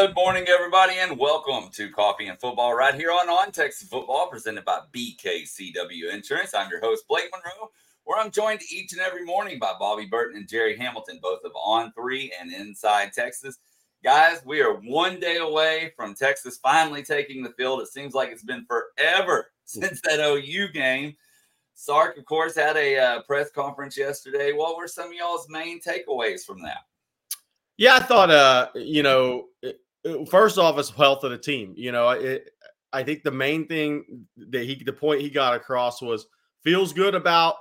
Good 0.00 0.14
morning, 0.14 0.46
everybody, 0.48 0.94
and 0.96 1.18
welcome 1.18 1.68
to 1.72 1.90
Coffee 1.90 2.28
and 2.28 2.40
Football 2.40 2.72
right 2.72 2.94
here 2.94 3.10
on 3.10 3.28
On 3.28 3.52
Texas 3.52 3.86
Football, 3.86 4.28
presented 4.30 4.64
by 4.64 4.80
BKCW 4.94 6.14
Insurance. 6.14 6.54
I'm 6.54 6.70
your 6.70 6.80
host, 6.80 7.04
Blake 7.06 7.28
Monroe, 7.30 7.70
where 8.04 8.18
I'm 8.18 8.30
joined 8.30 8.62
each 8.72 8.92
and 8.92 9.02
every 9.02 9.26
morning 9.26 9.58
by 9.58 9.74
Bobby 9.78 10.06
Burton 10.06 10.38
and 10.38 10.48
Jerry 10.48 10.74
Hamilton, 10.74 11.18
both 11.20 11.40
of 11.44 11.52
On 11.54 11.92
Three 11.92 12.32
and 12.40 12.50
Inside 12.50 13.12
Texas. 13.12 13.58
Guys, 14.02 14.40
we 14.46 14.62
are 14.62 14.76
one 14.76 15.20
day 15.20 15.36
away 15.36 15.92
from 15.96 16.14
Texas 16.14 16.58
finally 16.62 17.02
taking 17.02 17.42
the 17.42 17.52
field. 17.58 17.82
It 17.82 17.88
seems 17.88 18.14
like 18.14 18.30
it's 18.30 18.42
been 18.42 18.64
forever 18.64 19.52
since 19.66 20.00
that 20.00 20.20
OU 20.20 20.68
game. 20.68 21.14
Sark, 21.74 22.16
of 22.16 22.24
course, 22.24 22.56
had 22.56 22.78
a 22.78 22.96
uh, 22.96 23.22
press 23.24 23.50
conference 23.50 23.98
yesterday. 23.98 24.54
What 24.54 24.78
were 24.78 24.88
some 24.88 25.08
of 25.08 25.14
y'all's 25.14 25.46
main 25.50 25.78
takeaways 25.78 26.46
from 26.46 26.62
that? 26.62 26.86
Yeah, 27.76 27.96
I 27.96 28.00
thought, 28.00 28.30
uh, 28.30 28.68
you 28.74 29.02
know, 29.02 29.46
first 30.28 30.58
off, 30.58 30.78
it's 30.78 30.90
health 30.90 31.24
of 31.24 31.30
the 31.30 31.38
team. 31.38 31.74
You 31.76 31.92
know, 31.92 32.10
it, 32.10 32.50
I 32.92 33.02
think 33.02 33.22
the 33.22 33.30
main 33.30 33.66
thing 33.66 34.26
that 34.36 34.64
he, 34.64 34.82
the 34.84 34.92
point 34.92 35.20
he 35.20 35.30
got 35.30 35.54
across 35.54 36.02
was 36.02 36.26
feels 36.62 36.92
good 36.92 37.14
about 37.14 37.56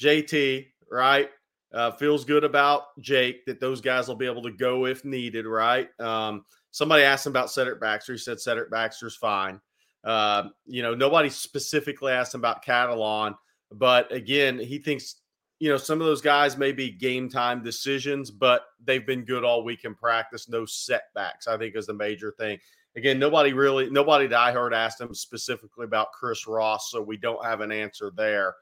JT, 0.00 0.66
right? 0.90 1.28
Uh, 1.72 1.90
feels 1.92 2.24
good 2.24 2.44
about 2.44 2.98
Jake 3.00 3.44
that 3.46 3.60
those 3.60 3.80
guys 3.80 4.06
will 4.06 4.14
be 4.14 4.26
able 4.26 4.42
to 4.42 4.52
go 4.52 4.86
if 4.86 5.04
needed, 5.04 5.46
right? 5.46 5.88
Um, 6.00 6.44
somebody 6.70 7.02
asked 7.02 7.26
him 7.26 7.32
about 7.32 7.50
Cedric 7.50 7.80
Baxter. 7.80 8.12
He 8.12 8.18
said 8.18 8.40
Cedric 8.40 8.70
Baxter's 8.70 9.16
fine. 9.16 9.60
Uh, 10.04 10.44
you 10.66 10.82
know, 10.82 10.94
nobody 10.94 11.30
specifically 11.30 12.12
asked 12.12 12.34
him 12.34 12.40
about 12.40 12.64
Catalon, 12.64 13.34
but 13.72 14.12
again, 14.12 14.58
he 14.58 14.78
thinks 14.78 15.16
you 15.58 15.68
know, 15.68 15.76
some 15.76 16.00
of 16.00 16.06
those 16.06 16.20
guys 16.20 16.56
may 16.56 16.72
be 16.72 16.90
game 16.90 17.28
time 17.28 17.62
decisions, 17.62 18.30
but 18.30 18.66
they've 18.84 19.06
been 19.06 19.24
good 19.24 19.44
all 19.44 19.64
week 19.64 19.84
in 19.84 19.94
practice. 19.94 20.48
No 20.48 20.66
setbacks, 20.66 21.46
I 21.46 21.56
think, 21.56 21.76
is 21.76 21.86
the 21.86 21.94
major 21.94 22.32
thing. 22.32 22.58
Again, 22.96 23.18
nobody 23.18 23.52
really, 23.52 23.90
nobody 23.90 24.26
that 24.28 24.38
I 24.38 24.52
heard 24.52 24.74
asked 24.74 25.00
him 25.00 25.14
specifically 25.14 25.84
about 25.84 26.12
Chris 26.12 26.46
Ross, 26.46 26.90
so 26.90 27.00
we 27.02 27.16
don't 27.16 27.44
have 27.44 27.60
an 27.60 27.72
answer 27.72 28.12
there. 28.14 28.54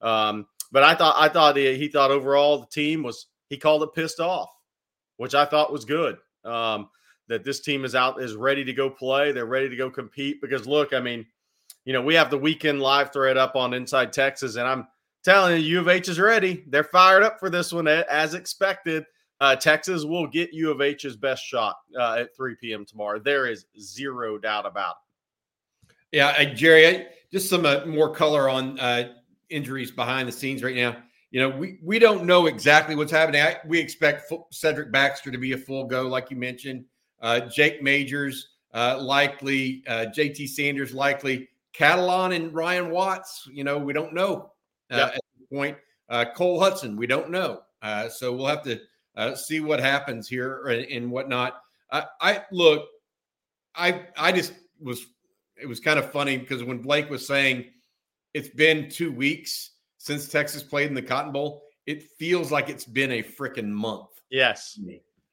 Um, 0.00 0.46
but 0.70 0.82
I 0.82 0.94
thought, 0.94 1.14
I 1.18 1.28
thought 1.28 1.56
he, 1.56 1.76
he, 1.76 1.88
thought 1.88 2.10
overall 2.10 2.60
the 2.60 2.66
team 2.66 3.02
was 3.02 3.26
he 3.48 3.56
called 3.56 3.82
it 3.82 3.94
pissed 3.94 4.20
off, 4.20 4.50
which 5.16 5.34
I 5.34 5.44
thought 5.44 5.72
was 5.72 5.84
good. 5.84 6.18
Um, 6.44 6.88
that 7.28 7.44
this 7.44 7.60
team 7.60 7.84
is 7.84 7.94
out 7.94 8.22
is 8.22 8.34
ready 8.34 8.64
to 8.64 8.72
go 8.72 8.88
play. 8.88 9.32
They're 9.32 9.46
ready 9.46 9.68
to 9.68 9.76
go 9.76 9.90
compete 9.90 10.40
because 10.40 10.66
look, 10.66 10.92
I 10.92 11.00
mean, 11.00 11.26
you 11.84 11.92
know, 11.92 12.02
we 12.02 12.14
have 12.14 12.30
the 12.30 12.38
weekend 12.38 12.80
live 12.80 13.12
thread 13.12 13.36
up 13.36 13.54
on 13.54 13.74
Inside 13.74 14.12
Texas, 14.12 14.56
and 14.56 14.66
I'm 14.66 14.88
telling 15.24 15.60
you, 15.60 15.68
U 15.68 15.80
of 15.80 15.88
H 15.88 16.08
is 16.08 16.18
ready. 16.18 16.64
They're 16.66 16.84
fired 16.84 17.22
up 17.22 17.38
for 17.38 17.50
this 17.50 17.72
one 17.72 17.88
as 17.88 18.34
expected. 18.34 19.04
Uh, 19.40 19.54
Texas 19.54 20.04
will 20.04 20.26
get 20.26 20.52
U 20.52 20.70
of 20.70 20.80
H's 20.80 21.16
best 21.16 21.44
shot 21.44 21.76
uh, 21.98 22.16
at 22.20 22.36
3 22.36 22.56
p.m. 22.60 22.84
tomorrow. 22.84 23.20
There 23.20 23.46
is 23.46 23.66
zero 23.78 24.36
doubt 24.38 24.66
about 24.66 24.96
it. 25.82 25.94
Yeah, 26.12 26.34
uh, 26.38 26.44
Jerry, 26.54 27.06
just 27.30 27.48
some 27.48 27.66
uh, 27.66 27.84
more 27.86 28.12
color 28.12 28.48
on 28.48 28.80
uh, 28.80 29.12
injuries 29.50 29.90
behind 29.90 30.26
the 30.26 30.32
scenes 30.32 30.62
right 30.62 30.74
now. 30.74 30.96
You 31.30 31.40
know, 31.40 31.50
we, 31.50 31.78
we 31.82 31.98
don't 31.98 32.24
know 32.24 32.46
exactly 32.46 32.96
what's 32.96 33.12
happening. 33.12 33.42
I, 33.42 33.58
we 33.66 33.78
expect 33.78 34.32
Cedric 34.50 34.90
Baxter 34.90 35.30
to 35.30 35.38
be 35.38 35.52
a 35.52 35.58
full 35.58 35.84
go, 35.84 36.08
like 36.08 36.30
you 36.30 36.36
mentioned. 36.36 36.86
Uh, 37.20 37.40
Jake 37.40 37.82
Majors 37.82 38.48
likely, 38.72 39.82
JT 39.86 40.48
Sanders 40.48 40.94
likely, 40.94 41.48
Catalon 41.74 42.34
and 42.34 42.54
Ryan 42.54 42.90
Watts. 42.90 43.46
You 43.52 43.64
know, 43.64 43.76
we 43.76 43.92
don't 43.92 44.14
know 44.14 44.52
yep. 44.90 45.14
at 45.14 45.20
this 45.38 45.46
point. 45.52 45.76
Uh, 46.08 46.24
Cole 46.34 46.60
Hutson, 46.60 46.96
we 46.96 47.06
don't 47.06 47.30
know. 47.30 47.60
Uh, 47.82 48.08
so 48.08 48.32
we'll 48.32 48.46
have 48.46 48.64
to 48.64 48.80
see 49.36 49.60
what 49.60 49.80
happens 49.80 50.28
here 50.28 50.66
and, 50.68 50.86
and 50.86 51.10
whatnot. 51.10 51.60
I 51.90 52.42
look, 52.52 52.86
I 53.74 54.06
I 54.16 54.32
just 54.32 54.52
was 54.80 55.06
it 55.56 55.66
was 55.66 55.80
kind 55.80 55.98
of 55.98 56.12
funny 56.12 56.36
because 56.36 56.62
when 56.62 56.78
Blake 56.78 57.08
was 57.08 57.26
saying 57.26 57.66
it's 58.34 58.48
been 58.48 58.90
two 58.90 59.10
weeks 59.12 59.70
since 59.96 60.28
Texas 60.28 60.62
played 60.62 60.88
in 60.88 60.94
the 60.94 61.02
Cotton 61.02 61.32
Bowl, 61.32 61.62
it 61.86 62.02
feels 62.18 62.52
like 62.52 62.68
it's 62.68 62.84
been 62.84 63.12
a 63.12 63.22
freaking 63.22 63.68
month. 63.68 64.08
Yes. 64.30 64.78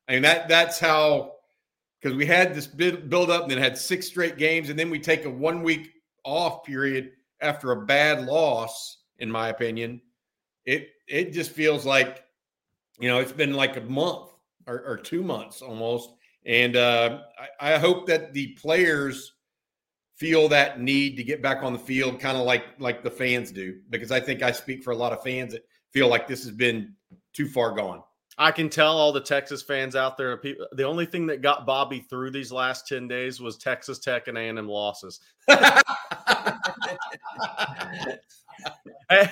I 0.07 0.13
mean 0.13 0.21
that 0.21 0.47
that's 0.47 0.79
how 0.79 1.33
because 2.01 2.15
we 2.15 2.25
had 2.25 2.53
this 2.53 2.67
build 2.67 3.29
up 3.29 3.43
and 3.43 3.51
then 3.51 3.57
had 3.57 3.77
six 3.77 4.07
straight 4.07 4.37
games, 4.37 4.69
and 4.69 4.77
then 4.77 4.89
we 4.89 4.99
take 4.99 5.25
a 5.25 5.29
one 5.29 5.63
week 5.63 5.91
off 6.23 6.63
period 6.63 7.11
after 7.41 7.71
a 7.71 7.85
bad 7.85 8.25
loss 8.25 8.99
in 9.19 9.31
my 9.31 9.49
opinion. 9.49 10.01
It 10.65 10.89
it 11.07 11.33
just 11.33 11.51
feels 11.51 11.85
like, 11.85 12.23
you 12.99 13.07
know, 13.07 13.19
it's 13.19 13.31
been 13.31 13.53
like 13.53 13.77
a 13.77 13.81
month 13.81 14.29
or, 14.67 14.81
or 14.85 14.97
two 14.97 15.23
months 15.23 15.61
almost. 15.61 16.11
And 16.45 16.75
uh, 16.75 17.21
I, 17.59 17.73
I 17.73 17.77
hope 17.77 18.07
that 18.07 18.33
the 18.33 18.47
players 18.53 19.33
feel 20.15 20.47
that 20.49 20.79
need 20.79 21.17
to 21.17 21.23
get 21.23 21.41
back 21.41 21.63
on 21.63 21.73
the 21.73 21.79
field, 21.79 22.19
kind 22.19 22.37
of 22.37 22.45
like 22.45 22.65
like 22.79 23.03
the 23.03 23.11
fans 23.11 23.51
do, 23.51 23.79
because 23.89 24.11
I 24.11 24.19
think 24.19 24.41
I 24.41 24.51
speak 24.51 24.83
for 24.83 24.91
a 24.91 24.95
lot 24.95 25.11
of 25.11 25.23
fans 25.23 25.53
that 25.53 25.65
feel 25.91 26.07
like 26.07 26.27
this 26.27 26.43
has 26.43 26.51
been 26.51 26.93
too 27.33 27.47
far 27.47 27.71
gone. 27.71 28.01
I 28.37 28.51
can 28.51 28.69
tell 28.69 28.97
all 28.97 29.13
the 29.13 29.21
Texas 29.21 29.63
fans 29.63 29.95
out 29.95 30.17
there. 30.17 30.35
People, 30.37 30.67
the 30.73 30.83
only 30.83 31.05
thing 31.05 31.25
that 31.27 31.41
got 31.41 31.65
Bobby 31.65 32.01
through 32.01 32.31
these 32.31 32.51
last 32.51 32.87
ten 32.87 33.07
days 33.07 33.39
was 33.39 33.57
Texas 33.57 33.99
Tech 33.99 34.27
and 34.27 34.37
A 34.37 34.41
and 34.41 34.59
M 34.59 34.67
losses. 34.67 35.21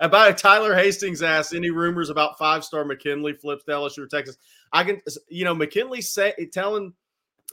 about 0.00 0.36
Tyler 0.36 0.74
Hastings 0.74 1.22
asked 1.22 1.54
any 1.54 1.70
rumors 1.70 2.10
about 2.10 2.38
five 2.38 2.64
star 2.64 2.84
McKinley 2.84 3.32
flips 3.32 3.64
to 3.64 3.72
LSU 3.72 3.98
or 3.98 4.06
Texas. 4.06 4.36
I 4.72 4.84
can, 4.84 5.00
you 5.28 5.44
know, 5.44 5.54
McKinley 5.54 6.00
say 6.00 6.34
telling, 6.52 6.92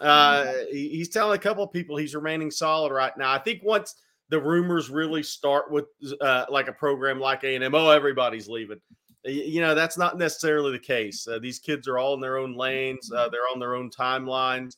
uh, 0.02 0.54
he's 0.72 1.10
telling 1.10 1.38
a 1.38 1.42
couple 1.42 1.64
of 1.64 1.72
people 1.72 1.98
he's 1.98 2.16
remaining 2.16 2.52
solid 2.52 2.92
right 2.92 3.16
now. 3.18 3.32
I 3.32 3.40
think 3.40 3.62
once 3.64 3.96
the 4.30 4.40
rumors 4.40 4.90
really 4.90 5.24
start 5.24 5.72
with 5.72 5.86
uh, 6.22 6.46
like 6.50 6.68
a 6.68 6.74
program 6.74 7.20
like 7.20 7.44
A 7.44 7.56
and 7.56 7.64
M, 7.64 7.76
oh, 7.76 7.90
everybody's 7.90 8.48
leaving. 8.48 8.80
You 9.26 9.62
know, 9.62 9.76
that's 9.76 9.98
not 9.98 10.18
necessarily 10.18 10.72
the 10.72 10.80
case. 10.80 11.28
Uh, 11.28 11.40
these 11.40 11.60
kids 11.60 11.88
are 11.88 11.98
all 11.98 12.14
in 12.14 12.22
their 12.22 12.38
own 12.38 12.56
lanes. 12.56 13.12
Uh, 13.12 13.28
they're 13.30 13.42
on 13.54 13.60
their 13.60 13.76
own 13.76 13.90
timelines. 13.90 14.78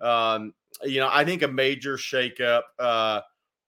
Um, 0.00 0.54
you 0.82 0.98
know, 1.00 1.08
I 1.12 1.24
think 1.24 1.42
a 1.42 1.48
major 1.48 1.96
shakeup. 1.96 2.62
Uh, 2.78 3.20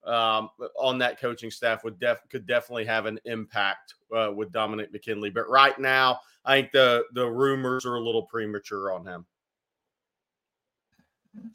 um, 0.05 0.49
on 0.79 0.97
that 0.99 1.19
coaching 1.19 1.51
staff 1.51 1.83
would 1.83 1.99
def- 1.99 2.27
could 2.29 2.45
definitely 2.45 2.85
have 2.85 3.05
an 3.05 3.19
impact 3.25 3.95
uh, 4.15 4.31
with 4.33 4.51
Dominic 4.51 4.91
McKinley. 4.91 5.29
But 5.29 5.49
right 5.49 5.77
now, 5.79 6.19
I 6.43 6.59
think 6.59 6.71
the 6.71 7.05
the 7.13 7.25
rumors 7.25 7.85
are 7.85 7.95
a 7.95 8.01
little 8.01 8.23
premature 8.23 8.91
on 8.91 9.05
him. 9.05 9.25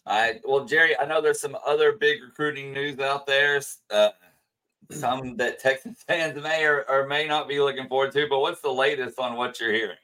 All 0.07 0.21
right. 0.21 0.41
Well, 0.45 0.65
Jerry, 0.65 0.99
I 0.99 1.07
know 1.07 1.21
there's 1.21 1.41
some 1.41 1.57
other 1.67 1.93
big 1.93 2.23
recruiting 2.23 2.73
news 2.73 2.99
out 2.99 3.27
there. 3.27 3.61
Uh, 3.91 4.11
some 4.91 5.37
that 5.37 5.59
Texas 5.59 6.03
fans 6.07 6.43
may 6.43 6.65
or, 6.65 6.85
or 6.89 7.07
may 7.07 7.27
not 7.27 7.49
be 7.49 7.61
looking 7.61 7.89
forward 7.89 8.13
to. 8.13 8.27
But 8.29 8.41
what's 8.41 8.61
the 8.61 8.71
latest 8.73 9.19
on 9.19 9.37
what 9.37 9.61
you're 9.61 9.73
hearing? 9.73 9.97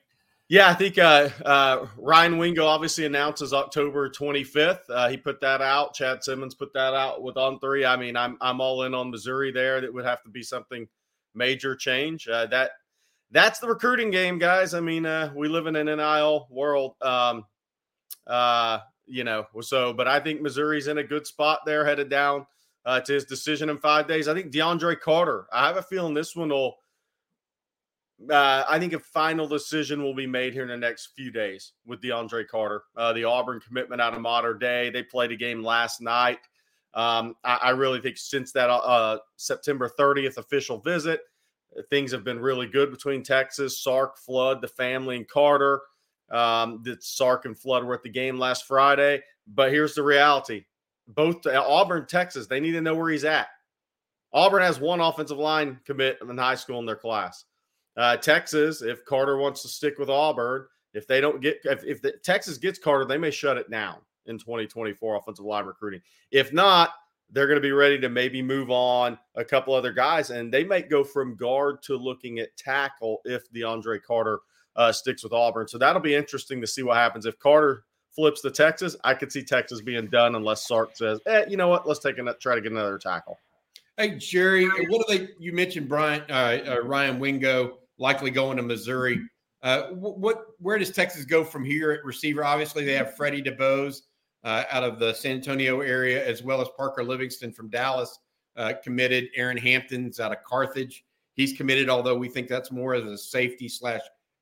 Yeah, 0.49 0.69
I 0.69 0.75
think 0.75 0.97
uh, 0.97 1.29
uh, 1.45 1.87
Ryan 1.99 2.39
Wingo 2.39 2.67
obviously 2.67 3.05
announces 3.05 3.53
October 3.53 4.09
25th. 4.09 4.83
Uh, 4.89 5.09
he 5.09 5.17
put 5.17 5.41
that 5.41 5.61
out. 5.61 5.93
Chad 5.93 6.23
Simmons 6.23 6.55
put 6.55 6.73
that 6.75 6.95
out 6.95 7.21
with 7.21 7.37
on 7.37 7.59
three. 7.59 7.85
I 7.85 7.97
mean, 7.97 8.17
I'm 8.17 8.39
I'm 8.41 8.61
all 8.61 8.85
in 8.85 8.95
on 8.95 9.11
Missouri 9.11 9.51
there. 9.51 9.81
That 9.81 9.93
would 9.93 10.05
have 10.05 10.23
to 10.23 10.29
be 10.29 10.45
something 10.45 10.87
major 11.35 11.75
change. 11.75 12.29
Uh, 12.29 12.47
that 12.47 12.71
that's 13.33 13.59
the 13.59 13.67
recruiting 13.67 14.13
game, 14.13 14.39
guys. 14.39 14.73
I 14.73 14.79
mean, 14.79 15.05
uh, 15.05 15.33
we 15.35 15.49
live 15.49 15.67
in 15.67 15.75
an 15.75 15.87
NIL 15.87 16.47
world. 16.49 16.95
Um, 17.03 17.45
uh, 18.29 18.79
you 19.07 19.25
know, 19.25 19.47
so 19.63 19.93
but 19.93 20.07
I 20.07 20.21
think 20.21 20.43
Missouri's 20.43 20.87
in 20.87 20.99
a 20.99 21.05
good 21.05 21.27
spot 21.27 21.61
there, 21.67 21.85
headed 21.85 22.09
down 22.09 22.47
to 22.87 23.13
his 23.13 23.25
decision 23.25 23.69
in 23.69 23.79
five 23.79 24.07
days. 24.07 24.29
I 24.29 24.35
think 24.35 24.53
DeAndre 24.53 25.01
Carter. 25.01 25.49
I 25.53 25.67
have 25.67 25.77
a 25.77 25.83
feeling 25.83 26.15
this 26.15 26.37
one 26.37 26.51
will 26.51 26.77
uh, 28.31 28.65
I 28.69 28.79
think 28.79 28.93
a 28.93 28.99
final 28.99 29.47
decision 29.47 30.03
will 30.03 30.15
be 30.15 30.27
made 30.27 30.53
here 30.53 30.63
in 30.63 30.69
the 30.69 30.77
next 30.77 31.11
few 31.15 31.31
days 31.31 31.73
with 31.85 32.01
DeAndre 32.01 32.49
Carter. 32.49 32.85
Uh, 32.97 33.13
the 33.13 33.25
Auburn 33.25 33.61
commitment 33.61 34.01
out 34.01 34.15
of 34.15 34.21
modern 34.21 34.59
day. 34.59 34.91
They 34.91 35.03
played 35.03 35.33
a 35.33 35.37
game 35.37 35.63
last 35.63 36.01
night. 36.01 36.39
Um, 36.95 37.35
I, 37.45 37.57
I, 37.57 37.71
really 37.71 38.01
think 38.01 38.17
since 38.17 38.53
that 38.53 38.71
uh, 38.71 39.19
September 39.37 39.91
30th 39.99 40.39
official 40.39 40.81
visit, 40.81 41.21
things 41.91 42.11
have 42.11 42.25
been 42.25 42.41
really 42.41 42.67
good 42.67 42.91
between 42.91 43.23
Texas, 43.23 43.83
Sark, 43.83 44.17
Flood, 44.17 44.63
the 44.63 44.69
family, 44.69 45.17
and 45.17 45.29
Carter. 45.29 45.83
Um, 46.31 46.81
that 46.85 47.05
Sark 47.05 47.45
and 47.45 47.57
Flood 47.57 47.85
were 47.85 47.95
at 47.95 48.03
the 48.03 48.09
game 48.09 48.39
last 48.39 48.67
Friday. 48.67 49.23
But 49.47 49.71
here's 49.71 49.95
the 49.95 50.03
reality: 50.03 50.65
both 51.07 51.47
uh, 51.47 51.63
Auburn, 51.67 52.07
Texas, 52.07 52.47
they 52.47 52.61
need 52.61 52.73
to 52.73 52.81
know 52.81 52.95
where 52.95 53.11
he's 53.11 53.25
at. 53.25 53.49
Auburn 54.33 54.63
has 54.63 54.81
one 54.81 55.01
offensive 55.01 55.39
line 55.39 55.79
commit 55.85 56.19
in 56.27 56.39
high 56.39 56.55
school 56.55 56.79
in 56.79 56.87
their 56.87 56.97
class. 56.97 57.45
Uh, 57.97 58.17
Texas, 58.17 58.83
if 58.83 59.05
Carter 59.05 59.39
wants 59.39 59.63
to 59.63 59.69
stick 59.69 59.99
with 59.99 60.11
Auburn, 60.11 60.67
if 60.93 61.07
they 61.07 61.21
don't 61.21 61.41
get, 61.41 61.61
if, 61.65 61.85
if 61.85 62.03
the, 62.03 62.13
Texas 62.23 62.59
gets 62.59 62.79
Carter, 62.79 63.05
they 63.05 63.19
may 63.19 63.31
shut 63.31 63.57
it 63.57 63.71
down 63.71 63.97
in 64.27 64.39
2024 64.39 65.17
offensive 65.17 65.45
line 65.45 65.65
recruiting. 65.65 66.01
If 66.31 66.53
not, 66.53 66.91
they're 67.31 67.47
going 67.47 67.57
to 67.57 67.63
be 67.63 67.73
ready 67.73 67.99
to 68.01 68.09
maybe 68.09 68.43
move 68.43 68.71
on 68.71 69.19
a 69.35 69.45
couple 69.45 69.75
other 69.75 69.93
guys, 69.93 70.31
and 70.31 70.53
they 70.53 70.65
might 70.65 70.91
go 70.91 71.03
from 71.03 71.37
guard 71.37 71.83
to 71.85 71.97
looking 71.97 72.39
at 72.39 72.57
tackle 72.57 73.21
if 73.25 73.51
DeAndre 73.53 74.03
Carter 74.03 74.41
uh, 74.77 74.93
sticks 74.93 75.25
with 75.25 75.33
Auburn. 75.33 75.67
So 75.67 75.79
that'll 75.79 76.03
be 76.03 76.15
interesting 76.15 76.61
to 76.61 76.67
see 76.67 76.83
what 76.83 76.97
happens 76.97 77.27
if 77.27 77.39
Carter 77.39 77.85
flips 78.17 78.41
to 78.41 78.51
Texas, 78.51 78.97
I 79.05 79.15
could 79.15 79.31
see 79.31 79.45
Texas 79.45 79.83
being 79.83 80.07
done 80.07 80.35
unless 80.35 80.67
Sark 80.67 80.97
says, 80.97 81.21
eh, 81.27 81.45
you 81.49 81.57
know 81.57 81.69
what, 81.69 81.87
let's 81.87 82.01
take 82.01 82.19
a 82.19 82.35
try 82.41 82.55
to 82.55 82.61
get 82.61 82.73
another 82.73 82.99
tackle. 82.99 83.39
Hey 83.97 84.17
Jerry, 84.17 84.67
what 84.89 85.07
do 85.07 85.19
they? 85.19 85.29
You 85.39 85.53
mentioned 85.53 85.89
Brian 85.89 86.23
uh, 86.29 86.59
uh, 86.67 86.81
Ryan 86.83 87.19
Wingo 87.19 87.79
likely 87.99 88.31
going 88.31 88.57
to 88.57 88.63
Missouri. 88.63 89.21
Uh, 89.63 89.89
what 89.89 90.45
where 90.59 90.79
does 90.79 90.91
Texas 90.91 91.25
go 91.25 91.43
from 91.43 91.65
here 91.65 91.91
at 91.91 92.05
receiver? 92.05 92.45
Obviously, 92.45 92.85
they 92.85 92.95
have 92.95 93.17
Freddie 93.17 93.43
DeBose 93.43 94.03
uh, 94.45 94.65
out 94.71 94.85
of 94.85 94.99
the 94.99 95.13
San 95.15 95.37
Antonio 95.37 95.81
area, 95.81 96.25
as 96.27 96.43
well 96.43 96.61
as 96.61 96.69
Parker 96.77 97.03
Livingston 97.03 97.53
from 97.53 97.69
Dallas 97.69 98.19
uh, 98.57 98.75
committed. 98.83 99.29
Aaron 99.35 99.57
Hampton's 99.57 100.21
out 100.21 100.33
of 100.33 100.39
Carthage. 100.45 101.05
He's 101.35 101.53
committed, 101.53 101.89
although 101.89 102.17
we 102.17 102.29
think 102.29 102.49
that's 102.49 102.71
more 102.71 102.95
as 102.95 103.05
a 103.05 103.19
safety 103.19 103.69
slash 103.69 104.01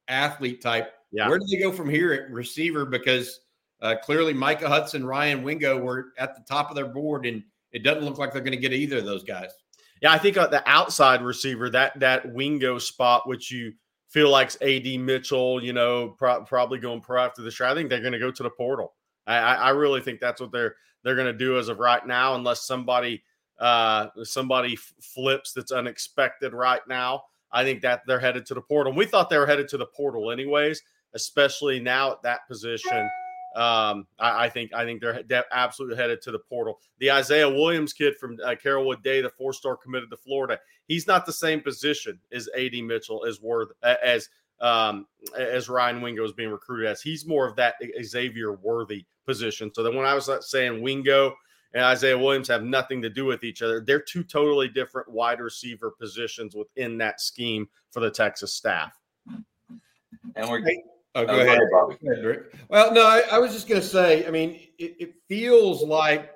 athlete 0.09 0.61
type. 0.61 0.93
Yeah. 1.11 1.29
Where 1.29 1.39
do 1.39 1.47
they 1.51 1.59
go 1.59 1.73
from 1.73 1.89
here 1.89 2.13
at 2.13 2.31
receiver? 2.31 2.85
Because 2.85 3.41
uh, 3.81 3.97
clearly 4.03 4.33
Micah 4.33 4.69
Hudson, 4.69 5.07
Ryan 5.07 5.43
Wingo 5.43 5.79
were 5.79 6.13
at 6.19 6.35
the 6.35 6.43
top 6.43 6.71
of 6.71 6.77
their 6.77 6.87
board, 6.87 7.27
and 7.27 7.43
it 7.73 7.83
doesn't 7.83 8.05
look 8.05 8.19
like 8.19 8.33
they're 8.33 8.43
going 8.43 8.53
to 8.53 8.59
get 8.59 8.73
either 8.73 8.99
of 8.99 9.05
those 9.05 9.25
guys. 9.25 9.51
Yeah, 10.05 10.13
I 10.13 10.19
think 10.19 10.37
uh, 10.37 10.47
the 10.49 10.63
outside 10.69 11.23
receiver, 11.23 11.71
that 11.71 11.99
that 11.99 12.31
Wingo 12.31 12.77
spot, 12.77 13.27
which 13.27 13.51
you 13.51 13.73
feel 14.09 14.29
like 14.29 14.51
AD 14.61 15.01
Mitchell, 15.01 15.65
you 15.65 15.73
know, 15.73 16.11
pro- 16.11 16.45
probably 16.45 16.79
going 16.79 17.01
pro 17.01 17.25
after 17.25 17.41
the 17.41 17.51
show. 17.51 17.65
I 17.67 17.73
think 17.73 17.89
they're 17.89 18.03
going 18.03 18.13
to 18.13 18.19
go 18.19 18.31
to 18.31 18.43
the 18.43 18.51
portal. 18.51 18.93
I, 19.27 19.39
I 19.39 19.71
really 19.71 20.03
think 20.03 20.21
that's 20.21 20.43
what 20.43 20.53
they're 20.53 20.77
they're 21.05 21.15
going 21.15 21.33
to 21.33 21.33
do 21.33 21.57
as 21.57 21.71
of 21.71 21.79
right 21.79 22.07
now, 22.07 22.35
unless 22.35 22.67
somebody 22.67 23.25
uh, 23.59 24.09
somebody 24.25 24.77
flips 25.01 25.55
that's 25.55 25.73
unexpected 25.73 26.53
right 26.53 26.83
now. 26.87 27.23
I 27.51 27.65
think 27.65 27.81
that 27.81 28.03
they're 28.07 28.21
headed 28.21 28.45
to 28.45 28.55
the 28.55 28.61
portal. 28.61 28.93
We 28.93 29.07
thought 29.07 29.31
they 29.31 29.39
were 29.39 29.47
headed 29.47 29.69
to 29.69 29.79
the 29.79 29.87
portal 29.87 30.31
anyways, 30.31 30.83
especially 31.15 31.81
now 31.81 32.13
at 32.13 32.23
that 32.25 32.47
position. 32.47 33.09
Um, 33.55 34.07
I, 34.19 34.47
I, 34.47 34.49
think 34.49 34.75
I 34.75 34.85
think 34.85 35.01
they're 35.01 35.23
de- 35.23 35.45
absolutely 35.53 35.97
headed 35.97 36.21
to 36.23 36.33
the 36.33 36.41
portal. 36.41 36.81
The 36.99 37.13
Isaiah 37.13 37.49
Williams 37.49 37.93
kid 37.93 38.17
from 38.17 38.37
uh, 38.45 38.57
Carrollwood 38.63 39.03
Day, 39.03 39.21
the 39.21 39.31
four 39.31 39.53
star 39.53 39.77
committed 39.77 40.11
to 40.11 40.17
Florida, 40.17 40.59
he's 40.89 41.07
not 41.07 41.25
the 41.25 41.33
same 41.33 41.61
position 41.61 42.19
as 42.33 42.49
AD 42.59 42.75
Mitchell 42.83 43.25
as 43.25 43.41
worth 43.41 43.69
as 43.83 44.29
um, 44.61 45.07
as 45.37 45.69
Ryan 45.69 46.01
Wingo 46.01 46.25
is 46.25 46.33
being 46.33 46.51
recruited 46.51 46.87
as. 46.87 47.03
He's 47.03 47.27
more 47.27 47.47
of 47.47 47.57
that 47.57 47.75
Xavier 48.03 48.53
Worthy 48.53 49.05
position. 49.27 49.73
So 49.75 49.83
then 49.83 49.95
when 49.95 50.07
I 50.07 50.15
was 50.15 50.29
uh, 50.29 50.41
saying 50.41 50.81
Wingo 50.81 51.35
and 51.75 51.85
Isaiah 51.85 52.19
Williams 52.19 52.49
have 52.49 52.63
nothing 52.63 53.03
to 53.03 53.11
do 53.11 53.25
with 53.25 53.45
each 53.45 53.63
other, 53.63 53.81
they're 53.81 54.01
two 54.01 54.23
totally 54.23 54.69
different 54.69 55.11
wide 55.11 55.41
receiver 55.41 55.91
positions 55.91 56.55
within 56.55 56.99
that 56.99 57.21
scheme 57.21 57.69
for 57.91 58.01
the 58.01 58.11
Texas 58.11 58.55
staff. 58.55 58.99
And 60.37 60.49
we're 60.49 60.61
Oh, 61.15 61.25
go, 61.25 61.41
ahead. 61.41 61.61
Bobby. 61.71 61.97
Well, 62.69 62.93
no, 62.93 63.07
I, 63.07 63.23
I 63.33 63.39
was 63.39 63.53
just 63.53 63.69
going 63.69 63.81
to 63.81 63.87
say. 63.87 64.27
I 64.27 64.31
mean, 64.31 64.59
it, 64.79 64.97
it, 64.99 65.15
feels 65.29 65.83
like 65.83 66.33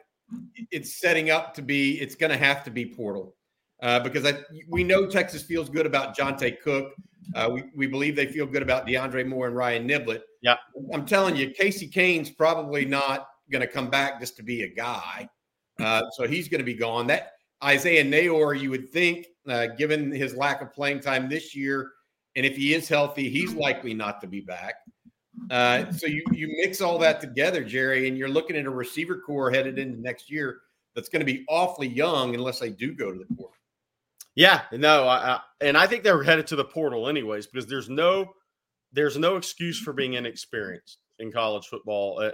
it's 0.71 1.01
setting 1.01 1.31
up 1.31 1.53
to 1.55 1.63
be. 1.63 2.01
It's 2.01 2.15
going 2.15 2.31
to 2.31 2.37
have 2.37 2.63
to 2.65 2.71
be 2.71 2.87
portal 2.87 3.35
uh, 3.83 3.99
because 4.01 4.25
I, 4.25 4.35
we 4.69 4.85
know 4.85 5.07
Texas 5.07 5.43
feels 5.43 5.69
good 5.69 5.85
about 5.85 6.17
Johntay 6.17 6.61
Cook. 6.61 6.93
Uh, 7.35 7.51
we, 7.53 7.65
we 7.75 7.87
believe 7.89 8.15
they 8.15 8.27
feel 8.27 8.47
good 8.47 8.63
about 8.63 8.87
DeAndre 8.87 9.27
Moore 9.27 9.49
and 9.49 9.57
Ryan 9.57 9.89
Niblett. 9.89 10.23
Yeah, 10.43 10.57
I'm 10.93 11.05
telling 11.05 11.35
you, 11.35 11.51
Casey 11.51 11.89
Cain's 11.89 12.31
probably 12.31 12.85
not 12.85 13.29
going 13.51 13.61
to 13.61 13.67
come 13.67 13.91
back 13.91 14.21
just 14.21 14.37
to 14.37 14.45
be 14.45 14.63
a 14.63 14.69
guy. 14.69 15.29
Uh, 15.81 16.03
so 16.11 16.27
he's 16.27 16.49
going 16.49 16.61
to 16.61 16.65
be 16.65 16.75
gone. 16.75 17.09
That 17.09 17.33
Isaiah 17.65 18.05
Neyor, 18.05 18.59
you 18.59 18.71
would 18.71 18.91
think, 18.91 19.27
uh, 19.49 19.67
given 19.77 20.13
his 20.13 20.37
lack 20.37 20.63
of 20.63 20.73
playing 20.73 21.01
time 21.01 21.29
this 21.29 21.55
year 21.57 21.91
and 22.39 22.47
if 22.47 22.57
he 22.57 22.73
is 22.73 22.89
healthy, 22.89 23.29
he's 23.29 23.53
likely 23.53 23.93
not 23.93 24.21
to 24.21 24.29
be 24.29 24.41
back. 24.41 24.77
Uh, 25.51 25.91
so 25.91 26.07
you 26.07 26.23
you 26.33 26.49
mix 26.63 26.81
all 26.81 26.99
that 26.99 27.21
together, 27.21 27.65
Jerry, 27.65 28.07
and 28.07 28.17
you're 28.17 28.29
looking 28.29 28.57
at 28.57 28.65
a 28.65 28.71
receiver 28.71 29.19
corps 29.19 29.51
headed 29.51 29.79
into 29.79 30.01
next 30.01 30.31
year 30.31 30.61
that's 30.95 31.09
going 31.09 31.21
to 31.21 31.27
be 31.27 31.45
awfully 31.49 31.89
young 31.89 32.35
unless 32.35 32.61
they 32.61 32.71
do 32.71 32.95
go 32.95 33.13
to 33.13 33.19
the 33.19 33.27
portal. 33.35 33.55
Yeah, 34.37 34.63
no, 34.73 35.09
I, 35.09 35.33
I, 35.33 35.41
and 35.61 35.77
I 35.77 35.89
think 35.89 36.05
they're 36.05 36.23
headed 36.23 36.47
to 36.49 36.57
the 36.57 36.65
portal 36.65 37.09
anyways 37.09 37.49
because 37.49 37.67
there's 37.67 37.89
no 37.89 38.35
there's 38.93 39.19
no 39.19 39.35
excuse 39.37 39.81
for 39.81 39.93
being 39.93 40.15
inexperienced 40.15 40.99
in 41.19 41.33
college 41.33 41.67
football, 41.67 42.31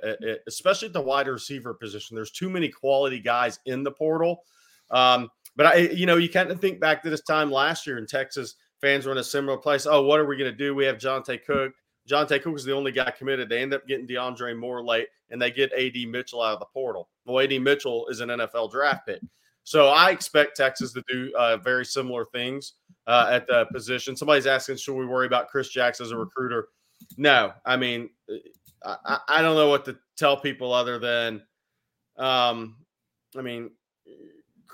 especially 0.47 0.89
at 0.89 0.93
the 0.93 1.01
wide 1.01 1.29
receiver 1.29 1.73
position. 1.73 2.15
There's 2.15 2.31
too 2.31 2.51
many 2.51 2.69
quality 2.69 3.21
guys 3.21 3.59
in 3.65 3.83
the 3.83 3.91
portal. 3.91 4.43
Um, 4.91 5.31
but 5.57 5.67
I, 5.67 5.77
you 5.77 6.05
know, 6.05 6.17
you 6.17 6.29
kind 6.29 6.51
of 6.51 6.61
think 6.61 6.79
back 6.79 7.03
to 7.05 7.11
this 7.11 7.23
time 7.23 7.51
last 7.51 7.87
year 7.87 7.97
in 7.97 8.07
Texas 8.07 8.57
fans 8.85 9.07
were 9.07 9.13
in 9.13 9.19
a 9.19 9.25
similar 9.25 9.57
place. 9.57 9.87
Oh, 9.87 10.03
what 10.03 10.21
are 10.21 10.27
we 10.27 10.37
going 10.37 10.51
to 10.51 10.57
do? 10.57 10.75
We 10.75 10.85
have 10.85 10.99
Johntay 10.99 11.43
Cook. 11.47 11.73
Johntay 12.07 12.43
Cook 12.43 12.53
was 12.53 12.67
the 12.67 12.75
only 12.75 12.93
guy 12.93 13.11
committed. 13.17 13.49
They 13.49 13.63
end 13.63 13.73
up 13.73 13.87
getting 13.87 14.07
DeAndre 14.07 14.55
Moore 14.59 14.85
late, 14.85 15.09
and 15.31 15.41
they 15.41 15.51
get 15.51 15.73
AD 15.73 15.97
Mitchell 16.07 16.43
out 16.43 16.53
of 16.53 16.61
the 16.61 16.67
portal. 16.67 17.09
Well, 17.25 17.43
AD 17.43 17.59
Mitchell 17.63 18.07
is 18.09 18.21
an 18.21 18.29
NFL 18.29 18.71
draft 18.71 19.07
pick. 19.07 19.23
So 19.63 19.89
I 19.89 20.11
expect 20.11 20.59
Texas 20.59 20.93
to 20.93 21.03
do 21.09 21.33
uh, 21.35 21.57
very 21.57 21.87
similar 21.87 22.27
things 22.27 22.75
uh, 23.07 23.29
at 23.31 23.47
the 23.47 23.65
position. 23.73 24.17
Somebody's 24.17 24.47
asking, 24.47 24.77
should 24.77 24.97
we 24.97 25.07
worry 25.07 25.27
about 25.27 25.49
Chris 25.49 25.71
Jackson 25.71 26.05
as 26.05 26.13
a 26.13 26.19
recruiter? 26.19 26.69
No. 27.17 27.55
I 27.65 27.79
mean, 27.79 28.11
I, 28.85 29.19
I 29.27 29.41
don't 29.41 29.57
know 29.57 29.71
what 29.71 29.87
to 29.87 29.97
tell 30.19 30.37
people 30.37 30.75
other 30.75 30.99
than, 30.99 31.41
um, 32.19 32.77
I 33.35 33.41
mean, 33.41 33.71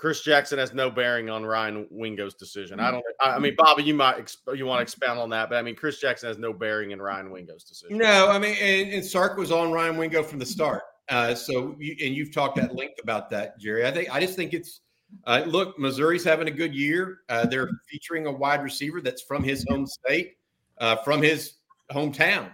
Chris 0.01 0.23
Jackson 0.23 0.59
has 0.59 0.73
no 0.73 0.91
bearing 0.91 1.29
on 1.29 1.45
Ryan 1.45 1.87
Wingo's 1.91 2.33
decision. 2.33 2.81
I 2.81 2.89
mm. 2.89 2.93
don't. 2.93 3.05
I 3.21 3.39
mean, 3.39 3.55
Bobby, 3.55 3.83
you 3.83 3.93
might 3.93 4.17
exp- 4.17 4.57
you 4.57 4.65
want 4.65 4.79
to 4.79 4.83
expound 4.83 5.19
on 5.19 5.29
that, 5.29 5.51
but 5.51 5.59
I 5.59 5.63
mean, 5.63 5.77
Chris 5.77 6.01
Jackson 6.01 6.29
has 6.29 6.39
no 6.39 6.55
bearing 6.55 6.93
in 6.93 7.03
Ryan 7.03 7.31
Wingo's 7.31 7.65
decision. 7.65 7.99
No, 7.99 8.31
I 8.31 8.39
mean, 8.39 8.57
and, 8.59 8.95
and 8.95 9.05
Sark 9.05 9.37
was 9.37 9.53
on 9.53 9.73
Ryan 9.73 9.99
Wingo 9.99 10.23
from 10.23 10.39
the 10.39 10.47
start. 10.47 10.85
Uh, 11.11 11.35
so, 11.35 11.77
you, 11.79 11.95
and 12.03 12.15
you've 12.15 12.33
talked 12.33 12.57
at 12.57 12.75
length 12.75 12.99
about 13.03 13.29
that, 13.29 13.61
Jerry. 13.61 13.87
I 13.87 13.91
think 13.91 14.09
I 14.11 14.21
just 14.21 14.37
think 14.37 14.55
it's 14.55 14.81
uh, 15.27 15.43
look, 15.47 15.79
Missouri's 15.79 16.25
having 16.25 16.49
a 16.49 16.51
good 16.51 16.75
year. 16.75 17.19
Uh, 17.29 17.45
they're 17.45 17.69
featuring 17.91 18.25
a 18.25 18.33
wide 18.33 18.63
receiver 18.63 19.03
that's 19.03 19.21
from 19.21 19.45
his 19.45 19.67
home 19.69 19.87
state, 19.87 20.39
uh, 20.79 20.97
from 20.97 21.21
his 21.21 21.57
hometown, 21.93 22.51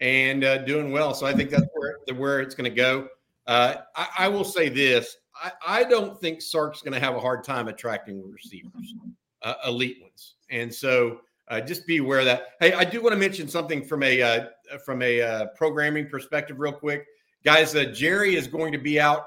and 0.00 0.42
uh, 0.42 0.56
doing 0.64 0.90
well. 0.90 1.12
So 1.12 1.26
I 1.26 1.34
think 1.34 1.50
that's 1.50 1.66
where 1.74 1.98
where 2.16 2.40
it's 2.40 2.54
going 2.54 2.70
to 2.70 2.74
go. 2.74 3.08
Uh, 3.48 3.76
I, 3.96 4.08
I 4.18 4.28
will 4.28 4.44
say 4.44 4.68
this: 4.68 5.16
I, 5.42 5.52
I 5.66 5.84
don't 5.84 6.20
think 6.20 6.42
Sark's 6.42 6.82
going 6.82 6.92
to 6.92 7.00
have 7.00 7.16
a 7.16 7.20
hard 7.20 7.42
time 7.42 7.66
attracting 7.68 8.22
receivers, 8.30 8.94
uh, 9.42 9.54
elite 9.66 9.96
ones. 10.02 10.34
And 10.50 10.72
so 10.72 11.20
uh, 11.48 11.62
just 11.62 11.86
be 11.86 11.96
aware 11.96 12.18
of 12.18 12.26
that. 12.26 12.48
Hey, 12.60 12.74
I 12.74 12.84
do 12.84 13.02
want 13.02 13.14
to 13.14 13.18
mention 13.18 13.48
something 13.48 13.82
from 13.82 14.02
a 14.02 14.20
uh, 14.20 14.44
from 14.84 15.00
a 15.00 15.22
uh, 15.22 15.46
programming 15.56 16.08
perspective, 16.08 16.60
real 16.60 16.72
quick, 16.72 17.06
guys. 17.42 17.74
Uh, 17.74 17.84
Jerry 17.84 18.36
is 18.36 18.46
going 18.46 18.70
to 18.72 18.78
be 18.78 19.00
out 19.00 19.24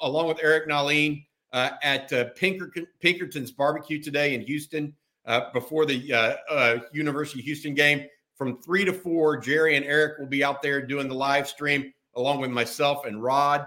along 0.00 0.26
with 0.26 0.38
Eric 0.42 0.66
Nahlin 0.66 1.22
at 1.52 2.08
Pinkerton, 2.36 2.86
Pinkerton's 3.00 3.52
Barbecue 3.52 4.02
today 4.02 4.34
in 4.34 4.40
Houston 4.40 4.94
before 5.52 5.84
the 5.84 6.38
University 6.94 7.40
of 7.40 7.44
Houston 7.44 7.74
game 7.74 8.06
from 8.36 8.62
three 8.62 8.86
to 8.86 8.92
four. 8.94 9.36
Jerry 9.36 9.76
and 9.76 9.84
Eric 9.84 10.18
will 10.18 10.26
be 10.26 10.42
out 10.42 10.62
there 10.62 10.80
doing 10.80 11.08
the 11.08 11.14
live 11.14 11.46
stream 11.46 11.92
along 12.16 12.40
with 12.40 12.50
myself 12.50 13.04
and 13.04 13.22
Rod. 13.22 13.66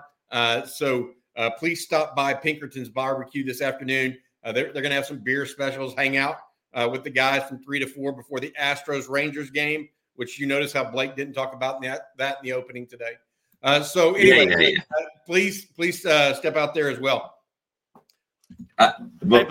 so 0.65 1.11
uh, 1.35 1.51
please 1.51 1.83
stop 1.83 2.15
by 2.15 2.33
Pinkerton's 2.33 2.89
Barbecue 2.89 3.43
this 3.43 3.61
afternoon. 3.61 4.17
Uh, 4.43 4.51
they're 4.51 4.73
they're 4.73 4.81
going 4.81 4.91
to 4.91 4.95
have 4.95 5.05
some 5.05 5.19
beer 5.19 5.45
specials, 5.45 5.93
hang 5.93 6.17
out 6.17 6.37
uh, 6.73 6.87
with 6.91 7.03
the 7.03 7.09
guys 7.09 7.47
from 7.47 7.61
three 7.63 7.79
to 7.79 7.87
four 7.87 8.11
before 8.11 8.39
the 8.39 8.53
Astros 8.59 9.09
Rangers 9.09 9.49
game, 9.49 9.87
which 10.15 10.39
you 10.39 10.47
notice 10.47 10.73
how 10.73 10.83
Blake 10.83 11.15
didn't 11.15 11.33
talk 11.33 11.53
about 11.53 11.81
that, 11.81 12.09
that 12.17 12.37
in 12.41 12.49
the 12.49 12.53
opening 12.53 12.87
today. 12.87 13.13
Uh, 13.63 13.81
so 13.81 14.13
anyway, 14.15 14.47
yeah, 14.47 14.57
yeah, 14.59 14.67
yeah. 14.69 14.79
Uh, 14.99 15.05
please 15.25 15.65
please 15.65 16.05
uh, 16.05 16.33
step 16.33 16.55
out 16.55 16.73
there 16.73 16.89
as 16.89 16.99
well. 16.99 17.35
Uh, 18.77 18.91
hey, 18.99 19.43
Blake, 19.43 19.49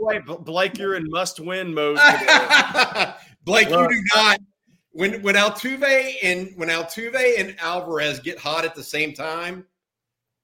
way, 0.00 0.18
Blake, 0.18 0.78
you're 0.78 0.96
in 0.96 1.08
must-win 1.10 1.72
mode. 1.72 1.98
Blake, 3.44 3.68
you 3.68 3.88
do 3.88 4.02
not. 4.14 4.40
When 4.92 5.22
when 5.22 5.34
Altuve 5.34 6.14
and 6.22 6.50
when 6.56 6.68
Altuve 6.68 7.38
and 7.38 7.56
Alvarez 7.60 8.20
get 8.20 8.38
hot 8.38 8.64
at 8.64 8.74
the 8.74 8.82
same 8.82 9.14
time, 9.14 9.64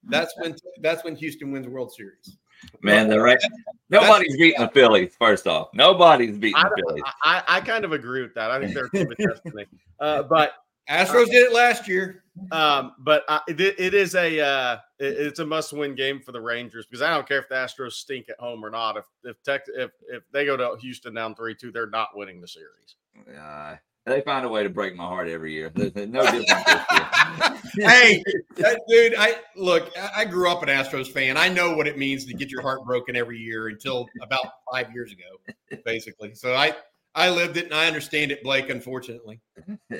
that's 0.05 0.33
when 0.39 0.57
that's 0.81 1.05
when 1.05 1.17
Houston 1.17 1.53
wins 1.53 1.69
World 1.69 1.93
Series. 1.93 2.39
Man, 2.83 3.09
they're 3.09 3.23
right. 3.23 3.39
Nobody's 3.89 4.37
beating 4.37 4.61
the 4.61 4.69
Phillies. 4.69 5.15
First 5.19 5.47
off, 5.47 5.69
nobody's 5.75 6.37
beating 6.37 6.57
I, 6.57 6.69
the 6.69 6.83
Phillies. 6.87 7.03
I, 7.23 7.43
I 7.47 7.61
kind 7.61 7.85
of 7.85 7.93
agree 7.93 8.23
with 8.23 8.35
that. 8.35 8.51
I 8.51 8.59
think 8.59 8.75
they're 8.75 8.89
team 8.89 9.11
of 9.11 9.17
destiny. 9.17 9.67
Uh, 10.01 10.23
but 10.25 10.53
Astros 10.89 11.23
uh, 11.23 11.27
did 11.27 11.47
it 11.47 11.53
last 11.53 11.87
year. 11.87 12.25
Um, 12.53 12.95
but 12.99 13.25
uh, 13.29 13.41
it, 13.49 13.61
it 13.61 13.95
is 13.95 14.15
a 14.15 14.41
uh, 14.41 14.79
it, 14.99 15.19
it's 15.19 15.39
a 15.41 15.47
must 15.47 15.73
win 15.73 15.95
game 15.95 16.21
for 16.21 16.33
the 16.33 16.41
Rangers 16.41 16.87
because 16.87 17.03
I 17.03 17.11
don't 17.11 17.27
care 17.27 17.39
if 17.39 17.49
the 17.49 17.57
Astros 17.57 17.93
stink 17.93 18.29
at 18.29 18.39
home 18.39 18.65
or 18.65 18.71
not. 18.71 18.97
If 18.97 19.05
if 19.25 19.43
Tech, 19.43 19.63
if 19.69 19.91
if 20.09 20.23
they 20.33 20.45
go 20.47 20.57
to 20.57 20.77
Houston 20.81 21.15
down 21.15 21.35
three 21.35 21.55
two, 21.55 21.71
they're 21.73 21.91
not 21.91 22.17
winning 22.17 22.41
the 22.41 22.49
series. 22.49 22.97
Yeah, 23.29 23.77
they 24.09 24.21
find 24.23 24.45
a 24.45 24.49
way 24.49 24.63
to 24.63 24.71
break 24.71 24.97
my 24.97 25.05
heart 25.05 25.29
every 25.29 25.53
year. 25.53 25.71
There's 25.75 26.09
no 26.09 26.23
difference. 26.23 26.51
hey, 27.75 28.23
dude, 28.89 29.15
I 29.19 29.37
look. 29.57 29.91
I 30.15 30.25
grew 30.25 30.51
up 30.51 30.63
an 30.63 30.69
Astros 30.69 31.09
fan. 31.09 31.37
I 31.37 31.49
know 31.49 31.77
what 31.77 31.87
it 31.87 31.99
means 31.99 32.25
to 32.27 32.35
get 32.35 32.51
your 32.51 32.63
heart 32.63 32.85
broken 32.85 33.17
every 33.17 33.39
year 33.39 33.69
until 33.69 34.09
about 34.23 34.47
five 34.71 34.93
years 34.93 35.13
ago, 35.13 35.81
basically. 35.85 36.35
So 36.35 36.55
I, 36.55 36.75
I 37.15 37.31
lived 37.31 37.57
it 37.57 37.67
and 37.67 37.75
I 37.75 37.87
understand 37.87 38.31
it, 38.31 38.43
Blake. 38.43 38.71
Unfortunately, 38.71 39.41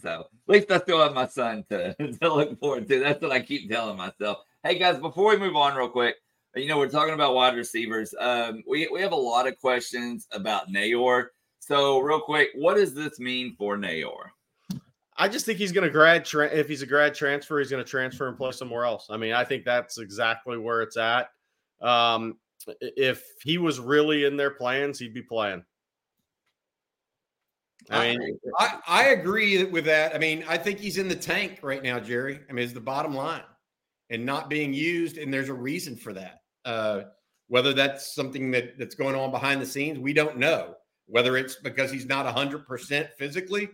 so 0.00 0.24
at 0.48 0.54
least 0.54 0.70
I 0.70 0.78
still 0.78 1.00
have 1.00 1.14
my 1.14 1.26
son 1.26 1.64
to, 1.70 1.94
to 1.94 2.34
look 2.34 2.58
forward 2.58 2.88
to. 2.88 3.00
That's 3.00 3.22
what 3.22 3.32
I 3.32 3.40
keep 3.40 3.70
telling 3.70 3.96
myself. 3.96 4.38
Hey 4.62 4.78
guys, 4.78 4.98
before 4.98 5.30
we 5.30 5.38
move 5.38 5.56
on, 5.56 5.76
real 5.76 5.88
quick, 5.88 6.16
you 6.54 6.68
know 6.68 6.78
we're 6.78 6.88
talking 6.88 7.14
about 7.14 7.34
wide 7.34 7.56
receivers. 7.56 8.14
Um, 8.18 8.62
we 8.68 8.88
we 8.92 9.00
have 9.00 9.12
a 9.12 9.16
lot 9.16 9.46
of 9.46 9.58
questions 9.58 10.26
about 10.32 10.68
Neyor. 10.70 11.28
So 11.68 11.98
real 11.98 12.22
quick, 12.22 12.48
what 12.54 12.76
does 12.76 12.94
this 12.94 13.20
mean 13.20 13.54
for 13.58 13.76
Neyor? 13.76 14.30
I 15.18 15.28
just 15.28 15.44
think 15.44 15.58
he's 15.58 15.70
going 15.70 15.84
to 15.86 15.90
grad. 15.90 16.24
Tra- 16.24 16.48
if 16.48 16.66
he's 16.66 16.80
a 16.80 16.86
grad 16.86 17.14
transfer, 17.14 17.58
he's 17.58 17.68
going 17.68 17.84
to 17.84 17.90
transfer 17.90 18.26
and 18.26 18.38
play 18.38 18.52
somewhere 18.52 18.86
else. 18.86 19.08
I 19.10 19.18
mean, 19.18 19.34
I 19.34 19.44
think 19.44 19.66
that's 19.66 19.98
exactly 19.98 20.56
where 20.56 20.80
it's 20.80 20.96
at. 20.96 21.28
Um, 21.82 22.38
if 22.80 23.22
he 23.42 23.58
was 23.58 23.80
really 23.80 24.24
in 24.24 24.38
their 24.38 24.52
plans, 24.52 24.98
he'd 24.98 25.12
be 25.12 25.20
playing. 25.20 25.62
I 27.90 28.16
mean, 28.16 28.38
I, 28.58 28.78
I 28.88 29.04
agree 29.08 29.62
with 29.64 29.84
that. 29.84 30.14
I 30.14 30.18
mean, 30.18 30.46
I 30.48 30.56
think 30.56 30.78
he's 30.78 30.96
in 30.96 31.06
the 31.06 31.16
tank 31.16 31.58
right 31.62 31.82
now, 31.82 32.00
Jerry. 32.00 32.40
I 32.48 32.52
mean, 32.54 32.64
it's 32.64 32.72
the 32.72 32.80
bottom 32.80 33.14
line 33.14 33.42
and 34.08 34.24
not 34.24 34.48
being 34.48 34.72
used, 34.72 35.18
and 35.18 35.32
there's 35.32 35.50
a 35.50 35.54
reason 35.54 35.96
for 35.96 36.14
that. 36.14 36.40
Uh, 36.64 37.02
whether 37.48 37.74
that's 37.74 38.14
something 38.14 38.50
that, 38.52 38.78
that's 38.78 38.94
going 38.94 39.14
on 39.14 39.30
behind 39.30 39.60
the 39.60 39.66
scenes, 39.66 39.98
we 39.98 40.14
don't 40.14 40.38
know. 40.38 40.74
Whether 41.08 41.36
it's 41.36 41.56
because 41.56 41.90
he's 41.90 42.06
not 42.06 42.26
100% 42.26 43.08
physically, 43.18 43.70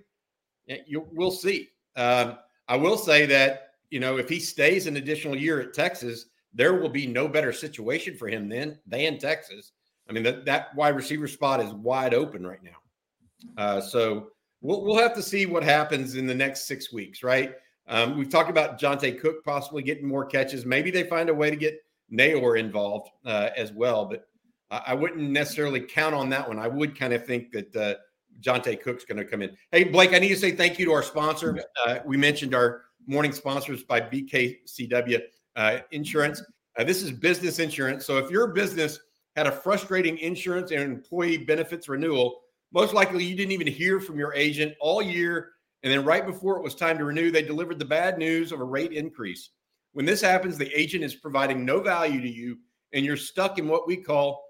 you, 0.87 1.07
we'll 1.13 1.31
see. 1.31 1.69
Um, 1.97 2.39
I 2.69 2.77
will 2.77 2.97
say 2.97 3.27
that, 3.27 3.73
you 3.91 4.01
know, 4.01 4.17
if 4.17 4.29
he 4.29 4.41
stays 4.41 4.87
an 4.87 4.97
additional 4.97 5.37
year 5.37 5.61
at 5.61 5.75
Texas, 5.75 6.27
there 6.53 6.75
will 6.75 6.89
be 6.89 7.07
no 7.07 7.29
better 7.29 7.53
situation 7.53 8.17
for 8.17 8.29
him 8.29 8.49
then 8.49 8.79
than 8.87 9.19
Texas. 9.19 9.73
I 10.09 10.13
mean, 10.13 10.23
that, 10.23 10.45
that 10.45 10.75
wide 10.75 10.97
receiver 10.97 11.29
spot 11.29 11.61
is 11.61 11.73
wide 11.73 12.15
open 12.15 12.47
right 12.47 12.63
now. 12.63 12.71
Uh, 13.57 13.81
so 13.81 14.29
we'll, 14.61 14.83
we'll 14.83 14.99
have 14.99 15.15
to 15.15 15.23
see 15.23 15.47
what 15.47 15.63
happens 15.63 16.15
in 16.15 16.27
the 16.27 16.35
next 16.35 16.67
six 16.67 16.93
weeks, 16.93 17.23
right? 17.23 17.55
Um, 17.87 18.17
we've 18.17 18.31
talked 18.31 18.51
about 18.51 18.81
Johntay 18.81 19.21
Cook 19.21 19.45
possibly 19.45 19.83
getting 19.83 20.07
more 20.07 20.25
catches. 20.25 20.65
Maybe 20.65 20.91
they 20.91 21.05
find 21.05 21.29
a 21.29 21.35
way 21.35 21.51
to 21.51 21.57
get 21.57 21.85
Neyor 22.13 22.59
involved 22.59 23.11
uh, 23.25 23.51
as 23.57 23.73
well, 23.73 24.07
but 24.07 24.27
I, 24.75 24.93
I, 24.93 24.95
wouldn't 24.95 25.31
necessarily 25.31 25.81
count 25.81 26.15
on 26.15 26.29
that 26.31 26.47
one. 26.49 26.59
I 26.59 26.69
would 26.69 26.99
kind 26.99 27.13
of 27.13 27.25
think 27.25 27.53
that 27.53 27.77
uh, 27.77 27.95
Johntay 28.41 28.81
Cook's 28.81 29.05
going 29.05 29.19
to 29.19 29.25
come 29.25 29.43
in. 29.43 29.57
Hey, 29.71 29.85
Blake, 29.85 30.13
I 30.13 30.19
need 30.19 30.29
to 30.29 30.37
say 30.37 30.51
thank 30.51 30.79
you 30.79 30.85
to 30.87 30.93
our 30.93 31.03
sponsor. 31.03 31.59
Uh, 31.87 31.99
we 32.05 32.17
mentioned 32.17 32.55
our 32.55 32.83
morning 33.07 33.33
sponsors 33.33 33.83
by 33.85 34.01
BKCW 34.01 35.21
uh, 35.57 35.79
Insurance. 35.93 36.43
Uh, 36.77 36.85
this 36.85 37.03
is 37.03 37.13
business 37.13 37.59
insurance. 37.61 38.05
So 38.05 38.19
if 38.19 38.31
your 38.31 38.49
business 38.49 38.99
had 39.37 39.47
a 39.47 39.53
frustrating 39.53 40.19
insurance 40.19 40.73
and 40.73 40.81
employee 40.81 41.39
benefits 41.39 41.89
renewal, 41.89 42.41
most 42.73 42.93
likely 42.93 43.25
you 43.25 43.37
didn't 43.37 43.53
even 43.53 43.69
hear 43.69 44.01
from 44.01 44.19
your 44.19 44.35
agent 44.35 44.75
all 44.81 45.01
year. 45.01 45.53
And 45.85 45.93
then 45.93 46.05
right 46.05 46.27
before 46.27 46.57
it 46.57 46.63
was 46.63 46.75
time 46.75 46.99
to 46.99 47.05
renew, 47.05 47.31
they 47.31 47.43
delivered 47.43 47.79
the 47.79 47.85
bad 47.85 48.19
news 48.19 48.51
of 48.51 48.61
a 48.61 48.65
rate 48.65 48.93
increase. 48.93 49.51
When 49.93 50.07
this 50.07 50.21
happens, 50.21 50.59
the 50.59 50.73
agent 50.77 51.05
is 51.05 51.15
providing 51.15 51.65
no 51.65 51.81
value 51.81 52.21
to 52.21 52.29
you, 52.29 52.59
and 52.93 53.05
you're 53.05 53.17
stuck 53.17 53.59
in 53.59 53.69
what 53.69 53.87
we 53.87 53.97
call 53.97 54.43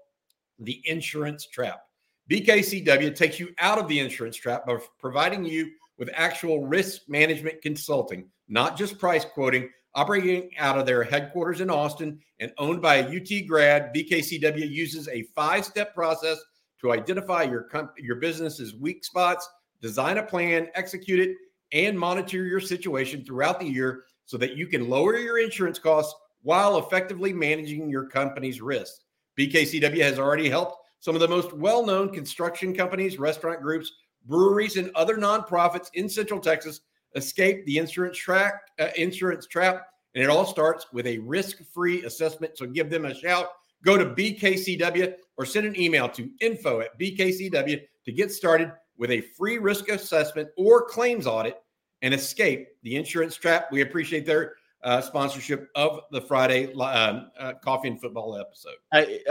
the 0.59 0.81
insurance 0.85 1.47
trap. 1.47 1.81
BKCW 2.29 3.15
takes 3.15 3.39
you 3.39 3.49
out 3.59 3.77
of 3.77 3.87
the 3.87 3.99
insurance 3.99 4.35
trap 4.35 4.65
by 4.65 4.77
providing 4.99 5.45
you 5.45 5.71
with 5.97 6.09
actual 6.13 6.65
risk 6.65 7.01
management 7.07 7.61
consulting, 7.61 8.27
not 8.47 8.77
just 8.77 8.99
price 8.99 9.25
quoting, 9.25 9.69
operating 9.93 10.49
out 10.57 10.77
of 10.77 10.85
their 10.85 11.03
headquarters 11.03 11.61
in 11.61 11.69
Austin 11.69 12.19
and 12.39 12.51
owned 12.57 12.81
by 12.81 12.95
a 12.95 13.07
UT 13.07 13.47
grad. 13.47 13.93
BKCW 13.93 14.69
uses 14.69 15.07
a 15.07 15.23
five 15.35 15.65
step 15.65 15.93
process 15.93 16.37
to 16.81 16.91
identify 16.91 17.43
your 17.43 17.63
comp- 17.63 17.97
your 17.97 18.17
business's 18.17 18.75
weak 18.75 19.05
spots, 19.05 19.47
design 19.81 20.17
a 20.17 20.23
plan, 20.23 20.67
execute 20.75 21.19
it, 21.19 21.37
and 21.71 21.97
monitor 21.97 22.43
your 22.45 22.59
situation 22.59 23.23
throughout 23.23 23.59
the 23.59 23.65
year 23.65 24.03
so 24.25 24.37
that 24.37 24.55
you 24.55 24.67
can 24.67 24.89
lower 24.89 25.17
your 25.17 25.39
insurance 25.39 25.79
costs 25.79 26.13
while 26.41 26.77
effectively 26.77 27.33
managing 27.33 27.89
your 27.89 28.07
company's 28.07 28.61
risk. 28.61 29.01
BKCW 29.37 30.01
has 30.01 30.19
already 30.19 30.49
helped 30.49 30.77
some 30.99 31.15
of 31.15 31.21
the 31.21 31.27
most 31.27 31.53
well-known 31.53 32.11
construction 32.11 32.73
companies, 32.73 33.19
restaurant 33.19 33.61
groups, 33.61 33.91
breweries, 34.25 34.77
and 34.77 34.91
other 34.95 35.17
nonprofits 35.17 35.89
in 35.93 36.09
Central 36.09 36.39
Texas 36.39 36.81
escape 37.15 37.65
the 37.65 37.77
insurance 37.77 38.17
track 38.17 38.61
uh, 38.79 38.87
insurance 38.97 39.45
trap. 39.47 39.87
And 40.15 40.23
it 40.23 40.29
all 40.29 40.45
starts 40.45 40.87
with 40.93 41.05
a 41.07 41.19
risk-free 41.19 42.03
assessment. 42.05 42.57
So 42.57 42.65
give 42.65 42.89
them 42.89 43.05
a 43.05 43.13
shout. 43.13 43.49
Go 43.83 43.97
to 43.97 44.05
BKCW 44.05 45.13
or 45.37 45.45
send 45.45 45.67
an 45.67 45.79
email 45.79 46.09
to 46.09 46.29
info 46.41 46.79
at 46.79 46.97
BKCW 46.97 47.81
to 48.05 48.11
get 48.11 48.31
started 48.31 48.71
with 48.97 49.11
a 49.11 49.21
free 49.21 49.57
risk 49.57 49.89
assessment 49.89 50.49
or 50.57 50.85
claims 50.85 51.27
audit 51.27 51.61
and 52.01 52.13
escape 52.13 52.69
the 52.83 52.95
insurance 52.95 53.35
trap. 53.35 53.67
We 53.71 53.81
appreciate 53.81 54.25
their 54.25 54.53
uh, 54.85 55.01
sponsorship 55.01 55.67
of 55.75 56.01
the 56.11 56.21
Friday 56.21 56.71
um, 56.75 57.31
uh, 57.39 57.53
Coffee 57.63 57.87
and 57.87 57.99
Football 57.99 58.37
episode. 58.37 58.75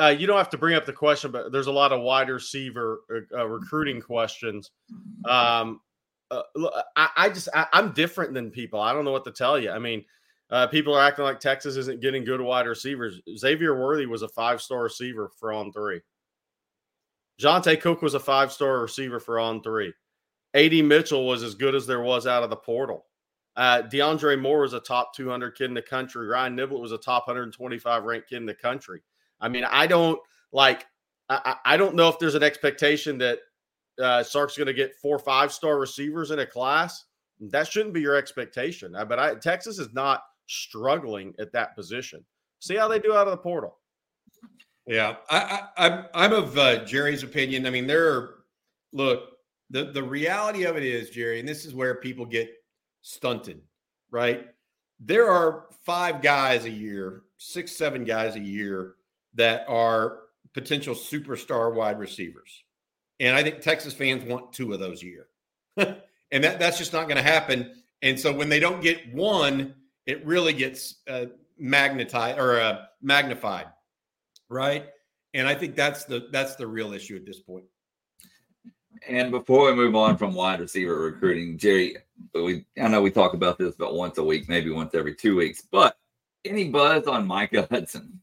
uh, 0.01 0.09
you 0.09 0.27
don't 0.27 0.37
have 0.37 0.51
to 0.51 0.59
bring 0.59 0.75
up 0.75 0.85
the 0.85 0.93
question, 0.93 1.31
but 1.31 1.53
there's 1.53 1.69
a 1.69 1.73
lot 1.73 1.93
of 1.93 2.03
wide 2.03 2.29
receiver 2.29 3.03
uh, 3.11 3.39
uh, 3.39 3.47
recruiting 3.47 4.01
questions. 4.01 4.73
Um, 5.25 5.81
uh, 6.33 6.43
I, 6.97 7.09
I, 7.17 7.29
just 7.29 7.49
I, 7.55 7.67
am 7.73 7.93
different 7.93 8.35
than 8.35 8.51
people. 8.51 8.81
I 8.81 8.93
don't 8.93 9.05
know 9.05 9.13
what 9.13 9.25
to 9.27 9.31
tell 9.31 9.57
you. 9.57 9.71
I 9.71 9.79
mean, 9.79 10.05
people 10.73 10.93
are 10.93 11.07
acting 11.07 11.25
like 11.25 11.39
Texas 11.39 11.77
isn't 11.77 12.03
getting 12.03 12.25
good 12.25 12.41
wide 12.41 12.67
receivers. 12.67 13.21
Xavier 13.39 13.81
Worthy 13.81 14.07
was 14.07 14.23
a 14.23 14.29
five 14.29 14.61
star 14.61 14.83
receiver 14.83 15.31
for 15.39 15.53
on 15.53 15.73
three. 15.73 16.01
Johntay 17.41 17.81
Cook 17.81 18.03
was 18.03 18.15
a 18.15 18.21
five 18.21 18.51
star 18.51 18.81
receiver 18.81 19.21
for 19.21 19.39
on 19.39 19.63
three. 19.63 19.93
AD 20.55 20.73
Mitchell 20.85 21.27
was 21.29 21.45
as 21.45 21.55
good 21.55 21.77
as 21.77 21.87
there 21.87 22.01
was 22.01 22.27
out 22.27 22.43
of 22.43 22.51
the 22.51 22.57
portal. 22.57 23.07
Uh, 23.57 23.83
DeAndre 23.83 24.41
Moore 24.41 24.63
was 24.63 24.73
a 24.73 24.81
top 24.81 25.15
200 25.15 25.53
kid 25.53 25.67
in 25.67 25.75
the 25.75 25.83
country. 25.83 26.27
Ryan 26.27 26.57
Niblett 26.57 26.81
was 26.81 26.93
a 26.93 26.99
top 26.99 27.29
125 27.29 28.03
ranked 28.03 28.29
kid 28.29 28.37
in 28.37 28.47
the 28.47 28.55
country. 28.55 29.03
I 29.41 29.49
mean, 29.49 29.65
I 29.65 29.87
don't 29.87 30.19
like, 30.53 30.87
I, 31.29 31.57
I 31.65 31.77
don't 31.77 31.95
know 31.95 32.09
if 32.09 32.19
there's 32.19 32.35
an 32.35 32.43
expectation 32.43 33.19
that 33.19 33.39
uh, 34.01 34.23
Sark's 34.23 34.57
going 34.57 34.67
to 34.67 34.73
get 34.73 34.97
four 34.97 35.19
five 35.19 35.53
star 35.53 35.79
receivers 35.79 36.31
in 36.31 36.41
a 36.41 36.47
class. 36.47 37.05
That 37.41 37.69
shouldn't 37.69 37.95
be 37.95 38.01
your 38.01 38.17
expectation. 38.17 38.95
Uh, 38.95 39.05
but 39.05 39.19
I, 39.19 39.35
Texas 39.37 39.79
is 39.79 39.93
not 39.93 40.23
struggling 40.47 41.35
at 41.39 41.53
that 41.53 41.75
position. 41.77 42.25
See 42.59 42.77
how 42.77 42.89
they 42.89 42.99
do 42.99 43.15
out 43.15 43.27
of 43.27 43.33
the 43.33 43.39
portal. 43.39 43.79
Yeah, 44.87 45.17
I, 45.31 45.39
I, 45.39 45.87
I'm 45.87 46.05
I'm 46.15 46.33
of 46.33 46.59
uh, 46.59 46.85
Jerry's 46.85 47.23
opinion. 47.23 47.67
I 47.67 47.71
mean, 47.71 47.87
there 47.87 48.13
are 48.13 48.35
look 48.93 49.31
the 49.71 49.85
the 49.85 50.03
reality 50.03 50.65
of 50.65 50.77
it 50.77 50.85
is, 50.85 51.11
Jerry, 51.11 51.41
and 51.41 51.49
this 51.49 51.65
is 51.65 51.75
where 51.75 51.95
people 51.97 52.27
get 52.27 52.51
stunted, 53.05 53.61
right? 54.11 54.47
There 54.99 55.31
are 55.31 55.67
five 55.85 56.23
guys 56.23 56.65
a 56.65 56.71
year, 56.71 57.23
six, 57.37 57.77
seven 57.77 58.05
guys 58.05 58.35
a 58.35 58.41
year 58.41 58.95
that 59.35 59.67
are 59.69 60.21
potential 60.55 60.95
superstar 60.95 61.73
wide 61.73 61.99
receivers. 61.99 62.65
And 63.21 63.37
I 63.37 63.43
think 63.43 63.61
Texas 63.61 63.93
fans 63.93 64.25
want 64.25 64.53
two 64.53 64.73
of 64.73 64.81
those 64.81 65.03
a 65.03 65.07
year. 65.07 65.27
and 65.77 66.45
that, 66.45 66.59
that's 66.59 66.79
just 66.79 66.93
not 66.93 67.05
going 67.07 67.17
to 67.17 67.23
happen. 67.23 67.73
And 68.03 68.19
so 68.19 68.33
when 68.33 68.49
they 68.49 68.59
don't 68.59 68.83
get 68.83 69.13
one, 69.15 69.75
it 70.07 70.25
really 70.25 70.55
gets 70.55 70.97
uh, 71.09 71.27
magnetized 71.59 72.39
or 72.39 72.59
uh, 72.59 72.87
magnified, 73.03 73.67
right? 74.49 74.87
And 75.35 75.47
I 75.47 75.55
think 75.55 75.75
that's 75.75 76.05
the 76.05 76.29
that's 76.31 76.55
the 76.55 76.67
real 76.67 76.93
issue 76.93 77.17
at 77.17 77.27
this 77.27 77.41
point. 77.41 77.65
And 79.09 79.31
before 79.31 79.67
we 79.67 79.75
move 79.75 79.95
on 79.95 80.17
from 80.17 80.35
wide 80.35 80.61
receiver 80.61 80.99
recruiting, 80.99 81.59
Jerry, 81.59 81.97
we 82.35 82.65
I 82.81 82.89
know 82.89 83.03
we 83.03 83.11
talk 83.11 83.35
about 83.35 83.59
this 83.59 83.75
about 83.75 83.95
once 83.95 84.19
a 84.19 84.25
week, 84.25 84.49
maybe 84.49 84.71
once 84.71 84.95
every 84.95 85.15
two 85.15 85.37
weeks, 85.37 85.63
but 85.63 85.97
any 86.45 86.69
buzz 86.69 87.07
on 87.07 87.27
Micah 87.27 87.67
Hudson? 87.71 88.21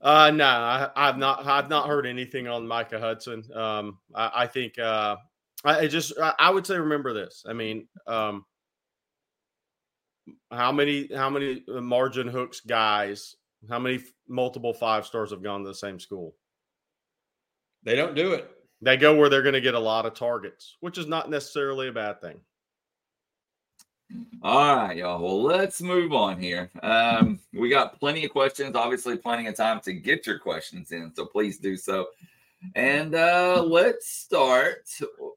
Uh, 0.00 0.30
no, 0.30 0.44
I, 0.44 1.06
have 1.06 1.16
not. 1.16 1.46
I've 1.46 1.70
not 1.70 1.88
heard 1.88 2.06
anything 2.06 2.46
on 2.46 2.66
Micah 2.68 3.00
Hudson. 3.00 3.42
Um, 3.54 3.98
I, 4.14 4.30
I 4.34 4.46
think 4.46 4.78
uh, 4.78 5.16
I 5.64 5.86
just 5.86 6.12
I, 6.20 6.34
I 6.38 6.50
would 6.50 6.66
say 6.66 6.76
remember 6.76 7.14
this. 7.14 7.44
I 7.48 7.54
mean, 7.54 7.88
um, 8.06 8.44
how 10.50 10.72
many 10.72 11.08
how 11.14 11.30
many 11.30 11.64
margin 11.68 12.28
hooks 12.28 12.60
guys? 12.60 13.36
How 13.68 13.78
many 13.78 14.00
multiple 14.28 14.74
five 14.74 15.06
stars 15.06 15.30
have 15.30 15.42
gone 15.42 15.62
to 15.62 15.68
the 15.68 15.74
same 15.74 15.98
school? 15.98 16.34
They 17.82 17.96
don't 17.96 18.14
do 18.14 18.32
it. 18.32 18.53
They 18.84 18.96
go 18.96 19.16
where 19.16 19.28
they're 19.28 19.42
going 19.42 19.54
to 19.54 19.60
get 19.60 19.74
a 19.74 19.78
lot 19.80 20.06
of 20.06 20.14
targets, 20.14 20.76
which 20.80 20.98
is 20.98 21.06
not 21.06 21.30
necessarily 21.30 21.88
a 21.88 21.92
bad 21.92 22.20
thing. 22.20 22.40
All 24.42 24.76
right, 24.76 24.96
y'all. 24.98 25.22
Well, 25.22 25.42
let's 25.42 25.80
move 25.80 26.12
on 26.12 26.38
here. 26.38 26.70
Um, 26.82 27.40
we 27.52 27.70
got 27.70 27.98
plenty 27.98 28.24
of 28.24 28.30
questions, 28.30 28.76
obviously, 28.76 29.16
plenty 29.16 29.46
of 29.46 29.56
time 29.56 29.80
to 29.80 29.92
get 29.94 30.26
your 30.26 30.38
questions 30.38 30.92
in. 30.92 31.12
So 31.14 31.24
please 31.24 31.58
do 31.58 31.76
so. 31.76 32.08
And 32.76 33.14
uh 33.14 33.62
let's 33.62 34.08
start. 34.08 34.88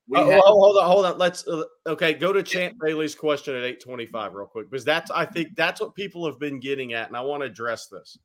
We 0.08 0.18
oh, 0.18 0.30
have- 0.30 0.42
hold 0.46 0.78
on, 0.78 0.86
hold 0.86 1.06
on. 1.06 1.18
Let's 1.18 1.46
uh, 1.46 1.64
okay. 1.86 2.14
Go 2.14 2.32
to 2.32 2.42
Champ 2.42 2.78
Bailey's 2.80 3.16
question 3.16 3.54
at 3.54 3.66
eight 3.66 3.82
twenty-five, 3.82 4.34
real 4.34 4.46
quick, 4.46 4.72
because 4.72 4.86
that's 4.86 5.12
I 5.12 5.26
think 5.26 5.54
that's 5.58 5.82
what 5.82 5.94
people 5.94 6.26
have 6.26 6.40
been 6.40 6.62
getting 6.62 6.94
at, 6.94 7.10
and 7.10 7.18
I 7.18 7.22
want 7.22 7.42
to 7.42 7.48
address 7.48 7.88
this. 7.88 8.18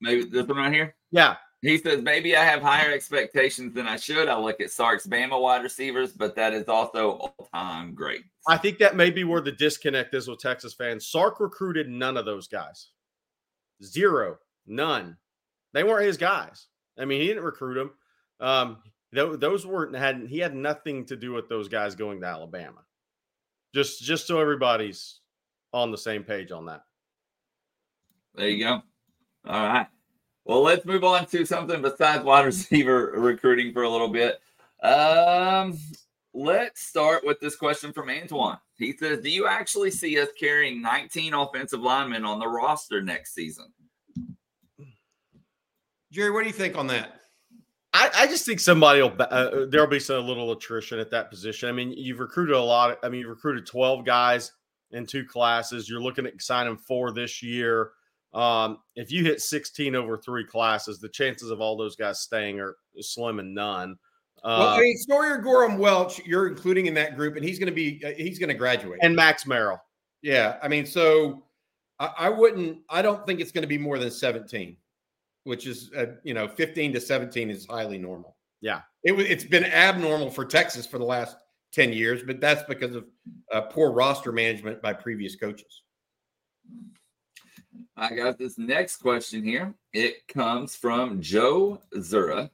Maybe 0.00 0.24
this 0.24 0.48
one 0.48 0.56
right 0.56 0.72
here. 0.72 0.96
Yeah, 1.12 1.36
He 1.64 1.78
says 1.78 2.02
maybe 2.02 2.36
I 2.36 2.44
have 2.44 2.60
higher 2.60 2.92
expectations 2.92 3.72
than 3.72 3.86
I 3.86 3.96
should. 3.96 4.28
I 4.28 4.38
look 4.38 4.60
at 4.60 4.70
Sark's 4.70 5.06
Bama 5.06 5.40
wide 5.40 5.62
receivers, 5.62 6.12
but 6.12 6.36
that 6.36 6.52
is 6.52 6.68
also 6.68 7.12
all 7.12 7.48
time 7.54 7.94
great. 7.94 8.20
I 8.46 8.58
think 8.58 8.76
that 8.78 8.96
may 8.96 9.08
be 9.08 9.24
where 9.24 9.40
the 9.40 9.52
disconnect 9.52 10.12
is 10.14 10.28
with 10.28 10.40
Texas 10.40 10.74
fans. 10.74 11.06
Sark 11.06 11.40
recruited 11.40 11.88
none 11.88 12.18
of 12.18 12.26
those 12.26 12.48
guys. 12.48 12.90
Zero, 13.82 14.36
none. 14.66 15.16
They 15.72 15.84
weren't 15.84 16.04
his 16.04 16.18
guys. 16.18 16.66
I 16.98 17.06
mean, 17.06 17.22
he 17.22 17.28
didn't 17.28 17.44
recruit 17.44 17.76
them. 17.76 17.92
Um, 18.46 18.76
those 19.12 19.66
weren't 19.66 19.96
had 19.96 20.26
he 20.28 20.40
had 20.40 20.54
nothing 20.54 21.06
to 21.06 21.16
do 21.16 21.32
with 21.32 21.48
those 21.48 21.68
guys 21.68 21.94
going 21.94 22.20
to 22.20 22.26
Alabama. 22.26 22.84
Just 23.74 24.02
just 24.02 24.26
so 24.26 24.38
everybody's 24.38 25.20
on 25.72 25.90
the 25.90 25.96
same 25.96 26.24
page 26.24 26.52
on 26.52 26.66
that. 26.66 26.82
There 28.34 28.50
you 28.50 28.62
go. 28.62 28.82
All 29.46 29.66
right. 29.66 29.86
Well, 30.44 30.62
let's 30.62 30.84
move 30.84 31.04
on 31.04 31.26
to 31.26 31.46
something 31.46 31.80
besides 31.80 32.22
wide 32.22 32.44
receiver 32.44 33.14
recruiting 33.16 33.72
for 33.72 33.82
a 33.84 33.88
little 33.88 34.08
bit. 34.08 34.40
Um, 34.82 35.78
let's 36.34 36.82
start 36.82 37.24
with 37.24 37.40
this 37.40 37.56
question 37.56 37.92
from 37.92 38.10
Antoine. 38.10 38.58
He 38.76 38.92
says, 38.92 39.20
Do 39.20 39.30
you 39.30 39.46
actually 39.46 39.90
see 39.90 40.20
us 40.20 40.28
carrying 40.38 40.82
19 40.82 41.32
offensive 41.32 41.80
linemen 41.80 42.24
on 42.24 42.38
the 42.38 42.48
roster 42.48 43.00
next 43.00 43.34
season? 43.34 43.66
Jerry, 46.12 46.30
what 46.30 46.42
do 46.42 46.46
you 46.46 46.52
think 46.52 46.76
on 46.76 46.86
that? 46.88 47.20
I, 47.94 48.10
I 48.14 48.26
just 48.26 48.44
think 48.44 48.60
somebody 48.60 49.00
will, 49.00 49.14
uh, 49.18 49.66
there'll 49.68 49.86
be 49.86 50.00
some 50.00 50.26
little 50.26 50.52
attrition 50.52 50.98
at 50.98 51.10
that 51.12 51.30
position. 51.30 51.68
I 51.68 51.72
mean, 51.72 51.92
you've 51.92 52.18
recruited 52.18 52.54
a 52.54 52.60
lot. 52.60 52.90
Of, 52.90 52.98
I 53.02 53.08
mean, 53.08 53.20
you've 53.20 53.30
recruited 53.30 53.66
12 53.66 54.04
guys 54.04 54.52
in 54.90 55.06
two 55.06 55.24
classes. 55.24 55.88
You're 55.88 56.02
looking 56.02 56.26
at 56.26 56.40
signing 56.42 56.76
four 56.76 57.12
this 57.12 57.42
year. 57.42 57.92
Um, 58.34 58.78
if 58.96 59.12
you 59.12 59.24
hit 59.24 59.40
16 59.40 59.94
over 59.94 60.18
three 60.18 60.44
classes, 60.44 60.98
the 60.98 61.08
chances 61.08 61.50
of 61.50 61.60
all 61.60 61.76
those 61.76 61.94
guys 61.94 62.20
staying 62.20 62.60
are 62.60 62.76
slim 63.00 63.38
and 63.38 63.54
none. 63.54 63.96
Uh, 64.42 64.56
well, 64.60 64.68
I 64.68 64.80
mean, 64.80 64.96
Sawyer 64.98 65.38
Goram 65.38 65.78
Welch, 65.78 66.20
you're 66.26 66.48
including 66.48 66.86
in 66.86 66.94
that 66.94 67.16
group, 67.16 67.36
and 67.36 67.44
he's 67.44 67.58
going 67.58 67.68
to 67.68 67.74
be 67.74 68.02
uh, 68.04 68.10
he's 68.16 68.38
going 68.38 68.48
to 68.48 68.54
graduate. 68.54 68.98
And 69.02 69.16
Max 69.16 69.46
Merrill. 69.46 69.80
Yeah, 70.20 70.58
I 70.62 70.68
mean, 70.68 70.84
so 70.84 71.44
I, 71.98 72.10
I 72.18 72.28
wouldn't. 72.28 72.80
I 72.90 73.00
don't 73.00 73.24
think 73.24 73.40
it's 73.40 73.52
going 73.52 73.62
to 73.62 73.68
be 73.68 73.78
more 73.78 73.98
than 73.98 74.10
17, 74.10 74.76
which 75.44 75.66
is 75.66 75.90
uh, 75.96 76.06
you 76.24 76.34
know 76.34 76.46
15 76.46 76.92
to 76.92 77.00
17 77.00 77.50
is 77.50 77.66
highly 77.66 77.96
normal. 77.96 78.36
Yeah, 78.60 78.80
it 79.02 79.12
it's 79.18 79.44
been 79.44 79.64
abnormal 79.64 80.30
for 80.30 80.44
Texas 80.44 80.86
for 80.86 80.98
the 80.98 81.04
last 81.04 81.36
10 81.72 81.92
years, 81.92 82.22
but 82.22 82.40
that's 82.40 82.64
because 82.64 82.94
of 82.94 83.06
uh, 83.52 83.62
poor 83.62 83.92
roster 83.92 84.32
management 84.32 84.82
by 84.82 84.92
previous 84.92 85.36
coaches. 85.36 85.82
I 87.96 88.14
got 88.14 88.38
this 88.38 88.58
next 88.58 88.96
question 88.96 89.44
here. 89.44 89.74
It 89.92 90.26
comes 90.28 90.76
from 90.76 91.20
Joe 91.20 91.80
Zura. 92.00 92.50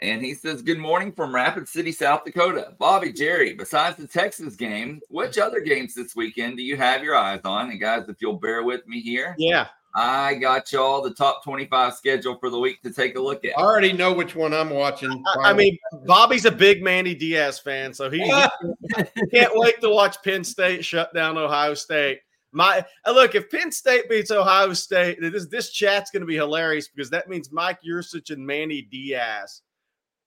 And 0.00 0.20
he 0.20 0.34
says, 0.34 0.62
Good 0.62 0.78
morning 0.78 1.12
from 1.12 1.32
Rapid 1.32 1.68
City, 1.68 1.92
South 1.92 2.24
Dakota. 2.24 2.74
Bobby, 2.78 3.12
Jerry, 3.12 3.54
besides 3.54 3.96
the 3.96 4.08
Texas 4.08 4.56
game, 4.56 5.00
which 5.08 5.38
other 5.38 5.60
games 5.60 5.94
this 5.94 6.16
weekend 6.16 6.56
do 6.56 6.62
you 6.64 6.76
have 6.76 7.04
your 7.04 7.14
eyes 7.14 7.40
on? 7.44 7.70
And 7.70 7.80
guys, 7.80 8.08
if 8.08 8.16
you'll 8.20 8.38
bear 8.38 8.64
with 8.64 8.86
me 8.88 9.00
here. 9.00 9.36
Yeah. 9.38 9.68
I 9.94 10.34
got 10.34 10.72
y'all 10.72 11.02
the 11.02 11.12
top 11.12 11.44
25 11.44 11.94
schedule 11.94 12.36
for 12.38 12.50
the 12.50 12.58
week 12.58 12.82
to 12.82 12.90
take 12.92 13.14
a 13.16 13.20
look 13.20 13.44
at. 13.44 13.56
I 13.58 13.62
already 13.62 13.92
know 13.92 14.12
which 14.12 14.34
one 14.34 14.54
I'm 14.54 14.70
watching. 14.70 15.22
I, 15.40 15.50
I 15.50 15.52
mean, 15.52 15.78
Bobby's 16.06 16.46
a 16.46 16.50
big 16.50 16.82
Manny 16.82 17.14
Diaz 17.14 17.58
fan, 17.58 17.92
so 17.92 18.10
he, 18.10 18.20
he 18.20 19.04
can't 19.32 19.52
wait 19.54 19.80
to 19.82 19.90
watch 19.90 20.16
Penn 20.24 20.44
State 20.44 20.84
shut 20.84 21.12
down 21.14 21.36
Ohio 21.36 21.74
State. 21.74 22.20
My 22.52 22.84
look, 23.06 23.34
if 23.34 23.50
Penn 23.50 23.72
State 23.72 24.08
beats 24.08 24.30
Ohio 24.30 24.72
State, 24.74 25.18
this 25.20 25.46
this 25.46 25.70
chat's 25.70 26.10
going 26.10 26.20
to 26.20 26.26
be 26.26 26.36
hilarious 26.36 26.88
because 26.88 27.10
that 27.10 27.28
means 27.28 27.50
Mike 27.50 27.78
Yurcich 27.86 28.30
and 28.30 28.46
Manny 28.46 28.82
Diaz 28.82 29.62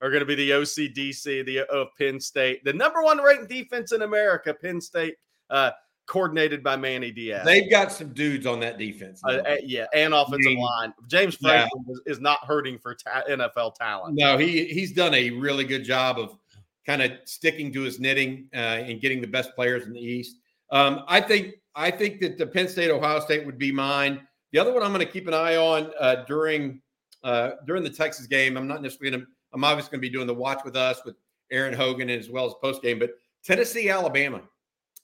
are 0.02 0.10
going 0.10 0.22
to 0.22 0.26
be 0.26 0.36
the 0.36 0.52
OCDC 0.52 1.46
the 1.46 1.62
of 1.72 1.88
Penn 1.98 2.20
State, 2.20 2.64
the 2.64 2.74
number 2.74 3.02
one 3.02 3.22
ranked 3.24 3.50
defense 3.50 3.92
in 3.92 4.02
America. 4.02 4.54
Penn 4.54 4.82
State, 4.82 5.16
uh, 5.50 5.72
coordinated 6.08 6.64
by 6.64 6.76
Manny 6.76 7.12
Diaz. 7.12 7.46
They've 7.46 7.70
got 7.70 7.92
some 7.92 8.10
dudes 8.14 8.46
on 8.46 8.60
that 8.60 8.78
defense. 8.78 9.22
Uh, 9.24 9.42
uh, 9.48 9.56
yeah, 9.64 9.86
and 9.94 10.14
offensive 10.14 10.44
James, 10.44 10.62
line. 10.62 10.94
James 11.08 11.36
Franklin 11.36 11.86
yeah. 11.88 11.94
is, 11.94 12.18
is, 12.18 12.20
not 12.20 12.44
hurting 12.46 12.78
for 12.80 12.96
ta- 12.96 13.24
NFL 13.30 13.76
talent. 13.76 14.16
No, 14.18 14.38
he 14.38 14.66
he's 14.66 14.94
done 14.94 15.14
a 15.14 15.30
really 15.32 15.64
good 15.64 15.84
job 15.84 16.20
of 16.20 16.38
kind 16.86 17.02
of 17.02 17.12
sticking 17.26 17.74
to 17.74 17.82
his 17.82 18.00
knitting 18.00 18.48
uh, 18.54 18.58
and 18.58 19.02
getting 19.02 19.22
the 19.22 19.28
best 19.28 19.56
players 19.56 19.86
in 19.86 19.94
the 19.94 20.00
East. 20.00 20.38
Um, 20.72 21.04
I 21.08 21.22
think 21.22 21.56
I 21.76 21.92
think 21.92 22.20
that 22.22 22.38
the 22.38 22.48
Penn 22.48 22.68
State 22.68 22.90
Ohio 22.90 23.20
State 23.20 23.46
would 23.46 23.58
be 23.58 23.72
mine. 23.72 24.26
The 24.52 24.60
other 24.60 24.74
one 24.74 24.84
I'm 24.84 24.94
going 24.94 25.06
to 25.06 25.12
keep 25.12 25.28
an 25.28 25.34
eye 25.34 25.58
on 25.58 25.92
uh, 26.00 26.24
during 26.28 26.82
uh, 27.24 27.52
during 27.66 27.84
the 27.84 27.90
Texas 27.90 28.28
game. 28.28 28.58
I'm 28.58 28.68
not 28.68 28.82
necessarily 28.82 29.12
going 29.12 29.26
to. 29.26 29.32
I'm 29.54 29.64
obviously 29.64 29.92
going 29.92 30.02
to 30.02 30.08
be 30.08 30.10
doing 30.10 30.28
the 30.28 30.34
watch 30.34 30.62
with 30.64 30.76
us 30.76 31.02
with 31.06 31.16
Aaron 31.52 31.74
Hogan 31.74 32.10
as 32.10 32.30
well 32.30 32.46
as 32.46 32.54
post 32.62 32.82
game. 32.82 33.00
But 33.00 33.12
Tennessee 33.44 33.90
Alabama, 33.90 34.42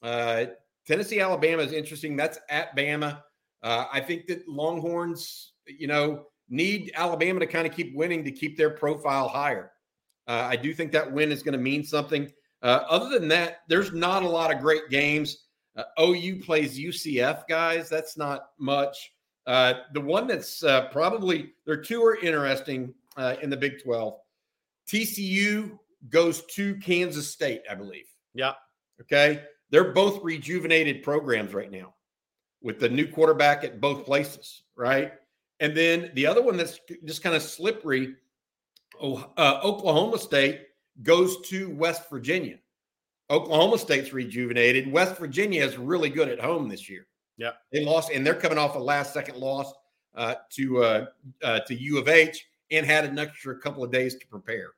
uh, 0.02 0.46
Tennessee 0.86 1.20
Alabama 1.20 1.62
is 1.62 1.72
interesting. 1.72 2.16
That's 2.16 2.38
at 2.48 2.76
Bama. 2.76 3.22
Uh, 3.62 3.86
I 3.92 4.00
think 4.00 4.26
that 4.26 4.48
Longhorns, 4.48 5.52
you 5.66 5.86
know, 5.86 6.26
need 6.48 6.92
Alabama 6.94 7.40
to 7.40 7.46
kind 7.46 7.66
of 7.66 7.74
keep 7.74 7.94
winning 7.94 8.24
to 8.24 8.32
keep 8.32 8.56
their 8.56 8.70
profile 8.70 9.28
higher. 9.28 9.72
Uh, 10.26 10.46
I 10.50 10.56
do 10.56 10.74
think 10.74 10.92
that 10.92 11.10
win 11.10 11.32
is 11.32 11.42
going 11.42 11.56
to 11.56 11.58
mean 11.58 11.84
something. 11.84 12.30
Uh, 12.62 12.80
other 12.88 13.18
than 13.18 13.28
that, 13.28 13.58
there's 13.68 13.92
not 13.92 14.22
a 14.22 14.28
lot 14.28 14.52
of 14.54 14.60
great 14.60 14.88
games. 14.90 15.46
Uh, 15.76 15.84
OU 16.00 16.40
plays 16.42 16.78
UCF, 16.78 17.48
guys. 17.48 17.88
That's 17.88 18.16
not 18.16 18.50
much. 18.58 19.12
Uh, 19.46 19.74
the 19.92 20.00
one 20.00 20.26
that's 20.26 20.62
uh, 20.62 20.88
probably 20.88 21.52
there 21.66 21.76
two 21.76 22.02
are 22.04 22.16
interesting 22.16 22.94
uh, 23.16 23.36
in 23.42 23.50
the 23.50 23.56
Big 23.56 23.82
12. 23.82 24.14
TCU 24.88 25.78
goes 26.08 26.44
to 26.46 26.76
Kansas 26.76 27.30
State, 27.30 27.62
I 27.70 27.74
believe. 27.74 28.06
Yeah. 28.34 28.52
Okay. 29.00 29.42
They're 29.70 29.92
both 29.92 30.22
rejuvenated 30.22 31.02
programs 31.02 31.54
right 31.54 31.70
now 31.70 31.94
with 32.62 32.78
the 32.78 32.88
new 32.88 33.08
quarterback 33.08 33.64
at 33.64 33.80
both 33.80 34.04
places, 34.04 34.62
right? 34.76 35.12
And 35.60 35.76
then 35.76 36.10
the 36.14 36.26
other 36.26 36.42
one 36.42 36.56
that's 36.56 36.80
just 37.04 37.22
kind 37.22 37.34
of 37.34 37.42
slippery, 37.42 38.14
oh, 39.00 39.32
uh, 39.36 39.60
Oklahoma 39.62 40.18
State 40.18 40.62
goes 41.02 41.40
to 41.48 41.70
West 41.70 42.10
Virginia. 42.10 42.58
Oklahoma 43.32 43.78
State's 43.78 44.12
rejuvenated. 44.12 44.92
West 44.92 45.16
Virginia 45.16 45.64
is 45.64 45.78
really 45.78 46.10
good 46.10 46.28
at 46.28 46.38
home 46.38 46.68
this 46.68 46.88
year. 46.88 47.06
Yeah, 47.38 47.52
they 47.72 47.82
lost, 47.84 48.12
and 48.12 48.24
they're 48.24 48.34
coming 48.34 48.58
off 48.58 48.76
a 48.76 48.78
last 48.78 49.14
second 49.14 49.38
loss 49.38 49.72
uh, 50.14 50.34
to 50.50 50.84
uh, 50.84 51.06
uh, 51.42 51.60
to 51.60 51.74
U 51.74 51.98
of 51.98 52.08
H, 52.08 52.46
and 52.70 52.84
had 52.84 53.06
an 53.06 53.18
extra 53.18 53.58
couple 53.58 53.82
of 53.82 53.90
days 53.90 54.16
to 54.16 54.26
prepare. 54.26 54.72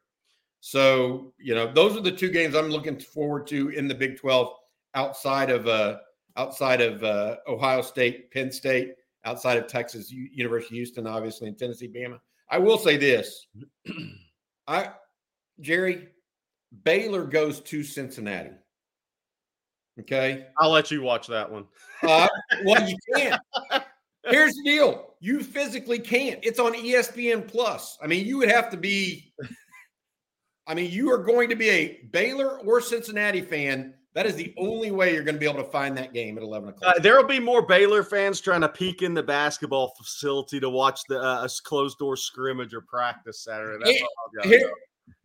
So 0.61 1.35
you 1.39 1.55
know, 1.55 1.71
those 1.71 1.97
are 1.97 2.01
the 2.01 2.13
two 2.13 2.31
games 2.31 2.55
I'm 2.55 2.69
looking 2.69 2.99
forward 2.99 3.47
to 3.49 3.71
in 3.71 3.89
the 3.89 3.95
Big 3.95 4.19
Twelve, 4.19 4.55
outside 4.95 5.51
of 5.51 5.67
uh, 5.67 5.99
outside 6.37 6.81
of 6.81 7.03
uh, 7.03 7.37
Ohio 7.49 7.83
State, 7.83 8.31
Penn 8.31 8.53
State, 8.53 8.95
outside 9.25 9.59
of 9.59 9.67
Texas, 9.67 10.13
U- 10.13 10.29
University 10.33 10.77
of 10.77 10.79
Houston, 10.79 11.07
obviously, 11.09 11.49
and 11.49 11.59
Tennessee, 11.59 11.89
Bama. 11.89 12.21
I 12.49 12.59
will 12.59 12.79
say 12.79 12.97
this, 12.97 13.49
I 14.69 14.93
Jerry, 15.61 16.09
Baylor 16.83 17.25
goes 17.25 17.61
to 17.61 17.83
Cincinnati. 17.83 18.51
Okay. 20.01 20.47
I'll 20.59 20.71
let 20.71 20.91
you 20.91 21.03
watch 21.03 21.27
that 21.29 21.51
one. 21.51 21.67
uh, 22.03 22.29
well, 22.65 22.89
you 22.89 22.97
can't. 23.15 23.41
Here's 24.27 24.55
the 24.55 24.63
deal 24.65 25.15
you 25.21 25.43
physically 25.43 25.99
can't. 25.99 26.41
It's 26.43 26.59
on 26.59 26.75
ESPN 26.75 27.47
Plus. 27.47 27.99
I 28.03 28.07
mean, 28.07 28.27
you 28.27 28.39
would 28.39 28.51
have 28.51 28.71
to 28.71 28.77
be, 28.77 29.33
I 30.67 30.75
mean, 30.75 30.91
you 30.91 31.11
are 31.13 31.19
going 31.19 31.49
to 31.51 31.57
be 31.57 31.71
a 31.71 32.01
Baylor 32.11 32.59
or 32.61 32.81
Cincinnati 32.81 33.41
fan. 33.41 33.95
That 34.15 34.27
is 34.27 34.37
the 34.37 34.55
only 34.57 34.91
way 34.91 35.13
you're 35.13 35.25
going 35.25 35.35
to 35.35 35.41
be 35.41 35.49
able 35.49 35.63
to 35.63 35.71
find 35.71 35.97
that 35.97 36.13
game 36.13 36.37
at 36.37 36.45
11 36.45 36.71
o'clock. 36.71 36.97
Uh, 36.97 37.01
there 37.01 37.17
will 37.17 37.29
be 37.29 37.41
more 37.41 37.63
Baylor 37.63 38.03
fans 38.03 38.41
trying 38.41 38.61
to 38.61 38.69
peek 38.69 39.03
in 39.03 39.13
the 39.13 39.23
basketball 39.23 39.93
facility 39.99 40.61
to 40.61 40.71
watch 40.71 41.01
the 41.09 41.21
uh, 41.21 41.49
closed 41.65 41.99
door 41.99 42.17
scrimmage 42.17 42.75
or 42.75 42.81
practice 42.83 43.43
Saturday. 43.43 43.83
That's 43.85 44.03
and, 44.43 44.45
here, 44.45 44.73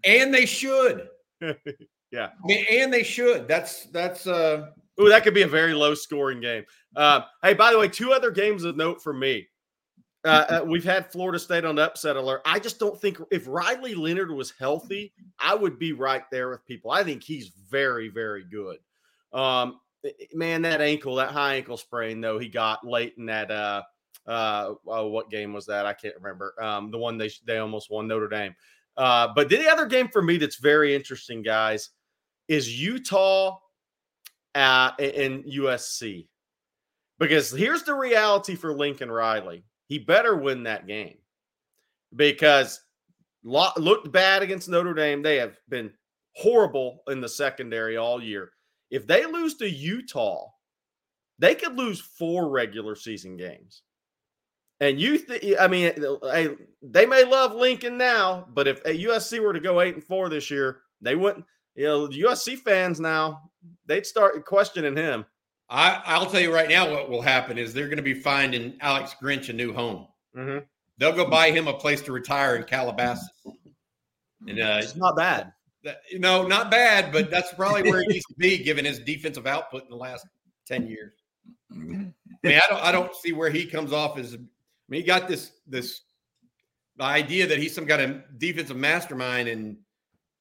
and 0.06 0.34
they 0.34 0.46
should. 0.46 1.08
yeah. 2.12 2.30
I 2.44 2.46
mean, 2.46 2.66
and 2.72 2.94
they 2.94 3.04
should. 3.04 3.48
That's 3.48 3.86
that's 3.88 4.28
uh 4.28 4.72
Oh, 5.00 5.08
that 5.08 5.24
could 5.24 5.34
be 5.34 5.44
a 5.44 5.48
very 5.48 5.74
low 5.74 5.96
scoring 5.96 6.42
game. 6.42 6.66
Uh, 6.94 7.22
hey, 7.42 7.54
by 7.54 7.72
the 7.72 7.80
way, 7.80 7.88
two 7.88 8.12
other 8.12 8.32
games 8.32 8.66
of 8.66 8.76
note 8.76 9.02
for 9.02 9.14
me. 9.14 9.48
Uh, 10.26 10.46
uh, 10.50 10.64
we've 10.68 10.84
had 10.84 11.10
Florida 11.10 11.40
State 11.40 11.64
on 11.64 11.76
the 11.76 11.84
upset 11.84 12.18
alert. 12.18 12.42
I 12.44 12.60
just 12.60 12.80
don't 12.80 13.00
think 13.00 13.18
if 13.32 13.48
Riley 13.48 13.96
Leonard 13.96 14.30
was 14.30 14.52
healthy, 14.60 15.14
I 15.40 15.56
would 15.56 15.80
be 15.80 15.94
right 15.94 16.24
there 16.32 16.50
with 16.50 16.66
people. 16.66 16.92
I 16.92 17.06
think 17.06 17.24
he's 17.24 17.52
very, 17.70 18.10
very 18.10 18.44
good. 18.44 18.80
Um, 19.32 19.80
man, 20.34 20.64
that 20.64 20.82
ankle, 20.82 21.16
that 21.16 21.32
high 21.32 21.56
ankle 21.56 21.78
sprain, 21.78 22.20
though, 22.20 22.38
he 22.38 22.50
got 22.50 22.86
late 22.86 23.14
in 23.18 23.26
that. 23.28 23.50
Uh, 23.50 23.84
uh, 24.28 24.74
oh, 24.86 25.08
what 25.08 25.32
game 25.32 25.54
was 25.54 25.66
that? 25.68 25.86
I 25.86 25.94
can't 25.94 26.16
remember. 26.16 26.62
Um, 26.62 26.92
the 26.92 26.98
one 26.98 27.18
they 27.18 27.32
they 27.46 27.58
almost 27.58 27.90
won 27.90 28.08
Notre 28.08 28.28
Dame. 28.28 28.54
Uh, 29.00 29.30
but 29.34 29.48
the 29.48 29.68
other 29.68 29.86
game 29.86 30.10
for 30.10 30.22
me 30.22 30.38
that's 30.38 30.58
very 30.58 30.94
interesting, 30.94 31.42
guys, 31.42 31.90
is 32.50 32.80
Utah 32.80 33.58
uh, 34.54 34.92
and 35.00 35.46
USC. 35.46 36.28
Because 37.18 37.50
here's 37.50 37.84
the 37.84 37.94
reality 37.94 38.56
for 38.56 38.74
Lincoln 38.74 39.10
Riley 39.10 39.64
he 39.88 39.98
better 39.98 40.36
win 40.36 40.64
that 40.64 40.86
game 40.86 41.18
because 42.16 42.82
looked 43.44 44.12
bad 44.12 44.44
against 44.44 44.70
Notre 44.70 44.94
Dame. 44.94 45.24
They 45.24 45.38
have 45.38 45.58
been 45.68 45.92
horrible 46.34 47.02
in 47.08 47.22
the 47.22 47.30
secondary 47.30 47.98
all 47.98 48.22
year. 48.22 48.52
If 48.92 49.08
they 49.08 49.26
lose 49.26 49.56
to 49.56 49.70
Utah, 49.70 50.48
they 51.40 51.56
could 51.56 51.76
lose 51.76 52.00
four 52.00 52.50
regular 52.50 52.96
season 52.96 53.36
games. 53.36 53.82
And 54.82 55.00
you, 55.00 55.18
th- 55.18 55.56
I 55.60 55.68
mean, 55.68 55.92
they 56.82 57.06
may 57.06 57.26
love 57.26 57.54
Lincoln 57.54 57.98
now, 57.98 58.48
but 58.54 58.68
if 58.68 58.84
USC 58.84 59.40
were 59.42 59.54
to 59.54 59.60
go 59.60 59.82
eight 59.82 59.96
and 59.96 60.04
four 60.04 60.30
this 60.30 60.50
year, 60.50 60.82
they 61.02 61.16
wouldn't. 61.16 61.46
You 61.76 61.86
know, 61.86 62.08
the 62.08 62.22
USC 62.22 62.58
fans 62.58 63.00
now 63.00 63.50
they'd 63.86 64.06
start 64.06 64.46
questioning 64.46 64.96
him. 64.96 65.26
I, 65.70 66.02
I'll 66.06 66.26
tell 66.26 66.42
you 66.42 66.54
right 66.54 66.70
now, 66.70 66.90
what 66.90 67.10
will 67.10 67.22
happen 67.22 67.58
is 67.58 67.74
they're 67.74 67.86
going 67.86 67.98
to 67.98 68.04
be 68.04 68.14
finding 68.14 68.76
Alex 68.82 69.16
Grinch 69.22 69.50
a 69.50 69.54
new 69.54 69.74
home. 69.74 70.08
Mm-hmm. 70.36 70.60
They'll 70.98 71.16
go 71.16 71.30
buy 71.30 71.52
him 71.52 71.68
a 71.68 71.74
place 71.74 72.02
to 72.02 72.12
retire 72.12 72.56
in 72.56 72.64
Calabasas. 72.64 73.30
And 74.48 74.60
uh, 74.60 74.80
it's 74.82 74.96
not 74.96 75.16
bad. 75.16 75.54
That, 75.84 76.02
you 76.10 76.20
know, 76.20 76.48
not 76.48 76.72
bad, 76.72 77.12
but 77.12 77.30
that's 77.30 77.54
probably 77.54 77.90
where 77.90 78.02
he 78.02 78.08
needs 78.08 78.26
to 78.26 78.36
be 78.36 78.58
given 78.58 78.84
his 78.84 79.00
defensive 79.00 79.48
output 79.48 79.84
in 79.84 79.90
the 79.90 79.96
last 79.96 80.26
10 80.68 80.88
years. 80.88 81.14
I 81.72 81.76
mean, 81.76 82.14
I 82.44 82.62
don't 82.70 82.84
I 82.84 82.92
don't 82.92 83.16
see 83.16 83.32
where 83.32 83.50
he 83.50 83.66
comes 83.66 83.94
off 83.94 84.18
as 84.18 84.38
I 84.90 84.92
mean, 84.92 85.02
he 85.02 85.08
got 85.08 85.28
this 85.28 85.52
this 85.68 86.02
the 86.98 87.04
idea 87.04 87.46
that 87.46 87.60
he's 87.60 87.76
some 87.76 87.86
kind 87.86 88.02
of 88.02 88.40
defensive 88.40 88.76
mastermind, 88.76 89.48
and 89.48 89.78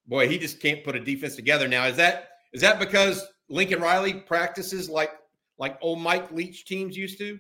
boy, 0.07 0.27
he 0.27 0.39
just 0.39 0.59
can't 0.61 0.83
put 0.83 0.97
a 0.97 1.01
defense 1.01 1.37
together. 1.37 1.69
Now, 1.69 1.85
is 1.85 1.97
that 1.97 2.31
is 2.55 2.63
that 2.63 2.79
because 2.79 3.27
Lincoln 3.51 3.81
Riley 3.81 4.15
practices 4.15 4.89
like 4.89 5.13
like 5.59 5.77
old 5.83 6.01
Mike 6.01 6.33
Leach 6.33 6.65
teams 6.65 6.97
used 6.97 7.19
to? 7.19 7.39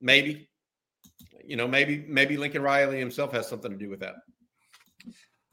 Maybe. 0.00 0.48
You 1.44 1.56
know, 1.56 1.68
maybe 1.68 2.04
maybe 2.08 2.36
Lincoln 2.36 2.62
Riley 2.62 2.98
himself 2.98 3.30
has 3.32 3.48
something 3.48 3.70
to 3.70 3.78
do 3.78 3.88
with 3.88 4.00
that. 4.00 4.16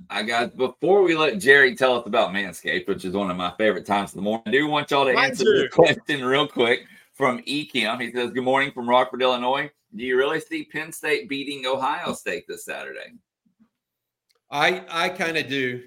I 0.10 0.24
got 0.24 0.58
before 0.58 1.04
we 1.04 1.16
let 1.16 1.38
Jerry 1.38 1.76
tell 1.76 2.00
us 2.00 2.08
about 2.08 2.32
Manscaped, 2.32 2.88
which 2.88 3.06
is 3.06 3.14
one 3.14 3.30
of 3.30 3.38
my 3.38 3.54
favorite 3.60 3.86
times 3.86 4.10
of 4.10 4.16
the 4.16 4.22
morning. 4.24 4.44
I 4.48 4.52
do 4.52 4.68
want 4.68 4.90
y'all 4.90 5.06
to 5.06 5.14
Mine 5.14 5.30
answer 5.30 5.44
too. 5.44 5.60
this 5.60 5.74
question 5.74 6.26
real 6.26 6.48
quick 6.48 6.88
from 7.14 7.40
Ekim. 7.44 8.02
He 8.02 8.12
says, 8.12 8.32
Good 8.32 8.44
morning 8.44 8.72
from 8.72 8.90
Rockford, 8.90 9.22
Illinois. 9.22 9.70
Do 9.96 10.04
you 10.04 10.18
really 10.18 10.40
see 10.40 10.66
Penn 10.66 10.92
State 10.92 11.28
beating 11.28 11.66
Ohio 11.66 12.14
State 12.14 12.46
this 12.48 12.66
Saturday? 12.66 13.14
I 14.50 14.84
I 14.90 15.10
kind 15.10 15.38
of 15.38 15.48
do. 15.48 15.84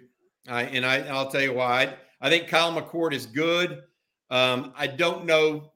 I, 0.49 0.65
and 0.65 0.85
I, 0.85 1.01
I'll 1.09 1.31
tell 1.31 1.41
you 1.41 1.55
why. 1.55 1.83
I, 1.83 1.97
I 2.21 2.31
think 2.31 2.49
Kyle 2.49 2.73
McCord 2.73 3.13
is 3.13 3.27
good. 3.27 3.83
Um, 4.31 4.73
I 4.77 4.87
don't 4.87 5.25
know. 5.25 5.73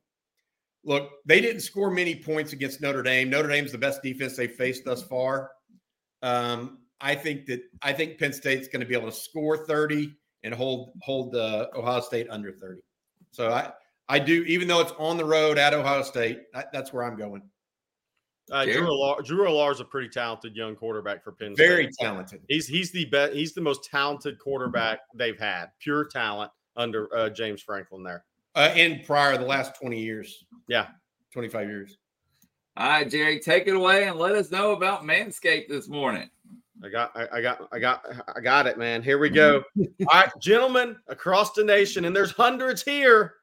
Look, 0.84 1.10
they 1.24 1.40
didn't 1.40 1.62
score 1.62 1.90
many 1.90 2.14
points 2.14 2.52
against 2.52 2.80
Notre 2.80 3.02
Dame. 3.02 3.30
Notre 3.30 3.48
Dame's 3.48 3.72
the 3.72 3.78
best 3.78 4.02
defense 4.02 4.36
they've 4.36 4.52
faced 4.52 4.84
thus 4.84 5.02
far. 5.02 5.50
Um, 6.22 6.78
I 7.00 7.14
think 7.14 7.46
that 7.46 7.62
I 7.82 7.92
think 7.92 8.18
Penn 8.18 8.32
State's 8.32 8.68
going 8.68 8.80
to 8.80 8.86
be 8.86 8.94
able 8.94 9.10
to 9.10 9.16
score 9.16 9.66
30 9.66 10.14
and 10.42 10.54
hold 10.54 10.92
hold 11.02 11.34
uh, 11.34 11.68
Ohio 11.74 12.00
State 12.00 12.26
under 12.30 12.52
30. 12.52 12.82
So 13.30 13.50
I 13.50 13.72
I 14.08 14.18
do 14.18 14.44
even 14.44 14.68
though 14.68 14.80
it's 14.80 14.92
on 14.98 15.16
the 15.16 15.24
road 15.24 15.58
at 15.58 15.74
Ohio 15.74 16.02
State, 16.02 16.42
I, 16.54 16.64
that's 16.72 16.92
where 16.92 17.04
I'm 17.04 17.16
going. 17.16 17.42
Uh, 18.50 18.64
Drew 18.64 18.86
Allar, 18.86 19.24
Drew 19.24 19.46
Allar 19.46 19.72
is 19.72 19.80
a 19.80 19.84
pretty 19.84 20.08
talented 20.08 20.56
young 20.56 20.74
quarterback 20.74 21.22
for 21.22 21.32
Penn 21.32 21.54
State. 21.54 21.66
Very 21.66 21.90
talented. 22.00 22.40
He's 22.48 22.66
he's 22.66 22.90
the 22.90 23.04
best. 23.06 23.34
He's 23.34 23.52
the 23.52 23.60
most 23.60 23.84
talented 23.84 24.38
quarterback 24.38 25.00
they've 25.14 25.38
had. 25.38 25.66
Pure 25.80 26.06
talent 26.06 26.50
under 26.76 27.14
uh, 27.14 27.28
James 27.28 27.60
Franklin 27.62 28.02
there. 28.02 28.24
Uh, 28.54 28.72
and 28.74 29.04
prior 29.04 29.36
the 29.36 29.44
last 29.44 29.78
20 29.80 30.00
years. 30.00 30.44
Yeah, 30.68 30.86
25 31.32 31.68
years. 31.68 31.98
All 32.76 32.88
right, 32.88 33.10
Jerry, 33.10 33.40
take 33.40 33.66
it 33.66 33.74
away 33.74 34.06
and 34.06 34.18
let 34.18 34.34
us 34.34 34.50
know 34.50 34.72
about 34.72 35.02
Manscaped 35.02 35.68
this 35.68 35.88
morning. 35.88 36.30
I 36.82 36.88
got, 36.88 37.10
I, 37.16 37.26
I 37.32 37.42
got, 37.42 37.68
I 37.72 37.78
got, 37.80 38.04
I 38.36 38.40
got 38.40 38.66
it, 38.68 38.78
man. 38.78 39.02
Here 39.02 39.18
we 39.18 39.30
go. 39.30 39.64
All 39.78 39.86
right, 40.12 40.30
gentlemen 40.40 40.96
across 41.08 41.52
the 41.52 41.64
nation, 41.64 42.04
and 42.04 42.14
there's 42.14 42.30
hundreds 42.30 42.82
here. 42.82 43.34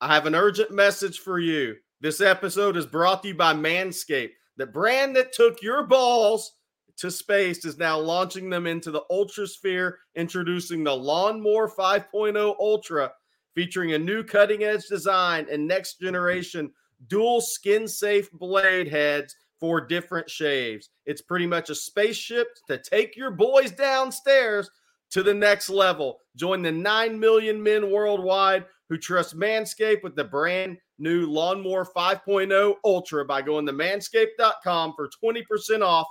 I 0.00 0.12
have 0.12 0.26
an 0.26 0.34
urgent 0.34 0.72
message 0.72 1.20
for 1.20 1.38
you. 1.38 1.76
This 2.00 2.20
episode 2.20 2.76
is 2.76 2.84
brought 2.84 3.22
to 3.22 3.28
you 3.28 3.34
by 3.34 3.54
Manscaped. 3.54 4.32
The 4.56 4.66
brand 4.66 5.16
that 5.16 5.32
took 5.32 5.62
your 5.62 5.86
balls 5.86 6.52
to 6.98 7.10
space 7.10 7.64
is 7.64 7.78
now 7.78 7.98
launching 7.98 8.50
them 8.50 8.66
into 8.66 8.90
the 8.90 9.02
ultrasphere, 9.10 9.94
introducing 10.14 10.84
the 10.84 10.94
Lawnmower 10.94 11.68
5.0 11.68 12.54
Ultra, 12.60 13.12
featuring 13.54 13.92
a 13.92 13.98
new 13.98 14.22
cutting 14.22 14.64
edge 14.64 14.86
design 14.88 15.46
and 15.50 15.66
next 15.66 16.00
generation 16.00 16.70
dual 17.08 17.40
skin 17.40 17.88
safe 17.88 18.30
blade 18.32 18.88
heads 18.88 19.34
for 19.58 19.80
different 19.80 20.28
shaves. 20.28 20.90
It's 21.06 21.22
pretty 21.22 21.46
much 21.46 21.70
a 21.70 21.74
spaceship 21.74 22.48
to 22.68 22.78
take 22.78 23.16
your 23.16 23.30
boys 23.30 23.70
downstairs 23.70 24.70
to 25.10 25.22
the 25.22 25.34
next 25.34 25.68
level. 25.68 26.18
Join 26.36 26.62
the 26.62 26.72
9 26.72 27.18
million 27.18 27.62
men 27.62 27.90
worldwide 27.90 28.66
who 28.88 28.98
trust 28.98 29.36
Manscaped 29.36 30.02
with 30.02 30.16
the 30.16 30.24
brand 30.24 30.78
new 31.02 31.26
Lawnmower 31.26 31.84
5.0 31.84 32.74
Ultra 32.84 33.24
by 33.24 33.42
going 33.42 33.66
to 33.66 33.72
manscaped.com 33.72 34.94
for 34.94 35.10
20% 35.22 35.82
off 35.82 36.06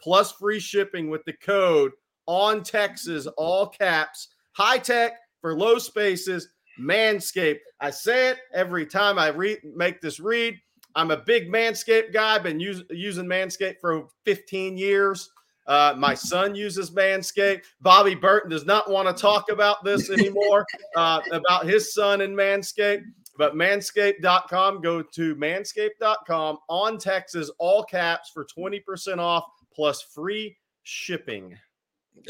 plus 0.00 0.32
free 0.32 0.60
shipping 0.60 1.10
with 1.10 1.24
the 1.24 1.32
code 1.34 1.92
on 2.26 2.62
Texas, 2.62 3.26
all 3.36 3.66
caps, 3.66 4.28
high 4.52 4.78
tech 4.78 5.14
for 5.40 5.56
low 5.56 5.78
spaces, 5.78 6.48
Manscaped. 6.80 7.58
I 7.80 7.90
say 7.90 8.30
it 8.30 8.38
every 8.52 8.86
time 8.86 9.18
I 9.18 9.28
read, 9.28 9.58
make 9.74 10.00
this 10.00 10.20
read. 10.20 10.58
I'm 10.94 11.10
a 11.10 11.16
big 11.16 11.50
Manscaped 11.50 12.12
guy. 12.12 12.36
I've 12.36 12.42
Been 12.42 12.60
use, 12.60 12.82
using 12.90 13.26
Manscaped 13.26 13.80
for 13.80 14.08
15 14.24 14.78
years. 14.78 15.30
Uh, 15.66 15.94
my 15.96 16.14
son 16.14 16.54
uses 16.54 16.90
Manscaped. 16.90 17.64
Bobby 17.80 18.14
Burton 18.14 18.50
does 18.50 18.64
not 18.64 18.88
want 18.88 19.08
to 19.08 19.20
talk 19.20 19.50
about 19.50 19.84
this 19.84 20.10
anymore 20.10 20.64
uh, 20.96 21.20
about 21.32 21.66
his 21.66 21.92
son 21.92 22.20
and 22.20 22.36
Manscaped. 22.36 23.02
But 23.38 23.54
manscaped.com, 23.54 24.80
go 24.80 25.02
to 25.02 25.36
manscaped.com 25.36 26.58
on 26.68 26.98
Texas, 26.98 27.50
all 27.58 27.82
caps 27.84 28.30
for 28.30 28.46
20% 28.46 29.18
off 29.18 29.44
plus 29.74 30.02
free 30.02 30.56
shipping. 30.82 31.56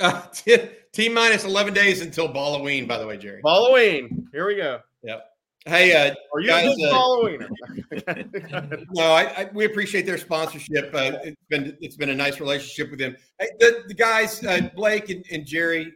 Uh, 0.00 0.22
T 0.92 1.08
minus 1.08 1.44
11 1.44 1.74
days 1.74 2.00
until 2.00 2.32
Halloween, 2.32 2.86
by 2.86 2.98
the 2.98 3.06
way, 3.06 3.16
Jerry. 3.16 3.40
Halloween. 3.44 4.28
Here 4.32 4.46
we 4.46 4.56
go. 4.56 4.80
Yep. 5.02 5.24
Hey, 5.66 5.94
uh, 5.94 6.14
are 6.32 6.40
you 6.40 6.46
guys, 6.46 6.68
uh, 6.68 6.90
following? 6.90 7.40
no, 8.92 9.02
I, 9.02 9.22
I, 9.22 9.50
we 9.52 9.64
appreciate 9.64 10.06
their 10.06 10.16
sponsorship. 10.16 10.94
Uh, 10.94 11.18
it's 11.24 11.42
been 11.48 11.76
it's 11.80 11.96
been 11.96 12.10
a 12.10 12.14
nice 12.14 12.38
relationship 12.38 12.90
with 12.90 13.00
them. 13.00 13.16
Hey, 13.40 13.48
the, 13.58 13.82
the 13.88 13.94
guys, 13.94 14.44
uh, 14.44 14.70
Blake 14.76 15.10
and, 15.10 15.24
and 15.32 15.44
Jerry, 15.44 15.92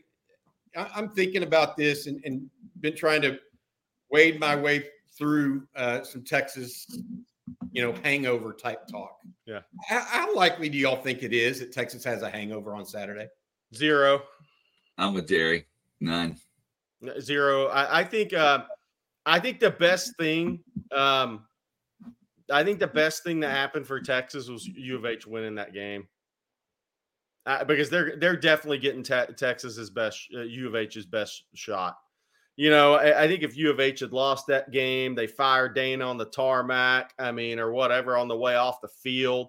I, 0.76 0.98
am 0.98 1.10
thinking 1.10 1.44
about 1.44 1.76
this 1.76 2.06
and, 2.08 2.20
and, 2.24 2.50
been 2.80 2.96
trying 2.96 3.20
to 3.20 3.38
wade 4.10 4.40
my 4.40 4.56
way 4.56 4.82
through 5.20 5.68
uh, 5.76 6.02
some 6.02 6.24
Texas, 6.24 6.86
you 7.70 7.82
know, 7.82 7.94
hangover 8.02 8.52
type 8.52 8.88
talk. 8.88 9.18
Yeah. 9.46 9.60
How, 9.86 10.00
how 10.00 10.34
likely 10.34 10.68
do 10.68 10.78
y'all 10.78 11.00
think 11.00 11.22
it 11.22 11.32
is 11.32 11.60
that 11.60 11.72
Texas 11.72 12.02
has 12.02 12.22
a 12.22 12.30
hangover 12.30 12.74
on 12.74 12.84
Saturday? 12.84 13.28
Zero. 13.72 14.22
I'm 14.98 15.14
with 15.14 15.28
Jerry. 15.28 15.66
None. 16.00 16.36
Zero. 17.20 17.66
I, 17.66 18.00
I 18.00 18.04
think. 18.04 18.34
Uh, 18.34 18.64
I 19.26 19.38
think 19.38 19.60
the 19.60 19.70
best 19.70 20.16
thing, 20.16 20.60
um, 20.92 21.44
I 22.50 22.64
think 22.64 22.80
the 22.80 22.86
best 22.86 23.22
thing 23.22 23.40
that 23.40 23.50
happened 23.50 23.86
for 23.86 24.00
Texas 24.00 24.48
was 24.48 24.66
U 24.66 24.96
of 24.96 25.04
H 25.04 25.26
winning 25.26 25.54
that 25.56 25.74
game. 25.74 26.08
Uh, 27.46 27.64
because 27.64 27.90
they're 27.90 28.16
they're 28.16 28.36
definitely 28.36 28.78
getting 28.78 29.02
te- 29.02 29.32
Texas's 29.36 29.90
best 29.90 30.26
uh, 30.34 30.40
U 30.42 30.68
of 30.68 30.74
H's 30.74 31.06
best 31.06 31.44
shot. 31.54 31.96
You 32.60 32.68
know, 32.68 32.96
I, 32.96 33.22
I, 33.22 33.26
think 33.26 33.42
if 33.42 33.56
U 33.56 33.70
of 33.70 33.80
H 33.80 34.00
had 34.00 34.12
lost 34.12 34.46
that 34.48 34.70
game, 34.70 35.14
they 35.14 35.26
fired 35.26 35.74
Dana 35.74 36.04
on 36.04 36.18
the 36.18 36.26
tarmac. 36.26 37.14
I 37.18 37.32
mean, 37.32 37.58
or 37.58 37.72
whatever 37.72 38.18
on 38.18 38.28
the 38.28 38.36
way 38.36 38.54
off 38.56 38.82
the 38.82 38.88
field. 38.88 39.48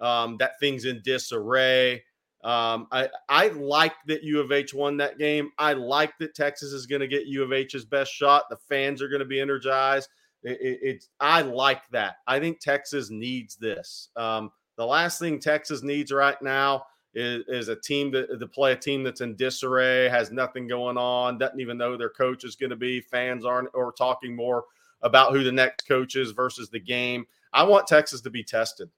Um, 0.00 0.38
that 0.38 0.58
thing's 0.58 0.86
in 0.86 1.02
disarray. 1.04 2.02
Um, 2.42 2.86
I 2.90 3.10
I 3.28 3.48
like 3.48 3.92
that 4.06 4.22
U 4.22 4.40
of 4.40 4.52
H 4.52 4.72
won 4.72 4.96
that 4.96 5.18
game. 5.18 5.50
I 5.58 5.74
like 5.74 6.16
that 6.18 6.34
Texas 6.34 6.72
is 6.72 6.86
going 6.86 7.02
to 7.02 7.06
get 7.06 7.26
U 7.26 7.42
of 7.42 7.52
H's 7.52 7.84
best 7.84 8.10
shot. 8.10 8.44
The 8.48 8.56
fans 8.56 9.02
are 9.02 9.08
going 9.10 9.20
to 9.20 9.26
be 9.26 9.38
energized. 9.38 10.08
It, 10.42 10.58
it, 10.58 10.78
it's 10.80 11.10
I 11.20 11.42
like 11.42 11.86
that. 11.90 12.14
I 12.26 12.40
think 12.40 12.60
Texas 12.60 13.10
needs 13.10 13.56
this. 13.56 14.08
Um, 14.16 14.50
the 14.78 14.86
last 14.86 15.18
thing 15.18 15.40
Texas 15.40 15.82
needs 15.82 16.10
right 16.10 16.40
now 16.40 16.86
is, 17.16 17.44
is 17.48 17.68
a 17.68 17.76
team 17.76 18.10
that 18.10 18.38
to 18.38 18.46
play 18.46 18.72
a 18.72 18.76
team 18.76 19.02
that's 19.02 19.22
in 19.22 19.34
disarray, 19.36 20.08
has 20.08 20.30
nothing 20.30 20.68
going 20.68 20.98
on, 20.98 21.38
doesn't 21.38 21.58
even 21.58 21.78
know 21.78 21.96
their 21.96 22.10
coach 22.10 22.44
is 22.44 22.56
going 22.56 22.70
to 22.70 22.76
be. 22.76 23.00
Fans 23.00 23.44
aren't 23.44 23.70
or 23.72 23.90
talking 23.90 24.36
more 24.36 24.64
about 25.00 25.32
who 25.32 25.42
the 25.42 25.50
next 25.50 25.88
coach 25.88 26.14
is 26.14 26.32
versus 26.32 26.68
the 26.68 26.78
game. 26.78 27.26
I 27.54 27.62
want 27.62 27.86
Texas 27.86 28.20
to 28.20 28.30
be 28.30 28.44
tested. 28.44 28.90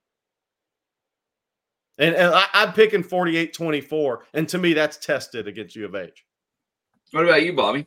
And, 1.98 2.14
and 2.16 2.34
I, 2.34 2.46
am 2.54 2.72
picking 2.72 3.04
48 3.04 3.52
24. 3.52 4.24
And 4.34 4.48
to 4.48 4.58
me, 4.58 4.72
that's 4.72 4.96
tested 4.96 5.46
against 5.46 5.76
U 5.76 5.84
of 5.84 5.94
H. 5.94 6.24
What 7.12 7.24
about 7.24 7.44
you, 7.44 7.52
Bobby? 7.52 7.86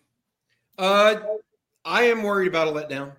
Uh, 0.77 1.15
I 1.83 2.03
am 2.03 2.23
worried 2.23 2.47
about 2.47 2.69
a 2.69 2.71
letdown. 2.71 3.11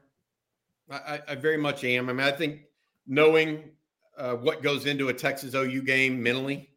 I, 0.90 1.20
I 1.28 1.34
very 1.34 1.56
much 1.58 1.84
am. 1.84 2.08
I 2.08 2.12
mean, 2.12 2.26
I 2.26 2.32
think 2.32 2.62
knowing 3.06 3.70
uh, 4.18 4.34
what 4.34 4.62
goes 4.62 4.86
into 4.86 5.08
a 5.08 5.14
Texas 5.14 5.54
OU 5.54 5.82
game 5.82 6.22
mentally, 6.22 6.71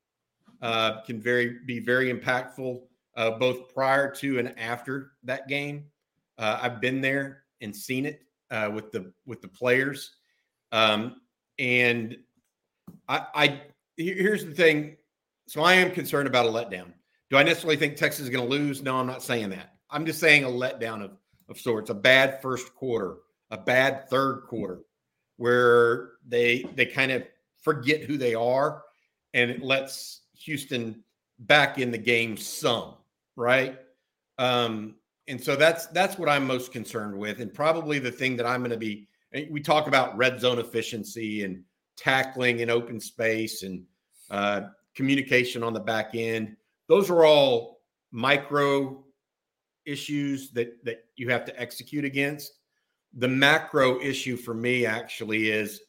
uh, 0.61 1.01
can 1.01 1.21
very 1.21 1.57
be 1.65 1.79
very 1.79 2.13
impactful, 2.13 2.81
uh, 3.15 3.31
both 3.31 3.73
prior 3.73 4.13
to 4.15 4.39
and 4.39 4.57
after 4.59 5.11
that 5.23 5.47
game. 5.47 5.85
Uh, 6.37 6.59
I've 6.61 6.81
been 6.81 7.01
there 7.01 7.43
and 7.61 7.75
seen 7.75 8.05
it 8.05 8.21
uh, 8.51 8.69
with 8.73 8.91
the 8.91 9.11
with 9.25 9.41
the 9.41 9.47
players, 9.47 10.11
um, 10.71 11.21
and 11.59 12.17
I, 13.07 13.25
I 13.33 13.61
here's 13.97 14.45
the 14.45 14.53
thing. 14.53 14.97
So 15.47 15.61
I 15.61 15.73
am 15.73 15.91
concerned 15.91 16.27
about 16.27 16.45
a 16.45 16.49
letdown. 16.49 16.91
Do 17.29 17.37
I 17.37 17.43
necessarily 17.43 17.77
think 17.77 17.95
Texas 17.95 18.21
is 18.21 18.29
going 18.29 18.43
to 18.43 18.49
lose? 18.49 18.81
No, 18.81 18.97
I'm 18.97 19.07
not 19.07 19.23
saying 19.23 19.49
that. 19.49 19.75
I'm 19.89 20.05
just 20.05 20.19
saying 20.19 20.43
a 20.43 20.47
letdown 20.47 21.03
of 21.03 21.11
of 21.47 21.59
sorts, 21.59 21.89
a 21.89 21.93
bad 21.93 22.41
first 22.41 22.73
quarter, 22.75 23.17
a 23.51 23.57
bad 23.57 24.09
third 24.09 24.43
quarter, 24.47 24.81
where 25.37 26.11
they 26.27 26.65
they 26.75 26.85
kind 26.85 27.11
of 27.11 27.23
forget 27.61 28.01
who 28.01 28.17
they 28.17 28.35
are, 28.35 28.83
and 29.33 29.49
it 29.51 29.61
lets 29.61 30.21
Houston 30.45 31.03
back 31.39 31.77
in 31.77 31.91
the 31.91 31.97
game 31.97 32.37
some, 32.37 32.93
right? 33.35 33.79
Um, 34.37 34.95
and 35.27 35.41
so 35.41 35.55
that's 35.55 35.87
that's 35.87 36.17
what 36.17 36.29
I'm 36.29 36.45
most 36.45 36.71
concerned 36.71 37.17
with, 37.17 37.39
and 37.39 37.53
probably 37.53 37.99
the 37.99 38.11
thing 38.11 38.35
that 38.37 38.45
I'm 38.45 38.61
going 38.61 38.71
to 38.71 38.77
be. 38.77 39.07
We 39.49 39.59
talk 39.59 39.87
about 39.87 40.15
red 40.15 40.39
zone 40.39 40.59
efficiency 40.59 41.43
and 41.43 41.63
tackling 41.97 42.59
in 42.59 42.69
open 42.69 43.01
space 43.01 43.63
and 43.63 43.83
uh, 44.31 44.61
communication 44.95 45.61
on 45.61 45.73
the 45.73 45.79
back 45.79 46.11
end. 46.13 46.55
Those 46.87 47.09
are 47.09 47.25
all 47.25 47.81
micro 48.11 49.03
issues 49.85 50.51
that 50.51 50.83
that 50.85 51.05
you 51.15 51.29
have 51.29 51.43
to 51.45 51.59
execute 51.59 52.05
against. 52.05 52.53
The 53.17 53.27
macro 53.27 53.99
issue 54.01 54.37
for 54.37 54.53
me 54.53 54.85
actually 54.85 55.49
is, 55.49 55.81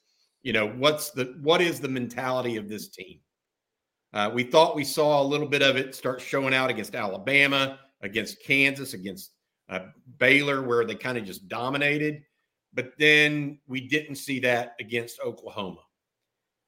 you 0.42 0.53
know, 0.53 0.69
what's 0.69 1.11
the 1.11 1.37
what 1.42 1.61
is 1.61 1.79
the 1.79 1.88
mentality 1.88 2.57
of 2.57 2.69
this 2.69 2.88
team? 2.88 3.21
Uh, 4.16 4.31
we 4.31 4.42
thought 4.42 4.74
we 4.74 4.83
saw 4.83 5.20
a 5.20 5.22
little 5.22 5.46
bit 5.46 5.61
of 5.61 5.76
it 5.76 5.94
start 5.94 6.22
showing 6.22 6.55
out 6.55 6.70
against 6.70 6.94
Alabama, 6.94 7.79
against 8.00 8.42
Kansas, 8.42 8.94
against 8.94 9.33
uh, 9.68 9.81
Baylor, 10.16 10.62
where 10.62 10.87
they 10.87 10.94
kind 10.94 11.18
of 11.18 11.26
just 11.26 11.48
dominated. 11.48 12.22
But 12.72 12.92
then 12.98 13.59
we 13.66 13.87
didn't 13.87 14.14
see 14.14 14.40
that 14.40 14.74
against 14.81 15.20
Oklahoma. 15.20 15.83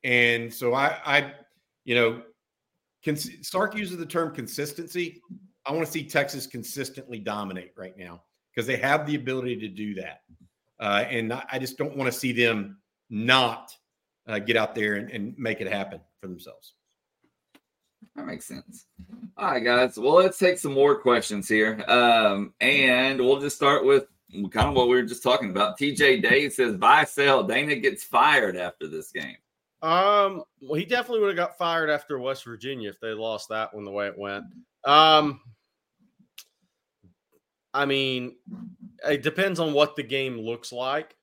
And 0.04 0.52
so 0.52 0.74
I, 0.74 0.98
I 1.06 1.32
you 1.86 1.94
know, 1.94 2.22
cons- 3.02 3.48
Sark 3.48 3.74
uses 3.74 3.96
the 3.96 4.04
term 4.04 4.34
consistency. 4.34 5.22
I 5.64 5.72
want 5.72 5.86
to 5.86 5.90
see 5.90 6.04
Texas 6.04 6.46
consistently 6.46 7.18
dominate 7.18 7.72
right 7.78 7.96
now 7.96 8.24
because 8.54 8.66
they 8.66 8.76
have 8.76 9.06
the 9.06 9.14
ability 9.14 9.56
to 9.56 9.68
do 9.68 9.94
that. 9.94 10.20
Uh, 10.78 11.06
and 11.08 11.32
I 11.32 11.58
just 11.58 11.78
don't 11.78 11.96
want 11.96 12.12
to 12.12 12.18
see 12.18 12.32
them 12.32 12.76
not 13.08 13.74
uh, 14.26 14.38
get 14.38 14.58
out 14.58 14.74
there 14.74 14.96
and, 14.96 15.10
and 15.10 15.34
make 15.38 15.62
it 15.62 15.72
happen 15.72 16.02
for 16.20 16.26
themselves. 16.26 16.74
That 18.16 18.26
makes 18.26 18.46
sense. 18.46 18.86
All 19.36 19.52
right, 19.52 19.62
guys. 19.62 19.98
Well, 19.98 20.14
let's 20.14 20.38
take 20.38 20.58
some 20.58 20.74
more 20.74 21.00
questions 21.00 21.48
here. 21.48 21.84
Um, 21.88 22.52
and 22.60 23.20
we'll 23.20 23.40
just 23.40 23.56
start 23.56 23.84
with 23.84 24.06
kind 24.50 24.68
of 24.68 24.74
what 24.74 24.88
we 24.88 24.96
were 24.96 25.02
just 25.02 25.22
talking 25.22 25.50
about. 25.50 25.78
TJ 25.78 26.22
Day 26.22 26.48
says, 26.48 26.74
buy, 26.74 27.04
sell. 27.04 27.44
Dana 27.44 27.76
gets 27.76 28.04
fired 28.04 28.56
after 28.56 28.88
this 28.88 29.12
game. 29.12 29.36
Um, 29.80 30.42
well, 30.60 30.74
he 30.74 30.84
definitely 30.84 31.20
would 31.20 31.36
have 31.38 31.48
got 31.48 31.58
fired 31.58 31.88
after 31.88 32.18
West 32.18 32.44
Virginia 32.44 32.90
if 32.90 33.00
they 33.00 33.12
lost 33.12 33.48
that 33.50 33.72
one 33.72 33.84
the 33.84 33.92
way 33.92 34.08
it 34.08 34.18
went. 34.18 34.44
Um, 34.84 35.40
I 37.72 37.84
mean, 37.84 38.36
it 39.08 39.22
depends 39.22 39.60
on 39.60 39.72
what 39.72 39.94
the 39.94 40.02
game 40.02 40.38
looks 40.38 40.72
like 40.72 41.14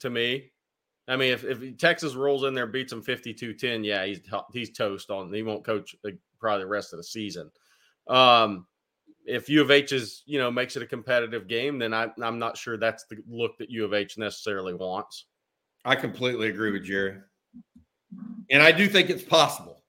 to 0.00 0.08
me. 0.08 0.52
I 1.08 1.16
mean, 1.16 1.32
if, 1.32 1.44
if 1.44 1.78
Texas 1.78 2.14
rolls 2.14 2.44
in 2.44 2.52
there, 2.52 2.66
beats 2.66 2.90
them 2.90 3.02
52-10, 3.02 3.84
yeah, 3.84 4.04
he's 4.04 4.20
he's 4.52 4.70
toast 4.70 5.10
on. 5.10 5.32
He 5.32 5.42
won't 5.42 5.64
coach 5.64 5.96
uh, 6.06 6.10
probably 6.38 6.64
the 6.64 6.68
rest 6.68 6.92
of 6.92 6.98
the 6.98 7.04
season. 7.04 7.50
Um, 8.06 8.66
if 9.24 9.48
U 9.48 9.60
of 9.60 9.70
H 9.70 9.92
is 9.92 10.22
you 10.26 10.38
know 10.38 10.50
makes 10.50 10.76
it 10.76 10.82
a 10.82 10.86
competitive 10.86 11.48
game, 11.48 11.78
then 11.78 11.94
I, 11.94 12.08
I'm 12.22 12.38
not 12.38 12.56
sure 12.56 12.76
that's 12.76 13.04
the 13.04 13.16
look 13.28 13.58
that 13.58 13.70
U 13.70 13.84
of 13.84 13.94
H 13.94 14.18
necessarily 14.18 14.74
wants. 14.74 15.26
I 15.84 15.96
completely 15.96 16.48
agree 16.48 16.72
with 16.72 16.84
Jerry, 16.84 17.16
and 18.50 18.62
I 18.62 18.72
do 18.72 18.88
think 18.88 19.10
it's 19.10 19.22
possible. 19.22 19.82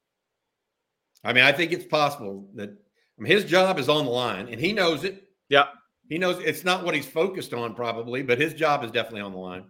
I 1.24 1.34
mean, 1.34 1.44
I 1.44 1.52
think 1.52 1.74
it's 1.74 1.86
possible 1.86 2.50
that 2.56 2.70
I 2.70 3.22
mean, 3.22 3.32
his 3.32 3.44
job 3.44 3.78
is 3.78 3.90
on 3.90 4.06
the 4.06 4.12
line, 4.12 4.48
and 4.50 4.60
he 4.60 4.72
knows 4.72 5.04
it. 5.04 5.24
Yeah, 5.50 5.68
he 6.10 6.18
knows 6.18 6.42
it's 6.44 6.64
not 6.64 6.86
what 6.86 6.96
he's 6.96 7.06
focused 7.08 7.54
on, 7.54 7.76
probably, 7.76 8.24
but 8.24 8.40
his 8.40 8.54
job 8.54 8.84
is 8.84 8.92
definitely 8.92 9.22
on 9.22 9.32
the 9.32 9.38
line. 9.38 9.64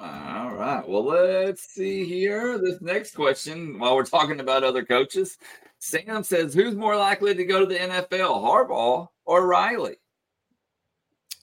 All 0.00 0.54
right. 0.54 0.88
Well, 0.88 1.04
let's 1.04 1.62
see 1.74 2.04
here. 2.04 2.58
This 2.58 2.80
next 2.80 3.16
question, 3.16 3.78
while 3.80 3.96
we're 3.96 4.04
talking 4.04 4.38
about 4.38 4.62
other 4.62 4.84
coaches, 4.84 5.38
Sam 5.80 6.22
says, 6.22 6.54
"Who's 6.54 6.76
more 6.76 6.96
likely 6.96 7.34
to 7.34 7.44
go 7.44 7.60
to 7.60 7.66
the 7.66 7.80
NFL, 7.80 8.42
Harbaugh 8.42 9.08
or 9.24 9.46
Riley?" 9.46 9.96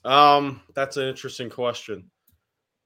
Um, 0.06 0.62
that's 0.74 0.96
an 0.96 1.08
interesting 1.08 1.50
question. 1.50 2.10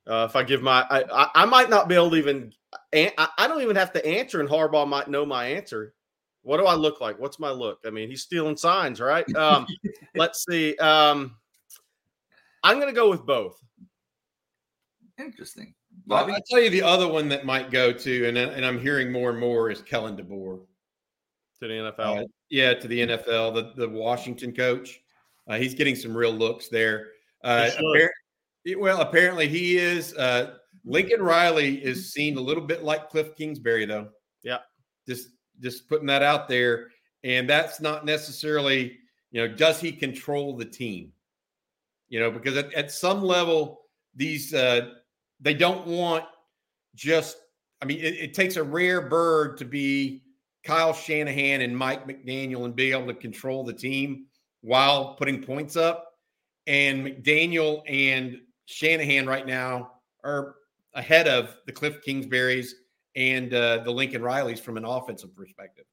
Uh, 0.09 0.26
if 0.28 0.35
I 0.35 0.42
give 0.42 0.62
my, 0.62 0.85
I, 0.90 1.04
I, 1.12 1.30
I, 1.42 1.44
might 1.44 1.70
not 1.70 1.88
be 1.88 1.94
able 1.94 2.11
to 2.11 2.16
even. 2.16 2.52
I, 2.92 3.28
I 3.38 3.46
don't 3.46 3.62
even 3.62 3.76
have 3.76 3.92
to 3.92 4.04
answer, 4.04 4.40
and 4.40 4.48
Harbaugh 4.48 4.88
might 4.88 5.09
know 5.09 5.24
my 5.24 5.46
answer. 5.46 5.94
What 6.42 6.56
do 6.56 6.66
I 6.66 6.74
look 6.74 7.00
like? 7.00 7.18
What's 7.20 7.38
my 7.38 7.50
look? 7.50 7.78
I 7.87 7.90
mean, 7.90 8.09
he's 8.09 8.22
stealing 8.22 8.56
signs, 8.56 9.00
right? 9.00 9.24
Um, 9.37 9.66
let's 10.16 10.44
see. 10.48 10.76
Um, 10.78 11.37
I'm 12.64 12.76
going 12.76 12.88
to 12.88 12.94
go 12.94 13.11
with 13.11 13.24
both. 13.24 13.62
Interesting. 15.20 15.74
Bobby? 16.06 16.33
I'll 16.33 16.42
tell 16.50 16.61
you 16.61 16.70
the 16.70 16.83
other 16.83 17.09
one 17.09 17.28
that 17.28 17.44
might 17.44 17.70
go 17.70 17.92
to, 17.92 18.28
and, 18.28 18.38
and 18.38 18.64
I'm 18.64 18.80
hearing 18.80 19.12
more 19.12 19.30
and 19.30 19.38
more 19.38 19.70
is 19.70 19.83
Kalen 19.83 20.18
DeBoer. 20.18 20.61
To 21.61 21.68
the 21.68 21.74
NFL? 21.74 22.22
Uh, 22.22 22.26
yeah, 22.48 22.74
to 22.74 22.88
the 22.88 23.00
NFL, 23.00 23.54
the, 23.54 23.72
the 23.76 23.88
Washington 23.88 24.52
coach. 24.52 25.00
Uh, 25.46 25.59
he's 25.59 25.74
getting 25.74 25.94
some 25.94 26.16
real 26.16 26.33
looks 26.33 26.68
there. 26.68 27.09
Uh, 27.44 27.68
well, 28.76 29.00
apparently 29.00 29.48
he 29.48 29.76
is. 29.76 30.14
Uh, 30.14 30.54
Lincoln 30.85 31.20
Riley 31.20 31.85
is 31.85 32.12
seen 32.12 32.37
a 32.37 32.40
little 32.40 32.64
bit 32.64 32.83
like 32.83 33.11
Cliff 33.11 33.37
Kingsbury, 33.37 33.85
though. 33.85 34.09
Yeah. 34.42 34.59
Just 35.06 35.28
just 35.61 35.88
putting 35.88 36.06
that 36.06 36.22
out 36.22 36.48
there. 36.48 36.88
And 37.22 37.48
that's 37.48 37.80
not 37.80 38.06
necessarily, 38.06 38.98
you 39.30 39.46
know, 39.46 39.54
does 39.54 39.80
he 39.80 39.92
control 39.92 40.56
the 40.56 40.64
team? 40.64 41.12
You 42.09 42.20
know, 42.20 42.30
because 42.30 42.56
at, 42.56 42.72
at 42.72 42.90
some 42.90 43.22
level, 43.22 43.83
these 44.14 44.54
uh, 44.54 44.94
they 45.40 45.55
don't 45.55 45.87
want 45.87 46.24
just, 46.94 47.37
I 47.81 47.87
mean, 47.87 47.98
it, 47.98 48.14
it 48.14 48.35
takes 48.35 48.57
a 48.57 48.62
rare 48.62 49.00
bird 49.00 49.57
to 49.59 49.64
be 49.64 50.22
Kyle 50.64 50.92
Shanahan 50.92 51.62
and 51.62 51.76
Mike 51.76 52.07
McDaniel 52.07 52.64
and 52.64 52.74
be 52.76 52.92
able 52.92 53.07
to 53.07 53.14
control 53.14 53.64
the 53.64 53.72
team 53.72 54.26
while 54.61 55.14
putting 55.14 55.42
points 55.42 55.76
up. 55.76 56.07
And 56.66 57.07
McDaniel 57.07 57.83
and 57.88 58.38
Shanahan 58.66 59.26
right 59.26 59.46
now 59.46 59.92
are 60.22 60.57
ahead 60.94 61.26
of 61.26 61.57
the 61.66 61.72
Cliff 61.72 61.98
Kingsburys 62.07 62.70
and 63.16 63.53
uh, 63.55 63.79
the 63.79 63.90
Lincoln 63.90 64.22
Rileys 64.22 64.61
from 64.61 64.76
an 64.76 64.85
offensive 64.85 65.35
perspective. 65.35 65.85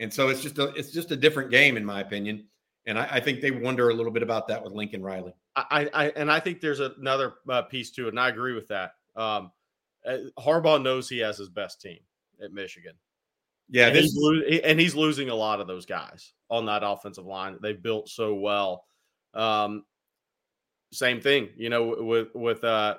And 0.00 0.12
so 0.12 0.28
it's 0.28 0.42
just 0.42 0.58
a 0.58 0.68
it's 0.74 0.92
just 0.92 1.10
a 1.10 1.16
different 1.16 1.50
game 1.50 1.76
in 1.76 1.84
my 1.84 2.00
opinion. 2.00 2.46
And 2.86 2.98
I, 2.98 3.08
I 3.12 3.20
think 3.20 3.40
they 3.40 3.50
wonder 3.50 3.90
a 3.90 3.94
little 3.94 4.12
bit 4.12 4.22
about 4.22 4.48
that 4.48 4.62
with 4.62 4.72
Lincoln 4.72 5.02
Riley. 5.02 5.34
I, 5.70 5.90
I 5.94 6.08
and 6.16 6.30
I 6.30 6.40
think 6.40 6.60
there's 6.60 6.80
another 6.80 7.34
uh, 7.48 7.62
piece 7.62 7.90
to 7.92 8.06
it, 8.06 8.10
and 8.10 8.20
I 8.20 8.28
agree 8.28 8.54
with 8.54 8.68
that. 8.68 8.92
Um, 9.16 9.52
uh, 10.06 10.18
Harbaugh 10.38 10.82
knows 10.82 11.08
he 11.08 11.18
has 11.18 11.38
his 11.38 11.48
best 11.48 11.80
team 11.80 11.98
at 12.42 12.52
Michigan. 12.52 12.94
Yeah, 13.70 13.88
and, 13.88 13.96
this, 13.96 14.04
he's 14.04 14.16
lo- 14.16 14.58
and 14.64 14.80
he's 14.80 14.94
losing 14.94 15.28
a 15.28 15.34
lot 15.34 15.60
of 15.60 15.66
those 15.66 15.86
guys 15.86 16.32
on 16.50 16.66
that 16.66 16.82
offensive 16.84 17.26
line 17.26 17.52
that 17.52 17.62
they've 17.62 17.82
built 17.82 18.08
so 18.08 18.34
well. 18.34 18.84
Um, 19.34 19.84
same 20.92 21.20
thing, 21.20 21.50
you 21.56 21.68
know, 21.68 21.96
with 21.98 22.28
with 22.34 22.64
uh, 22.64 22.96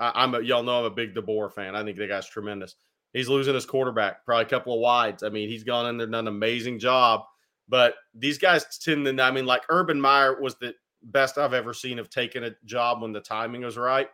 I, 0.00 0.24
am 0.24 0.34
a, 0.34 0.40
y'all 0.40 0.62
know 0.62 0.80
I'm 0.80 0.84
a 0.86 0.90
big 0.90 1.14
DeBoer 1.14 1.52
fan. 1.52 1.76
I 1.76 1.84
think 1.84 1.96
the 1.96 2.06
guy's 2.06 2.28
tremendous. 2.28 2.74
He's 3.12 3.28
losing 3.28 3.54
his 3.54 3.66
quarterback, 3.66 4.24
probably 4.24 4.44
a 4.44 4.48
couple 4.48 4.74
of 4.74 4.80
wides. 4.80 5.22
I 5.22 5.28
mean, 5.28 5.48
he's 5.48 5.64
gone 5.64 5.86
in 5.86 5.96
there, 5.96 6.06
done 6.06 6.26
an 6.26 6.34
amazing 6.34 6.78
job. 6.78 7.22
But 7.68 7.94
these 8.14 8.38
guys 8.38 8.78
tend 8.78 9.04
to, 9.04 9.22
I 9.22 9.30
mean, 9.30 9.46
like 9.46 9.62
Urban 9.68 10.00
Meyer 10.00 10.40
was 10.40 10.56
the 10.56 10.74
best 11.02 11.38
I've 11.38 11.54
ever 11.54 11.72
seen 11.72 11.98
of 11.98 12.10
taking 12.10 12.44
a 12.44 12.54
job 12.64 13.02
when 13.02 13.12
the 13.12 13.20
timing 13.20 13.62
was 13.62 13.76
right. 13.76 14.08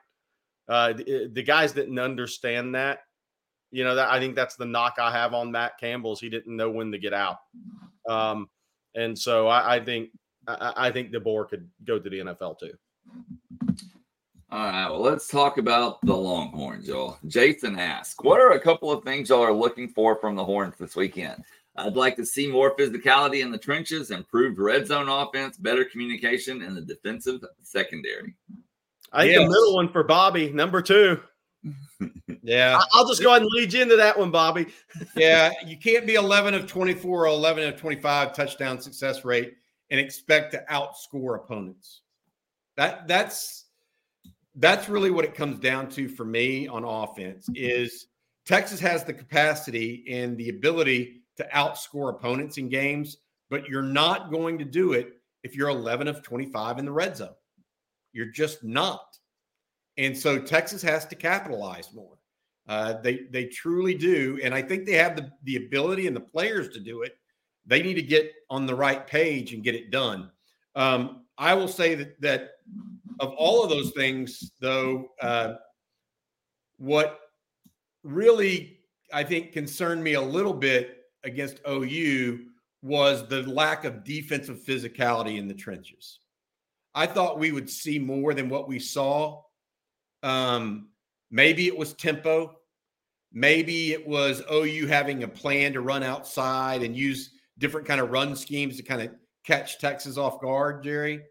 Uh, 0.68 0.92
the, 0.94 1.30
the, 1.32 1.42
guys 1.42 1.72
didn't 1.72 1.98
understand 1.98 2.74
that. 2.74 3.00
You 3.70 3.84
know, 3.84 3.94
that 3.96 4.10
I 4.10 4.18
think 4.18 4.34
that's 4.34 4.56
the 4.56 4.64
knock 4.64 4.96
I 4.98 5.10
have 5.10 5.34
on 5.34 5.50
Matt 5.50 5.78
Campbell's. 5.78 6.20
He 6.20 6.30
didn't 6.30 6.56
know 6.56 6.70
when 6.70 6.92
to 6.92 6.98
get 6.98 7.12
out. 7.12 7.38
Um, 8.08 8.48
and 8.94 9.18
so 9.18 9.48
I, 9.48 9.76
I 9.76 9.84
think 9.84 10.10
I, 10.46 10.72
I 10.76 10.90
think 10.90 11.12
DeBoer 11.12 11.48
could 11.48 11.68
go 11.84 11.98
to 11.98 12.08
the 12.08 12.20
NFL 12.20 12.58
too. 12.58 12.72
All 14.50 14.66
right, 14.66 14.88
well, 14.88 15.00
let's 15.00 15.26
talk 15.26 15.58
about 15.58 16.00
the 16.02 16.14
Longhorns, 16.14 16.86
y'all. 16.86 17.18
Jason 17.26 17.76
asks, 17.76 18.22
what 18.22 18.40
are 18.40 18.52
a 18.52 18.60
couple 18.60 18.92
of 18.92 19.02
things 19.02 19.28
y'all 19.28 19.42
are 19.42 19.52
looking 19.52 19.88
for 19.88 20.16
from 20.20 20.36
the 20.36 20.44
Horns 20.44 20.76
this 20.78 20.94
weekend? 20.94 21.42
I'd 21.76 21.96
like 21.96 22.16
to 22.16 22.26
see 22.26 22.46
more 22.46 22.76
physicality 22.76 23.42
in 23.42 23.50
the 23.50 23.58
trenches, 23.58 24.10
improved 24.10 24.58
red 24.58 24.86
zone 24.86 25.08
offense, 25.08 25.56
better 25.56 25.84
communication 25.84 26.62
in 26.62 26.74
the 26.74 26.80
defensive 26.80 27.44
secondary. 27.62 28.34
I 29.12 29.22
think 29.22 29.34
yes. 29.34 29.42
the 29.42 29.48
middle 29.48 29.74
one 29.74 29.88
for 29.90 30.04
Bobby, 30.04 30.50
number 30.50 30.82
two. 30.82 31.20
Yeah. 32.42 32.78
I'll 32.92 33.08
just 33.08 33.22
go 33.22 33.30
ahead 33.30 33.40
and 33.40 33.50
lead 33.52 33.72
you 33.72 33.80
into 33.80 33.96
that 33.96 34.18
one, 34.18 34.30
Bobby. 34.30 34.66
yeah. 35.16 35.50
You 35.64 35.78
can't 35.78 36.06
be 36.06 36.14
11 36.14 36.52
of 36.52 36.66
24 36.66 37.22
or 37.22 37.26
11 37.26 37.64
of 37.64 37.76
25 37.80 38.34
touchdown 38.34 38.78
success 38.78 39.24
rate 39.24 39.54
and 39.90 39.98
expect 39.98 40.52
to 40.52 40.62
outscore 40.70 41.36
opponents. 41.36 42.02
That 42.76 43.08
that's 43.08 43.64
that's 44.56 44.90
really 44.90 45.10
what 45.10 45.24
it 45.24 45.34
comes 45.34 45.58
down 45.58 45.88
to 45.90 46.06
for 46.06 46.26
me 46.26 46.68
on 46.68 46.84
offense 46.84 47.48
is 47.54 48.08
Texas 48.44 48.78
has 48.80 49.04
the 49.04 49.14
capacity 49.14 50.04
and 50.08 50.36
the 50.36 50.50
ability 50.50 51.22
to 51.36 51.48
outscore 51.54 52.10
opponents 52.10 52.58
in 52.58 52.68
games, 52.68 53.18
but 53.50 53.68
you're 53.68 53.82
not 53.82 54.30
going 54.30 54.58
to 54.58 54.64
do 54.64 54.92
it 54.92 55.14
if 55.42 55.54
you're 55.54 55.68
11 55.68 56.08
of 56.08 56.22
25 56.22 56.78
in 56.78 56.84
the 56.84 56.92
red 56.92 57.16
zone. 57.16 57.34
You're 58.12 58.26
just 58.26 58.64
not. 58.64 59.18
And 59.96 60.16
so 60.16 60.38
Texas 60.38 60.82
has 60.82 61.06
to 61.06 61.14
capitalize 61.14 61.92
more. 61.92 62.18
Uh, 62.66 62.94
they 63.02 63.26
they 63.30 63.44
truly 63.44 63.94
do, 63.94 64.40
and 64.42 64.54
I 64.54 64.62
think 64.62 64.86
they 64.86 64.94
have 64.94 65.16
the 65.16 65.30
the 65.42 65.56
ability 65.56 66.06
and 66.06 66.16
the 66.16 66.20
players 66.20 66.70
to 66.70 66.80
do 66.80 67.02
it. 67.02 67.18
They 67.66 67.82
need 67.82 67.94
to 67.94 68.02
get 68.02 68.32
on 68.48 68.64
the 68.64 68.74
right 68.74 69.06
page 69.06 69.52
and 69.52 69.62
get 69.62 69.74
it 69.74 69.90
done. 69.90 70.30
Um, 70.74 71.24
I 71.36 71.52
will 71.52 71.68
say 71.68 71.94
that 71.94 72.20
that 72.22 72.50
of 73.20 73.34
all 73.34 73.62
of 73.62 73.68
those 73.68 73.90
things, 73.90 74.52
though, 74.60 75.10
uh, 75.20 75.54
what 76.78 77.20
really 78.02 78.78
I 79.12 79.24
think 79.24 79.52
concerned 79.52 80.02
me 80.02 80.14
a 80.14 80.20
little 80.20 80.54
bit 80.54 81.03
against 81.24 81.60
OU 81.68 82.46
was 82.82 83.26
the 83.28 83.42
lack 83.42 83.84
of 83.84 84.04
defensive 84.04 84.58
physicality 84.62 85.38
in 85.38 85.48
the 85.48 85.54
trenches. 85.54 86.20
I 86.94 87.06
thought 87.06 87.38
we 87.38 87.50
would 87.50 87.68
see 87.68 87.98
more 87.98 88.34
than 88.34 88.48
what 88.48 88.68
we 88.68 88.78
saw. 88.78 89.42
Um, 90.22 90.90
maybe 91.30 91.66
it 91.66 91.76
was 91.76 91.94
tempo. 91.94 92.56
Maybe 93.32 93.92
it 93.92 94.06
was 94.06 94.42
OU 94.52 94.86
having 94.86 95.24
a 95.24 95.28
plan 95.28 95.72
to 95.72 95.80
run 95.80 96.02
outside 96.02 96.82
and 96.82 96.96
use 96.96 97.30
different 97.58 97.86
kind 97.86 98.00
of 98.00 98.10
run 98.10 98.36
schemes 98.36 98.76
to 98.76 98.82
kind 98.82 99.02
of 99.02 99.10
catch 99.44 99.78
Texas 99.78 100.16
off 100.16 100.40
guard, 100.40 100.84
Jerry. 100.84 101.22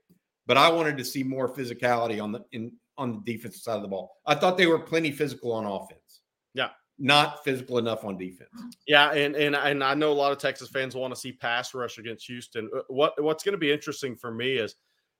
But 0.46 0.58
I 0.58 0.70
wanted 0.70 0.98
to 0.98 1.06
see 1.06 1.24
more 1.24 1.48
physicality 1.48 2.22
on 2.22 2.34
the 2.34 2.44
in 2.52 2.74
on 2.98 3.24
the 3.24 3.34
defensive 3.34 3.62
side 3.62 3.78
of 3.78 3.82
the 3.82 3.88
ball. 3.88 4.18
I 4.26 4.36
thought 4.36 4.58
they 4.58 4.68
were 4.68 4.80
plenty 4.80 5.12
physical 5.12 5.52
on 5.54 5.66
offense. 5.66 6.22
Yeah. 6.54 6.70
Not 7.04 7.44
physical 7.44 7.80
enough 7.80 8.06
on 8.06 8.18
defense. 8.18 8.50
Yeah, 8.88 9.12
and 9.12 9.36
and 9.36 9.58
and 9.58 9.84
I 9.84 9.94
know 9.94 10.14
a 10.14 10.14
lot 10.14 10.32
of 10.32 10.38
Texas 10.38 10.70
fans 10.70 10.96
want 10.96 11.14
to 11.14 11.20
see 11.20 11.34
pass 11.34 11.74
rush 11.74 11.98
against 11.98 12.26
Houston. 12.28 12.70
Uh, 12.74 12.80
what 12.88 13.22
what's 13.22 13.44
going 13.44 13.52
to 13.52 13.58
be 13.58 13.74
interesting 13.74 14.16
for 14.16 14.32
me 14.32 14.54
is 14.54 14.76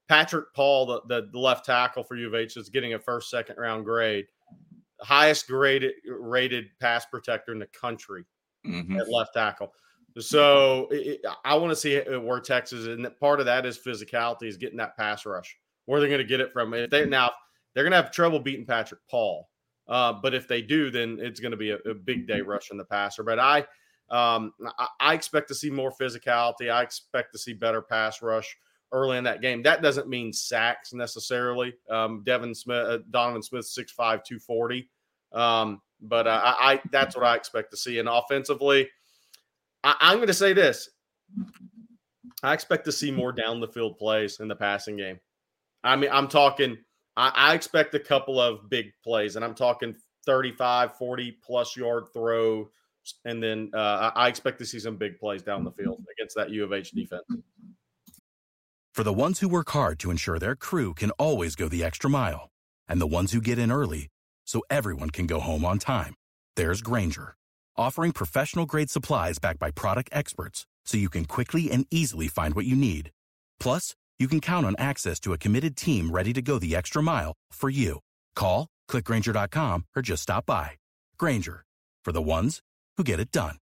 Patrick 0.08 0.46
Paul, 0.54 1.02
the, 1.06 1.28
the 1.30 1.38
left 1.38 1.66
tackle 1.66 2.02
for 2.02 2.16
U 2.16 2.26
of 2.28 2.34
H, 2.34 2.56
is 2.56 2.70
getting 2.70 2.94
a 2.94 2.98
first, 2.98 3.28
second 3.28 3.56
round 3.58 3.84
grade, 3.84 4.24
highest 5.02 5.46
graded 5.46 5.92
rated 6.06 6.68
pass 6.80 7.04
protector 7.04 7.52
in 7.52 7.58
the 7.58 7.66
country 7.66 8.24
mm-hmm. 8.66 8.96
at 8.96 9.10
left 9.10 9.34
tackle. 9.34 9.70
So 10.18 10.88
it, 10.90 11.20
I 11.44 11.54
want 11.54 11.70
to 11.70 11.76
see 11.76 11.98
where 11.98 12.40
Texas, 12.40 12.86
and 12.86 13.06
part 13.20 13.40
of 13.40 13.46
that 13.46 13.66
is 13.66 13.78
physicality, 13.78 14.44
is 14.44 14.56
getting 14.56 14.78
that 14.78 14.96
pass 14.96 15.26
rush. 15.26 15.54
Where 15.84 16.00
they're 16.00 16.08
going 16.08 16.18
to 16.18 16.24
get 16.24 16.40
it 16.40 16.50
from? 16.50 16.72
If 16.72 16.88
they 16.88 17.04
now 17.04 17.32
they're 17.74 17.84
going 17.84 17.92
to 17.92 17.96
have 17.96 18.10
trouble 18.10 18.40
beating 18.40 18.64
Patrick 18.64 19.00
Paul, 19.10 19.50
uh, 19.88 20.12
but 20.12 20.34
if 20.34 20.48
they 20.48 20.62
do, 20.62 20.90
then 20.90 21.18
it's 21.20 21.40
going 21.40 21.50
to 21.50 21.56
be 21.56 21.70
a, 21.70 21.76
a, 21.88 21.94
big 21.94 22.26
day 22.26 22.40
rushing 22.40 22.78
the 22.78 22.84
passer. 22.84 23.22
But 23.22 23.38
I, 23.38 23.58
um, 24.10 24.52
I, 24.78 24.88
I 25.00 25.14
expect 25.14 25.48
to 25.48 25.54
see 25.54 25.70
more 25.70 25.92
physicality. 25.92 26.70
I 26.70 26.82
expect 26.82 27.32
to 27.32 27.38
see 27.38 27.52
better 27.52 27.82
pass 27.82 28.22
rush 28.22 28.56
early 28.92 29.18
in 29.18 29.24
that 29.24 29.42
game. 29.42 29.62
That 29.62 29.82
doesn't 29.82 30.08
mean 30.08 30.32
sacks 30.32 30.94
necessarily. 30.94 31.74
Um, 31.90 32.22
Devin 32.24 32.54
Smith, 32.54 32.86
uh, 32.86 32.98
Donovan 33.10 33.42
Smith, 33.42 33.66
6'5", 33.66 33.96
240. 33.96 34.88
Um, 35.32 35.82
but 36.00 36.26
uh, 36.26 36.40
I, 36.42 36.72
I, 36.72 36.80
that's 36.90 37.16
what 37.16 37.24
I 37.24 37.34
expect 37.34 37.70
to 37.72 37.76
see. 37.76 37.98
And 37.98 38.08
offensively, 38.08 38.88
I, 39.82 39.96
I'm 40.00 40.16
going 40.16 40.28
to 40.28 40.34
say 40.34 40.52
this: 40.52 40.88
I 42.42 42.54
expect 42.54 42.84
to 42.86 42.92
see 42.92 43.10
more 43.10 43.32
down 43.32 43.60
the 43.60 43.68
field 43.68 43.98
plays 43.98 44.40
in 44.40 44.48
the 44.48 44.56
passing 44.56 44.96
game. 44.96 45.18
I 45.82 45.96
mean, 45.96 46.10
I'm 46.12 46.28
talking. 46.28 46.78
I, 47.16 47.32
I 47.34 47.54
expect 47.54 47.94
a 47.94 48.00
couple 48.00 48.40
of 48.40 48.68
big 48.68 48.92
plays, 49.02 49.36
and 49.36 49.44
I'm 49.44 49.54
talking 49.54 49.94
35, 50.26 50.96
40 50.96 51.38
plus 51.44 51.76
yard 51.76 52.06
throw. 52.12 52.70
And 53.24 53.42
then 53.42 53.70
uh, 53.74 54.10
I 54.14 54.28
expect 54.28 54.58
to 54.60 54.66
see 54.66 54.80
some 54.80 54.96
big 54.96 55.18
plays 55.18 55.42
down 55.42 55.62
the 55.62 55.70
field 55.72 56.02
against 56.16 56.36
that 56.36 56.50
U 56.50 56.64
of 56.64 56.72
H 56.72 56.92
defense. 56.92 57.24
For 58.94 59.02
the 59.02 59.12
ones 59.12 59.40
who 59.40 59.48
work 59.48 59.70
hard 59.70 59.98
to 60.00 60.10
ensure 60.10 60.38
their 60.38 60.56
crew 60.56 60.94
can 60.94 61.10
always 61.12 61.56
go 61.56 61.68
the 61.68 61.84
extra 61.84 62.08
mile, 62.08 62.50
and 62.88 63.00
the 63.00 63.06
ones 63.06 63.32
who 63.32 63.40
get 63.40 63.58
in 63.58 63.72
early 63.72 64.08
so 64.46 64.62
everyone 64.70 65.10
can 65.10 65.26
go 65.26 65.40
home 65.40 65.64
on 65.64 65.78
time, 65.78 66.14
there's 66.56 66.80
Grainger, 66.80 67.34
offering 67.76 68.12
professional 68.12 68.66
grade 68.66 68.90
supplies 68.90 69.38
backed 69.38 69.58
by 69.58 69.70
product 69.70 70.10
experts 70.12 70.64
so 70.86 70.96
you 70.96 71.10
can 71.10 71.24
quickly 71.24 71.70
and 71.70 71.86
easily 71.90 72.28
find 72.28 72.54
what 72.54 72.66
you 72.66 72.76
need. 72.76 73.10
Plus, 73.58 73.94
you 74.18 74.28
can 74.28 74.40
count 74.40 74.64
on 74.64 74.76
access 74.78 75.18
to 75.20 75.32
a 75.32 75.38
committed 75.38 75.76
team 75.76 76.10
ready 76.10 76.32
to 76.32 76.40
go 76.40 76.58
the 76.58 76.76
extra 76.76 77.02
mile 77.02 77.32
for 77.50 77.68
you. 77.68 78.00
Call, 78.36 78.68
clickgrainger.com, 78.88 79.86
or 79.96 80.02
just 80.02 80.22
stop 80.22 80.46
by. 80.46 80.70
Grainger, 81.18 81.64
for 82.04 82.12
the 82.12 82.22
ones 82.22 82.60
who 82.96 83.04
get 83.04 83.20
it 83.20 83.30
done. 83.32 83.56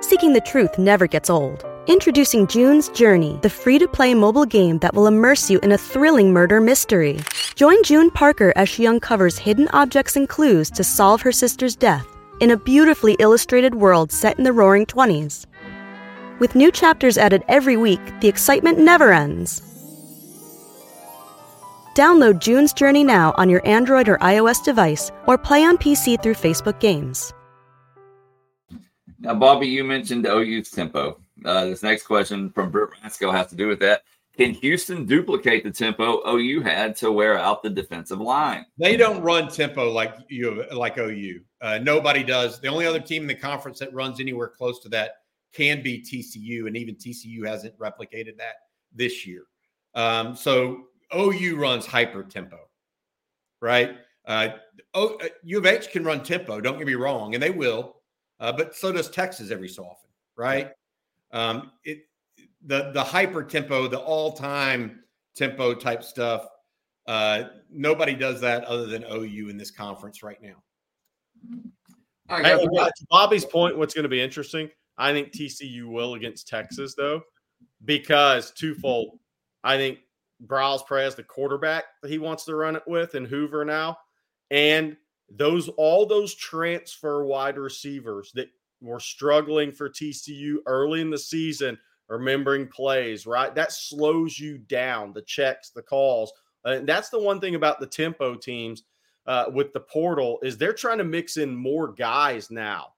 Seeking 0.00 0.32
the 0.34 0.42
truth 0.44 0.78
never 0.78 1.06
gets 1.06 1.30
old. 1.30 1.64
Introducing 1.88 2.46
June's 2.46 2.90
Journey, 2.90 3.40
the 3.42 3.50
free 3.50 3.78
to 3.78 3.88
play 3.88 4.14
mobile 4.14 4.44
game 4.44 4.78
that 4.78 4.94
will 4.94 5.08
immerse 5.08 5.50
you 5.50 5.58
in 5.60 5.72
a 5.72 5.78
thrilling 5.78 6.32
murder 6.32 6.60
mystery. 6.60 7.18
Join 7.56 7.82
June 7.82 8.10
Parker 8.10 8.52
as 8.54 8.68
she 8.68 8.86
uncovers 8.86 9.38
hidden 9.38 9.68
objects 9.72 10.14
and 10.14 10.28
clues 10.28 10.70
to 10.72 10.84
solve 10.84 11.22
her 11.22 11.32
sister's 11.32 11.74
death 11.74 12.11
in 12.42 12.50
a 12.50 12.56
beautifully 12.56 13.14
illustrated 13.20 13.76
world 13.76 14.10
set 14.10 14.36
in 14.36 14.42
the 14.42 14.52
roaring 14.52 14.84
20s. 14.84 15.46
With 16.40 16.56
new 16.56 16.72
chapters 16.72 17.16
added 17.16 17.44
every 17.46 17.76
week, 17.76 18.00
the 18.20 18.26
excitement 18.26 18.80
never 18.80 19.12
ends. 19.12 19.62
Download 21.94 22.40
June's 22.40 22.72
Journey 22.72 23.04
now 23.04 23.32
on 23.36 23.48
your 23.48 23.64
Android 23.64 24.08
or 24.08 24.18
iOS 24.18 24.64
device 24.64 25.12
or 25.28 25.38
play 25.38 25.62
on 25.62 25.78
PC 25.78 26.20
through 26.20 26.34
Facebook 26.34 26.80
Games. 26.80 27.32
Now, 29.20 29.34
Bobby, 29.34 29.68
you 29.68 29.84
mentioned 29.84 30.26
OU's 30.26 30.68
tempo. 30.68 31.20
Uh, 31.44 31.66
this 31.66 31.84
next 31.84 32.02
question 32.02 32.50
from 32.50 32.72
Britt 32.72 32.90
Rasco 33.04 33.30
has 33.30 33.46
to 33.50 33.54
do 33.54 33.68
with 33.68 33.78
that. 33.80 34.02
Can 34.36 34.54
Houston 34.54 35.04
duplicate 35.04 35.62
the 35.62 35.70
tempo 35.70 36.22
OU 36.26 36.62
had 36.62 36.96
to 36.96 37.12
wear 37.12 37.38
out 37.38 37.62
the 37.62 37.70
defensive 37.70 38.20
line? 38.20 38.64
They 38.78 38.96
don't 38.96 39.20
run 39.22 39.48
tempo 39.48 39.90
like 39.90 40.16
you 40.28 40.64
like 40.72 40.98
OU. 40.98 41.40
Uh, 41.60 41.78
nobody 41.82 42.22
does. 42.22 42.60
The 42.60 42.68
only 42.68 42.86
other 42.86 43.00
team 43.00 43.22
in 43.22 43.28
the 43.28 43.34
conference 43.34 43.78
that 43.80 43.92
runs 43.92 44.20
anywhere 44.20 44.48
close 44.48 44.80
to 44.80 44.88
that 44.90 45.16
can 45.52 45.82
be 45.82 46.00
TCU, 46.00 46.66
and 46.66 46.76
even 46.76 46.94
TCU 46.94 47.46
hasn't 47.46 47.78
replicated 47.78 48.38
that 48.38 48.54
this 48.94 49.26
year. 49.26 49.44
Um, 49.94 50.34
so 50.34 50.84
OU 51.14 51.56
runs 51.56 51.84
hyper 51.84 52.22
tempo, 52.22 52.58
right? 53.60 53.96
Uh, 54.24 54.48
o, 54.94 55.16
uh, 55.16 55.28
U 55.42 55.58
of 55.58 55.66
H 55.66 55.90
can 55.90 56.04
run 56.04 56.22
tempo. 56.22 56.58
Don't 56.60 56.78
get 56.78 56.86
me 56.86 56.94
wrong, 56.94 57.34
and 57.34 57.42
they 57.42 57.50
will 57.50 57.96
uh, 58.42 58.50
but 58.50 58.74
so 58.74 58.90
does 58.90 59.08
Texas 59.08 59.52
every 59.52 59.68
so 59.68 59.84
often, 59.84 60.10
right? 60.36 60.72
Um, 61.30 61.70
it 61.84 62.00
the 62.66 62.90
the 62.92 63.02
hyper 63.02 63.42
tempo, 63.42 63.88
the 63.88 63.98
all 63.98 64.32
time 64.32 65.00
tempo 65.36 65.74
type 65.74 66.02
stuff. 66.02 66.46
Uh, 67.06 67.44
nobody 67.70 68.14
does 68.14 68.40
that 68.40 68.64
other 68.64 68.86
than 68.86 69.04
OU 69.04 69.48
in 69.48 69.56
this 69.56 69.70
conference 69.70 70.22
right 70.22 70.40
now. 70.40 70.62
Hey, 72.28 72.56
to 72.56 73.06
Bobby's 73.10 73.44
point, 73.44 73.76
what's 73.76 73.92
going 73.92 74.04
to 74.04 74.08
be 74.08 74.20
interesting? 74.20 74.70
I 74.96 75.12
think 75.12 75.32
TCU 75.32 75.86
will 75.86 76.14
against 76.14 76.48
Texas 76.48 76.94
though, 76.94 77.22
because 77.84 78.52
twofold. 78.52 79.18
I 79.64 79.76
think 79.76 79.98
Briles 80.46 80.86
Perez, 80.86 81.14
the 81.14 81.22
quarterback 81.22 81.84
that 82.02 82.10
he 82.10 82.18
wants 82.18 82.44
to 82.44 82.54
run 82.54 82.76
it 82.76 82.82
with, 82.86 83.14
and 83.14 83.26
Hoover 83.26 83.64
now, 83.64 83.98
and 84.50 84.96
those 85.30 85.68
all 85.70 86.06
those 86.06 86.34
transfer 86.34 87.24
wide 87.24 87.58
receivers 87.58 88.32
that 88.34 88.48
were 88.80 89.00
struggling 89.00 89.72
for 89.72 89.88
TCU 89.88 90.56
early 90.66 91.00
in 91.00 91.10
the 91.10 91.18
season, 91.18 91.78
remembering 92.12 92.68
plays, 92.68 93.26
right? 93.26 93.54
That 93.54 93.72
slows 93.72 94.38
you 94.38 94.58
down, 94.58 95.12
the 95.12 95.22
checks, 95.22 95.70
the 95.70 95.82
calls. 95.82 96.32
And 96.64 96.86
that's 96.86 97.08
the 97.08 97.18
one 97.18 97.40
thing 97.40 97.54
about 97.54 97.80
the 97.80 97.86
tempo 97.86 98.34
teams 98.34 98.84
uh, 99.26 99.46
with 99.52 99.72
the 99.72 99.80
portal 99.80 100.38
is 100.42 100.58
they're 100.58 100.74
trying 100.74 100.98
to 100.98 101.04
mix 101.04 101.38
in 101.38 101.54
more 101.54 101.88
guys 101.92 102.50
now, 102.50 102.88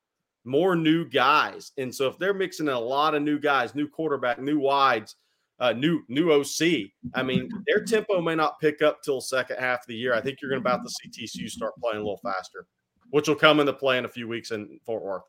more 0.45 0.75
new 0.75 1.09
guys. 1.09 1.73
And 1.79 1.95
so 1.95 2.09
if 2.09 2.19
they're 2.19 2.35
mixing 2.35 2.67
in 2.67 2.73
a 2.73 2.79
lot 2.79 3.15
of 3.15 3.23
new 3.23 3.39
guys, 3.39 3.75
new 3.75 3.89
quarterback, 3.89 4.41
new 4.41 4.59
wides, 4.59 5.15
uh, 5.61 5.73
new 5.73 6.03
new 6.09 6.33
OC. 6.33 6.91
I 7.15 7.23
mean, 7.23 7.49
their 7.69 7.85
tempo 7.85 8.21
may 8.21 8.35
not 8.35 8.59
pick 8.59 8.83
up 8.83 9.03
till 9.03 9.21
second 9.21 9.59
half 9.61 9.83
of 9.83 9.87
the 9.87 9.95
year. 9.95 10.13
I 10.13 10.21
think 10.21 10.43
you're 10.43 10.51
going 10.51 10.61
to 10.61 10.69
about 10.69 10.83
to 10.83 10.91
see 10.91 11.09
TCU 11.09 11.49
start 11.49 11.75
playing 11.81 11.99
a 11.99 12.01
little 12.01 12.21
faster, 12.25 12.67
which 13.11 13.29
will 13.29 13.37
come 13.37 13.61
into 13.61 13.73
play 13.73 13.97
in 13.97 14.05
a 14.05 14.09
few 14.09 14.27
weeks 14.27 14.51
in 14.51 14.81
Fort 14.85 15.05
Worth. 15.05 15.23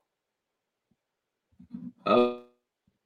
Uh, 2.07 2.37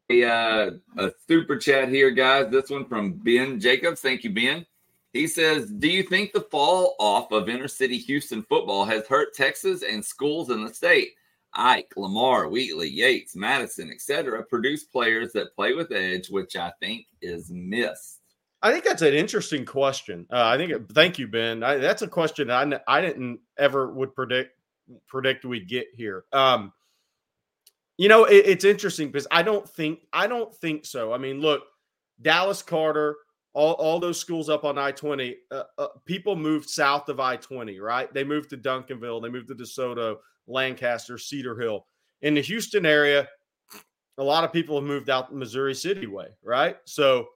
a, 0.10 0.24
uh, 0.24 0.72
a 0.97 1.12
super 1.28 1.57
chat 1.57 1.89
here, 1.89 2.12
guys. 2.12 2.51
This 2.51 2.70
one 2.70 2.86
from 2.86 3.14
Ben 3.14 3.60
Jacobs. 3.60 4.01
Thank 4.01 4.24
you, 4.24 4.32
Ben. 4.32 4.66
He 5.14 5.28
says, 5.28 5.70
"Do 5.70 5.88
you 5.88 6.03
think 6.03 6.34
the 6.34 6.41
fall 6.41 6.95
off 6.99 7.32
of 7.32 7.49
inner 7.49 7.68
city 7.68 7.97
Houston 7.97 8.43
football 8.43 8.86
has 8.86 9.07
hurt 9.07 9.34
Texas 9.34 9.84
and 9.84 10.03
schools 10.03 10.49
in 10.49 10.64
the 10.64 10.74
state? 10.74 11.10
Ike, 11.53 11.93
Lamar, 11.97 12.47
Wheatley, 12.47 12.89
Yates, 12.89 13.36
Madison, 13.36 13.89
etc., 13.91 14.43
produce 14.43 14.84
players 14.84 15.32
that 15.34 15.55
play 15.55 15.74
with 15.74 15.91
edge, 15.91 16.30
which 16.30 16.55
I 16.55 16.72
think 16.80 17.05
is 17.22 17.49
missed." 17.51 18.20
I 18.62 18.72
think 18.72 18.84
that's 18.84 19.01
an 19.01 19.14
interesting 19.14 19.66
question. 19.66 20.28
Uh, 20.32 20.45
I 20.45 20.57
think. 20.57 20.72
It, 20.72 20.89
thank 20.91 21.18
you, 21.18 21.28
Ben. 21.28 21.64
I, 21.64 21.78
that's 21.78 22.01
a 22.01 22.07
question 22.07 22.51
I 22.51 22.80
I 22.88 23.01
didn't 23.01 23.39
ever 23.57 23.91
would 23.91 24.14
predict 24.14 24.57
predict 25.07 25.45
we'd 25.45 25.68
get 25.68 25.88
here. 25.95 26.26
Um, 26.34 26.74
you 28.00 28.08
know, 28.08 28.24
it, 28.24 28.45
it's 28.45 28.64
interesting 28.64 29.10
because 29.12 29.28
I 29.30 29.43
don't 29.43 29.68
think 29.70 30.00
I 30.14 30.26
don't 30.26 30.56
think 30.56 30.86
so. 30.86 31.12
I 31.12 31.18
mean, 31.18 31.41
look, 31.41 31.64
Dallas 32.22 32.62
Carter, 32.62 33.18
all, 33.54 33.74
all 33.74 34.00
those 34.00 34.18
schools 34.18 34.47
up 34.47 34.64
on 34.64 34.78
I 34.78 34.93
20, 34.93 35.36
uh, 35.52 35.64
uh, 35.78 35.88
people 36.06 36.38
moved 36.38 36.70
south 36.70 37.10
of 37.10 37.20
I 37.20 37.36
20, 37.36 37.78
right? 37.82 38.12
They 38.14 38.24
moved 38.24 38.52
to 38.52 38.58
Duncanville, 38.58 39.22
they 39.22 39.28
moved 39.28 39.50
to 39.50 39.56
DeSoto, 39.56 40.16
Lancaster, 40.47 41.18
Cedar 41.18 41.60
Hill. 41.60 41.86
In 42.22 42.36
the 42.36 42.41
Houston 42.41 42.86
area, 42.86 43.28
a 44.18 44.24
lot 44.24 44.45
of 44.45 44.54
people 44.54 44.78
have 44.78 44.88
moved 44.88 45.10
out 45.10 45.36
Missouri 45.36 45.76
City 45.76 46.08
way, 46.08 46.28
right? 46.41 46.78
So, 46.86 47.28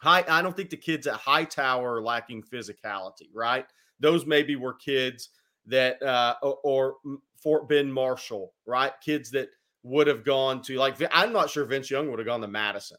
high, 0.00 0.24
I 0.26 0.40
don't 0.40 0.56
think 0.56 0.70
the 0.70 0.78
kids 0.78 1.06
at 1.06 1.16
Hightower 1.16 1.96
are 1.96 2.02
lacking 2.02 2.42
physicality, 2.42 3.28
right? 3.34 3.66
Those 4.00 4.24
maybe 4.24 4.56
were 4.56 4.74
kids 4.74 5.28
that, 5.66 6.02
uh, 6.02 6.36
or, 6.42 6.56
or 6.64 6.94
Fort 7.42 7.68
Bend 7.68 7.92
Marshall, 7.92 8.54
right? 8.66 8.92
Kids 9.04 9.30
that 9.32 9.48
would 9.84 10.08
have 10.08 10.24
gone 10.24 10.60
to, 10.62 10.76
like, 10.76 10.96
I'm 11.12 11.32
not 11.32 11.50
sure 11.50 11.64
Vince 11.64 11.90
Young 11.90 12.10
would 12.10 12.18
have 12.18 12.26
gone 12.26 12.40
to 12.40 12.48
Madison 12.48 12.98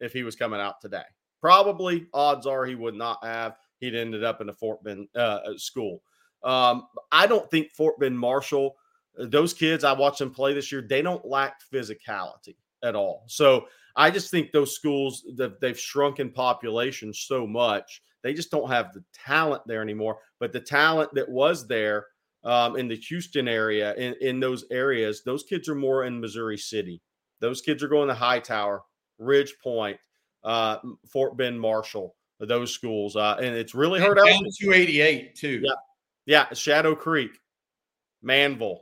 if 0.00 0.12
he 0.12 0.24
was 0.24 0.36
coming 0.36 0.60
out 0.60 0.80
today. 0.80 1.04
Probably 1.40 2.06
odds 2.12 2.46
are 2.46 2.66
he 2.66 2.74
would 2.74 2.94
not 2.94 3.24
have. 3.24 3.56
He'd 3.78 3.94
ended 3.94 4.24
up 4.24 4.40
in 4.40 4.48
a 4.48 4.52
Fort 4.52 4.82
Bend 4.82 5.08
uh, 5.14 5.18
uh, 5.18 5.56
school. 5.56 6.02
Um, 6.42 6.88
I 7.12 7.26
don't 7.26 7.50
think 7.50 7.70
Fort 7.70 7.98
Bend 7.98 8.18
Marshall, 8.18 8.76
uh, 9.18 9.26
those 9.28 9.54
kids 9.54 9.84
I 9.84 9.92
watched 9.92 10.18
them 10.18 10.30
play 10.30 10.52
this 10.52 10.72
year, 10.72 10.82
they 10.82 11.02
don't 11.02 11.24
lack 11.24 11.60
physicality 11.72 12.56
at 12.82 12.96
all. 12.96 13.24
So 13.26 13.66
I 13.96 14.10
just 14.10 14.30
think 14.30 14.50
those 14.50 14.74
schools 14.74 15.24
that 15.36 15.60
they've 15.60 15.78
shrunk 15.78 16.18
in 16.18 16.30
population 16.30 17.14
so 17.14 17.46
much, 17.46 18.02
they 18.22 18.34
just 18.34 18.50
don't 18.50 18.70
have 18.70 18.92
the 18.92 19.04
talent 19.12 19.62
there 19.66 19.82
anymore. 19.82 20.18
But 20.40 20.52
the 20.52 20.60
talent 20.60 21.14
that 21.14 21.28
was 21.28 21.66
there 21.68 22.06
um, 22.44 22.76
in 22.76 22.88
the 22.88 22.96
Houston 22.96 23.48
area, 23.48 23.94
in, 23.94 24.14
in 24.20 24.40
those 24.40 24.64
areas, 24.70 25.22
those 25.24 25.42
kids 25.42 25.68
are 25.68 25.74
more 25.74 26.04
in 26.04 26.20
Missouri 26.20 26.58
City. 26.58 27.00
Those 27.40 27.60
kids 27.60 27.82
are 27.82 27.88
going 27.88 28.08
to 28.08 28.14
Hightower, 28.14 28.82
Ridge 29.18 29.54
Point, 29.62 29.98
uh, 30.44 30.78
Fort 31.10 31.36
Bend 31.36 31.60
Marshall, 31.60 32.14
those 32.38 32.72
schools, 32.72 33.16
uh, 33.16 33.36
and 33.38 33.56
it's 33.56 33.74
really 33.74 34.00
hurt. 34.00 34.16
Down 34.16 34.26
288 34.26 35.34
too. 35.34 35.62
Yeah, 35.64 35.72
yeah. 36.26 36.54
Shadow 36.54 36.94
Creek, 36.94 37.32
Manvel. 38.24 38.80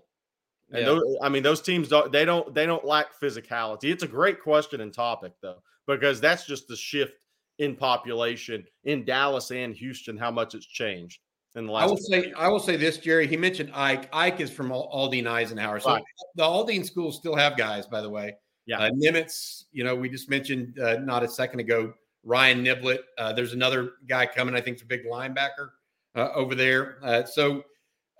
And 0.70 0.80
yeah. 0.80 0.86
those, 0.86 1.16
I 1.22 1.28
mean, 1.28 1.42
those 1.42 1.60
teams 1.60 1.88
don't 1.88 2.10
they 2.10 2.24
don't 2.24 2.52
they 2.54 2.66
don't 2.66 2.84
lack 2.84 3.18
physicality. 3.20 3.84
It's 3.84 4.02
a 4.02 4.08
great 4.08 4.40
question 4.40 4.80
and 4.80 4.92
topic 4.92 5.32
though, 5.40 5.62
because 5.86 6.20
that's 6.20 6.46
just 6.46 6.66
the 6.66 6.76
shift 6.76 7.26
in 7.58 7.76
population 7.76 8.64
in 8.84 9.04
Dallas 9.04 9.50
and 9.50 9.74
Houston, 9.76 10.16
how 10.16 10.30
much 10.30 10.54
it's 10.54 10.66
changed 10.66 11.20
in 11.56 11.66
the 11.66 11.72
last. 11.72 11.84
I 11.84 11.86
will 11.86 11.96
say, 11.96 12.22
years. 12.22 12.34
I 12.36 12.48
will 12.48 12.60
say 12.60 12.76
this, 12.76 12.98
Jerry. 12.98 13.26
He 13.26 13.36
mentioned 13.36 13.70
Ike. 13.74 14.08
Ike 14.12 14.40
is 14.40 14.50
from 14.50 14.70
Aldine 14.70 15.26
Eisenhower, 15.26 15.80
so 15.80 15.90
right. 15.90 16.04
the 16.34 16.44
Aldine 16.44 16.84
schools 16.84 17.16
still 17.16 17.36
have 17.36 17.56
guys, 17.56 17.86
by 17.86 18.00
the 18.00 18.10
way. 18.10 18.34
Yeah. 18.66 18.78
Uh, 18.78 18.90
Nimitz, 18.90 19.64
you 19.72 19.84
know, 19.84 19.94
we 19.94 20.08
just 20.08 20.30
mentioned 20.30 20.78
uh, 20.78 20.98
not 20.98 21.22
a 21.22 21.28
second 21.28 21.60
ago, 21.60 21.94
Ryan 22.24 22.64
Niblett. 22.64 23.00
Uh, 23.18 23.32
there's 23.32 23.52
another 23.52 23.92
guy 24.06 24.26
coming, 24.26 24.54
I 24.54 24.60
think 24.60 24.74
it's 24.74 24.82
a 24.82 24.86
big 24.86 25.04
linebacker 25.04 25.70
uh, 26.14 26.28
over 26.34 26.54
there. 26.54 26.98
Uh, 27.02 27.24
so 27.24 27.64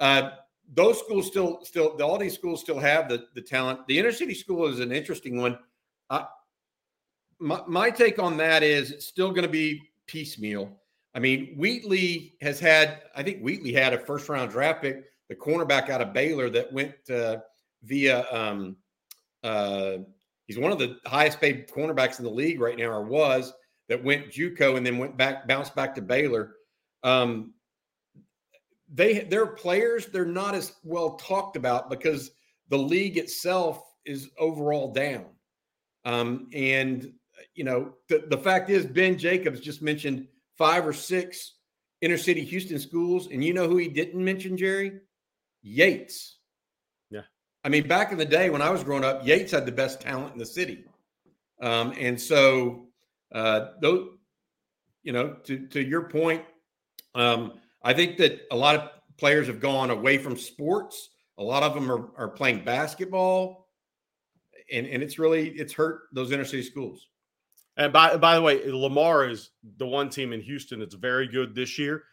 uh, 0.00 0.30
those 0.74 0.98
schools 0.98 1.26
still, 1.26 1.64
still, 1.64 2.02
all 2.02 2.18
these 2.18 2.34
schools 2.34 2.60
still 2.60 2.78
have 2.78 3.08
the, 3.08 3.26
the 3.34 3.42
talent. 3.42 3.86
The 3.86 3.98
inner 3.98 4.12
city 4.12 4.34
school 4.34 4.66
is 4.66 4.80
an 4.80 4.90
interesting 4.90 5.40
one. 5.40 5.58
my, 7.38 7.62
my 7.66 7.90
take 7.90 8.18
on 8.18 8.36
that 8.38 8.64
is 8.64 8.90
it's 8.90 9.06
still 9.06 9.30
going 9.30 9.42
to 9.42 9.48
be 9.48 9.80
piecemeal. 10.06 10.76
I 11.14 11.18
mean, 11.18 11.54
Wheatley 11.56 12.34
has 12.40 12.58
had, 12.58 13.02
I 13.14 13.22
think 13.22 13.40
Wheatley 13.40 13.72
had 13.72 13.92
a 13.92 13.98
first 13.98 14.28
round 14.28 14.50
draft 14.50 14.82
pick, 14.82 15.04
the 15.28 15.34
cornerback 15.34 15.90
out 15.90 16.00
of 16.00 16.12
Baylor 16.12 16.48
that 16.50 16.72
went 16.72 16.94
via 17.82 18.26
um, 18.30 18.76
uh, 19.42 19.98
He's 20.52 20.58
one 20.58 20.72
of 20.72 20.78
the 20.78 20.98
highest 21.06 21.40
paid 21.40 21.68
cornerbacks 21.68 22.18
in 22.18 22.24
the 22.24 22.30
league 22.30 22.60
right 22.60 22.76
now, 22.76 22.90
or 22.90 23.02
was 23.02 23.52
that 23.88 24.02
went 24.02 24.30
JUCO 24.30 24.76
and 24.76 24.84
then 24.84 24.98
went 24.98 25.16
back, 25.16 25.46
bounced 25.46 25.74
back 25.74 25.94
to 25.94 26.02
Baylor. 26.02 26.56
Um, 27.02 27.54
they 28.92 29.20
their 29.20 29.46
players 29.46 30.06
they're 30.06 30.26
not 30.26 30.54
as 30.54 30.74
well 30.84 31.14
talked 31.16 31.56
about 31.56 31.88
because 31.88 32.32
the 32.68 32.76
league 32.76 33.16
itself 33.16 33.82
is 34.04 34.28
overall 34.38 34.92
down. 34.92 35.24
Um, 36.04 36.48
and 36.52 37.10
you 37.54 37.64
know 37.64 37.94
the, 38.10 38.24
the 38.28 38.36
fact 38.36 38.68
is 38.68 38.84
Ben 38.84 39.16
Jacobs 39.16 39.60
just 39.60 39.80
mentioned 39.80 40.26
five 40.62 40.86
or 40.86 40.92
six 40.92 41.54
inner 42.02 42.16
city 42.16 42.44
Houston 42.44 42.78
schools, 42.78 43.26
and 43.32 43.42
you 43.42 43.52
know 43.52 43.66
who 43.66 43.78
he 43.78 43.88
didn't 43.88 44.24
mention, 44.24 44.56
Jerry? 44.56 45.00
Yates. 45.60 46.38
Yeah. 47.10 47.22
I 47.64 47.68
mean, 47.68 47.88
back 47.88 48.12
in 48.12 48.18
the 48.18 48.24
day 48.24 48.48
when 48.48 48.62
I 48.62 48.70
was 48.70 48.84
growing 48.84 49.02
up, 49.02 49.26
Yates 49.26 49.50
had 49.50 49.66
the 49.66 49.72
best 49.72 50.00
talent 50.00 50.34
in 50.34 50.38
the 50.38 50.46
city, 50.46 50.84
um, 51.60 51.92
and 51.98 52.20
so 52.20 52.86
uh, 53.34 53.70
those, 53.80 54.10
you 55.02 55.12
know, 55.12 55.34
to 55.46 55.66
to 55.66 55.82
your 55.82 56.08
point, 56.08 56.44
um, 57.16 57.54
I 57.82 57.92
think 57.92 58.18
that 58.18 58.42
a 58.52 58.56
lot 58.56 58.76
of 58.76 58.88
players 59.16 59.48
have 59.48 59.58
gone 59.58 59.90
away 59.90 60.16
from 60.16 60.36
sports. 60.36 61.10
A 61.38 61.42
lot 61.42 61.64
of 61.64 61.74
them 61.74 61.90
are, 61.90 62.10
are 62.16 62.28
playing 62.28 62.62
basketball, 62.62 63.66
and 64.72 64.86
and 64.86 65.02
it's 65.02 65.18
really 65.18 65.48
it's 65.48 65.72
hurt 65.72 66.02
those 66.12 66.30
inner 66.30 66.44
city 66.44 66.62
schools. 66.62 67.08
And 67.76 67.92
by 67.92 68.16
by 68.16 68.34
the 68.34 68.42
way, 68.42 68.70
Lamar 68.70 69.28
is 69.28 69.50
the 69.78 69.86
one 69.86 70.10
team 70.10 70.32
in 70.32 70.40
Houston 70.40 70.80
that's 70.80 70.94
very 70.94 71.26
good 71.26 71.54
this 71.54 71.78
year, 71.78 72.04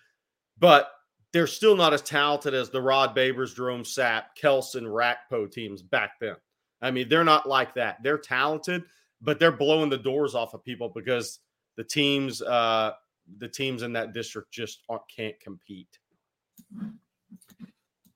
but 0.57 0.91
they're 1.31 1.47
still 1.47 1.75
not 1.75 1.93
as 1.93 2.01
talented 2.01 2.53
as 2.53 2.69
the 2.69 2.81
Rod 2.81 3.15
Babers, 3.15 3.55
Jerome 3.55 3.83
Sapp, 3.83 4.23
Kelson, 4.35 4.85
Rakpo 4.85 5.51
teams 5.51 5.81
back 5.81 6.13
then. 6.19 6.35
I 6.81 6.91
mean, 6.91 7.09
they're 7.09 7.23
not 7.23 7.47
like 7.47 7.73
that. 7.75 8.01
They're 8.01 8.17
talented, 8.17 8.83
but 9.21 9.39
they're 9.39 9.51
blowing 9.51 9.89
the 9.89 9.97
doors 9.97 10.33
off 10.33 10.53
of 10.53 10.63
people 10.63 10.89
because 10.89 11.39
the 11.75 11.83
teams, 11.83 12.41
uh, 12.41 12.93
the 13.37 13.47
teams 13.47 13.83
in 13.83 13.93
that 13.93 14.13
district 14.13 14.51
just 14.51 14.81
can't 15.15 15.39
compete. 15.39 15.99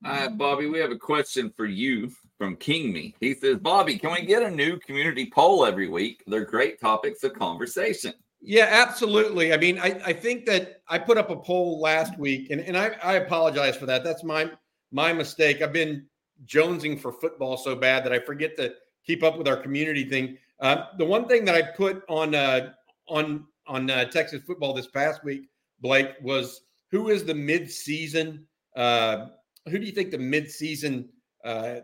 All 0.06 0.12
right, 0.12 0.38
Bobby, 0.38 0.68
we 0.68 0.80
have 0.80 0.92
a 0.92 0.98
question 0.98 1.54
for 1.56 1.66
you 1.66 2.12
from 2.44 2.58
King 2.58 2.92
Me. 2.92 3.16
He 3.22 3.34
says, 3.36 3.58
Bobby, 3.58 3.98
can 3.98 4.12
we 4.12 4.26
get 4.26 4.44
a 4.44 4.52
new 4.52 4.78
community 4.80 5.32
poll 5.34 5.66
every 5.66 5.88
week? 5.88 6.24
They're 6.28 6.44
great 6.44 6.78
topics 6.78 7.24
of 7.24 7.34
conversation. 7.34 8.14
Yeah, 8.42 8.68
absolutely. 8.70 9.54
I 9.54 9.58
mean, 9.58 9.80
I, 9.80 10.02
I 10.06 10.12
think 10.12 10.46
that 10.48 10.82
I 10.90 11.00
put 11.00 11.18
up 11.18 11.30
a 11.30 11.38
poll 11.38 11.80
last 11.80 12.20
week, 12.20 12.50
and, 12.52 12.60
and 12.60 12.78
I, 12.78 12.98
I 13.02 13.14
apologize 13.14 13.78
for 13.78 13.86
that. 13.86 14.04
That's 14.04 14.26
my 14.26 14.52
my 14.92 15.14
mistake. 15.14 15.62
I've 15.62 15.72
been 15.72 16.06
jonesing 16.46 17.00
for 17.00 17.14
football 17.14 17.56
so 17.56 17.78
bad 17.78 18.04
that 18.04 18.12
I 18.12 18.20
forget 18.20 18.58
to 18.58 18.74
keep 19.06 19.24
up 19.24 19.38
with 19.38 19.48
our 19.48 19.56
community 19.56 20.04
thing. 20.04 20.38
Uh, 20.60 20.88
the 20.98 21.06
one 21.06 21.30
thing 21.30 21.46
that 21.46 21.56
I 21.56 21.62
put 21.62 22.04
on 22.10 22.36
uh, 22.36 22.74
on 23.08 23.46
on 23.68 23.90
uh, 23.90 24.04
Texas 24.06 24.44
football 24.46 24.74
this 24.74 24.88
past 24.88 25.24
week, 25.24 25.44
Blake, 25.80 26.10
was 26.22 26.60
who 26.92 27.08
is 27.08 27.24
the 27.24 27.34
midseason? 27.34 28.44
Uh, 28.76 29.28
who 29.70 29.80
do 29.80 29.86
you 29.86 29.94
think 29.94 30.12
the 30.12 30.18
midseason 30.18 31.08
uh, 31.46 31.80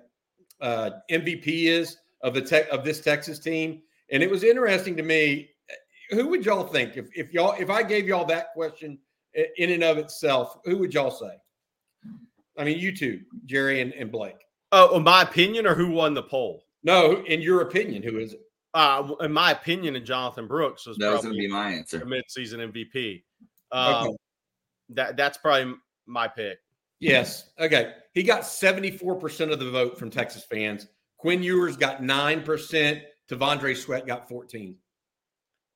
uh, 0.61 0.91
MVP 1.09 1.65
is 1.65 1.97
of 2.21 2.33
the 2.33 2.41
tech 2.41 2.69
of 2.69 2.83
this 2.83 3.01
Texas 3.01 3.39
team? 3.39 3.81
And 4.11 4.23
it 4.23 4.29
was 4.29 4.43
interesting 4.43 4.95
to 4.97 5.03
me 5.03 5.49
who 6.09 6.27
would 6.27 6.45
y'all 6.45 6.65
think 6.65 6.97
if, 6.97 7.07
if 7.15 7.33
y'all 7.33 7.55
if 7.59 7.69
I 7.69 7.83
gave 7.83 8.07
y'all 8.07 8.25
that 8.25 8.53
question 8.53 8.97
in 9.57 9.71
and 9.71 9.83
of 9.83 9.97
itself, 9.97 10.57
who 10.65 10.77
would 10.77 10.93
y'all 10.93 11.11
say? 11.11 11.37
I 12.57 12.63
mean, 12.63 12.79
you 12.79 12.95
two, 12.95 13.21
Jerry 13.45 13.81
and, 13.81 13.93
and 13.93 14.11
Blake. 14.11 14.35
Oh, 14.71 14.97
in 14.97 15.03
my 15.03 15.21
opinion, 15.21 15.65
or 15.65 15.75
who 15.75 15.91
won 15.91 16.13
the 16.13 16.23
poll? 16.23 16.65
No, 16.83 17.23
in 17.25 17.41
your 17.41 17.61
opinion, 17.61 18.03
who 18.03 18.17
is 18.17 18.33
it? 18.33 18.41
Uh, 18.73 19.11
in 19.21 19.31
my 19.31 19.51
opinion, 19.51 19.95
and 19.95 20.05
Jonathan 20.05 20.47
Brooks 20.47 20.85
was 20.85 20.97
that 20.97 21.11
was 21.11 21.21
going 21.21 21.33
to 21.33 21.39
be 21.39 21.47
my 21.47 21.71
answer. 21.71 22.01
Midseason 22.01 22.71
MVP. 22.71 23.23
Um, 23.71 24.07
okay. 24.07 24.17
That 24.89 25.17
that's 25.17 25.37
probably 25.37 25.75
my 26.05 26.27
pick. 26.27 26.59
Yes. 26.99 27.49
Okay. 27.59 27.93
He 28.13 28.23
got 28.23 28.45
seventy 28.45 28.91
four 28.91 29.15
percent 29.15 29.51
of 29.51 29.59
the 29.59 29.69
vote 29.69 29.97
from 29.97 30.09
Texas 30.09 30.43
fans. 30.43 30.87
Quinn 31.17 31.43
Ewers 31.43 31.77
got 31.77 32.03
nine 32.03 32.43
percent. 32.43 32.99
T'Vondre 33.29 33.75
Sweat 33.77 34.07
got 34.07 34.27
fourteen 34.27 34.75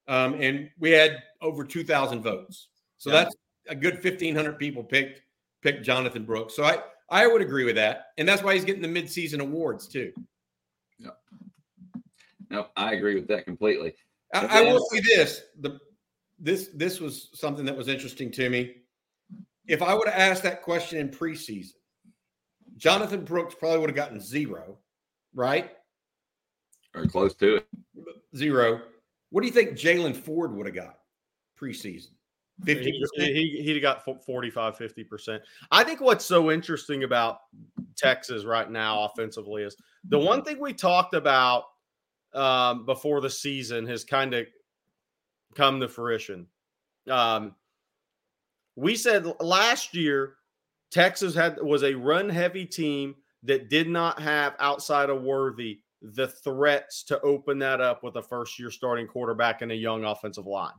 um, 0.07 0.35
and 0.35 0.69
we 0.79 0.91
had 0.91 1.23
over 1.41 1.63
2,000 1.63 2.21
votes. 2.21 2.69
So 2.97 3.11
yeah. 3.11 3.23
that's 3.23 3.35
a 3.69 3.75
good 3.75 3.95
1,500 4.03 4.57
people 4.57 4.83
picked 4.83 5.21
picked 5.61 5.85
Jonathan 5.85 6.25
Brooks. 6.25 6.55
So 6.55 6.63
I 6.63 6.79
I 7.09 7.27
would 7.27 7.41
agree 7.41 7.63
with 7.63 7.75
that, 7.75 8.07
and 8.17 8.27
that's 8.27 8.43
why 8.43 8.53
he's 8.53 8.65
getting 8.65 8.81
the 8.81 8.87
midseason 8.87 9.39
awards 9.39 9.87
too. 9.87 10.11
Yeah. 10.99 11.11
Nope, 12.49 12.69
I 12.75 12.93
agree 12.93 13.15
with 13.15 13.27
that 13.27 13.45
completely. 13.45 13.95
I, 14.33 14.59
I 14.59 14.61
will 14.61 14.85
say 14.91 14.99
this: 15.01 15.41
the 15.59 15.79
this 16.39 16.69
this 16.73 16.99
was 16.99 17.29
something 17.33 17.65
that 17.65 17.75
was 17.75 17.87
interesting 17.87 18.31
to 18.31 18.49
me. 18.49 18.75
If 19.67 19.81
I 19.81 19.93
would 19.93 20.07
have 20.07 20.19
asked 20.19 20.43
that 20.43 20.61
question 20.61 20.99
in 20.99 21.09
preseason, 21.09 21.73
Jonathan 22.77 23.23
Brooks 23.23 23.55
probably 23.55 23.79
would 23.79 23.89
have 23.89 23.95
gotten 23.95 24.19
zero, 24.19 24.77
right? 25.33 25.71
Or 26.93 27.05
close 27.05 27.33
to 27.35 27.57
it. 27.57 27.67
Zero. 28.35 28.81
What 29.29 29.41
do 29.41 29.47
you 29.47 29.53
think 29.53 29.71
Jalen 29.71 30.15
Ford 30.15 30.55
would 30.55 30.65
have 30.65 30.75
got 30.75 30.99
preseason? 31.59 32.09
50%? 32.65 32.91
He, 33.15 33.33
he, 33.33 33.63
he'd 33.63 33.83
have 33.83 34.03
got 34.05 34.25
45, 34.25 34.77
50%. 34.77 35.39
I 35.71 35.83
think 35.83 36.01
what's 36.01 36.25
so 36.25 36.51
interesting 36.51 37.03
about 37.03 37.39
Texas 37.95 38.45
right 38.45 38.69
now 38.69 39.03
offensively 39.05 39.63
is 39.63 39.75
the 40.07 40.19
one 40.19 40.43
thing 40.43 40.59
we 40.59 40.73
talked 40.73 41.13
about 41.13 41.65
um, 42.33 42.85
before 42.85 43.21
the 43.21 43.29
season 43.29 43.85
has 43.87 44.03
kind 44.03 44.33
of 44.33 44.45
come 45.55 45.79
to 45.79 45.87
fruition. 45.87 46.47
Um, 47.09 47.55
we 48.75 48.95
said 48.95 49.25
last 49.39 49.95
year 49.95 50.35
Texas 50.91 51.33
had 51.33 51.61
was 51.61 51.83
a 51.83 51.93
run 51.93 52.29
heavy 52.29 52.65
team 52.65 53.15
that 53.43 53.69
did 53.69 53.89
not 53.89 54.21
have 54.21 54.55
outside 54.59 55.09
of 55.09 55.21
Worthy 55.21 55.79
the 56.01 56.27
threats 56.27 57.03
to 57.03 57.19
open 57.21 57.57
that 57.59 57.79
up 57.79 58.03
with 58.03 58.17
a 58.17 58.21
first 58.21 58.59
year 58.59 58.69
starting 58.69 59.07
quarterback 59.07 59.61
and 59.61 59.71
a 59.71 59.75
young 59.75 60.03
offensive 60.03 60.45
line. 60.45 60.73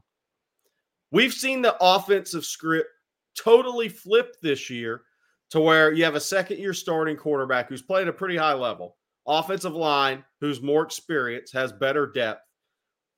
We've 1.10 1.32
seen 1.32 1.62
the 1.62 1.76
offensive 1.80 2.44
script 2.44 2.90
totally 3.36 3.88
flip 3.88 4.36
this 4.42 4.68
year 4.68 5.02
to 5.50 5.60
where 5.60 5.92
you 5.92 6.04
have 6.04 6.14
a 6.14 6.20
second 6.20 6.58
year 6.58 6.74
starting 6.74 7.16
quarterback 7.16 7.68
who's 7.68 7.82
played 7.82 8.02
at 8.02 8.08
a 8.08 8.12
pretty 8.12 8.36
high 8.36 8.54
level, 8.54 8.96
offensive 9.26 9.74
line 9.74 10.24
who's 10.40 10.60
more 10.60 10.82
experienced, 10.82 11.54
has 11.54 11.72
better 11.72 12.06
depth, 12.06 12.42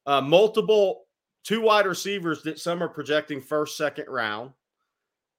uh, 0.07 0.21
multiple 0.21 1.07
two 1.45 1.61
wide 1.61 1.87
receivers 1.87 2.43
that 2.43 2.61
some 2.61 2.83
are 2.83 2.89
projecting 2.89 3.41
first, 3.41 3.77
second 3.77 4.07
round. 4.09 4.51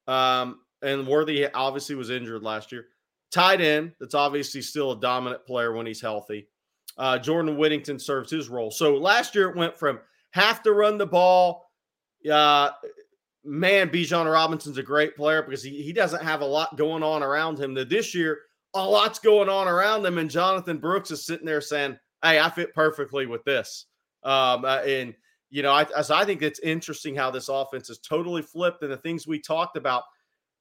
Um, 0.08 0.62
and 0.82 1.08
Worthy 1.08 1.48
obviously 1.54 1.96
was 1.96 2.10
injured 2.10 2.44
last 2.44 2.72
year. 2.72 2.86
Tight 3.32 3.62
end, 3.62 3.94
that's 4.00 4.16
obviously 4.16 4.62
still 4.62 4.94
a 4.94 5.00
dominant 5.00 5.46
player 5.46 5.74
when 5.74 5.86
he's 5.86 6.02
healthy. 6.02 6.48
Uh, 6.98 7.18
Jordan 7.18 7.58
Whittington 7.58 8.00
serves 8.00 8.32
his 8.32 8.50
role. 8.50 8.72
So 8.72 8.96
last 8.96 9.36
year 9.36 9.50
it 9.50 9.56
went 9.56 9.78
from 9.78 10.00
have 10.32 10.64
to 10.64 10.72
run 10.72 10.98
the 10.98 11.06
ball. 11.06 11.72
Uh, 12.30 12.72
man, 13.44 13.90
Bijan 13.90 14.32
Robinson's 14.32 14.78
a 14.78 14.84
great 14.84 15.16
player 15.16 15.42
because 15.42 15.64
he, 15.64 15.82
he 15.82 15.94
doesn't 15.94 16.24
have 16.24 16.42
a 16.42 16.46
lot 16.46 16.76
going 16.78 17.04
on 17.04 17.24
around 17.24 17.60
him. 17.60 17.74
That 17.74 17.90
this 17.90 18.16
year, 18.16 18.40
a 18.74 18.84
lot's 18.84 19.20
going 19.20 19.50
on 19.50 19.68
around 19.68 20.06
him, 20.06 20.18
and 20.18 20.30
Jonathan 20.30 20.78
Brooks 20.78 21.12
is 21.12 21.26
sitting 21.26 21.46
there 21.46 21.62
saying, 21.62 21.98
"Hey, 22.24 22.40
I 22.40 22.50
fit 22.50 22.74
perfectly 22.74 23.26
with 23.26 23.44
this." 23.46 23.86
Um, 24.24 24.66
uh, 24.66 24.82
and 24.86 25.14
you 25.50 25.62
know, 25.64 25.72
I, 25.72 25.86
as 25.96 26.12
I 26.12 26.26
think 26.26 26.42
it's 26.42 26.60
interesting 26.60 27.16
how 27.16 27.32
this 27.32 27.50
offense 27.50 27.90
is 27.90 28.00
totally 28.00 28.42
flipped, 28.42 28.84
and 28.84 28.92
the 28.92 28.98
things 28.98 29.28
we 29.28 29.40
talked 29.40 29.78
about. 29.78 30.04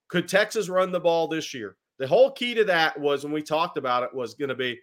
Could 0.09 0.29
Texas 0.29 0.69
run 0.69 0.93
the 0.93 1.01
ball 1.01 1.27
this 1.27 1.53
year? 1.53 1.77
The 1.99 2.07
whole 2.07 2.31
key 2.31 2.55
to 2.55 2.65
that 2.65 2.99
was 3.01 3.25
when 3.25 3.33
we 3.33 3.43
talked 3.43 3.77
about 3.77 4.05
it 4.05 4.15
was 4.15 4.35
going 4.35 4.51
to 4.51 4.55
be 4.55 4.79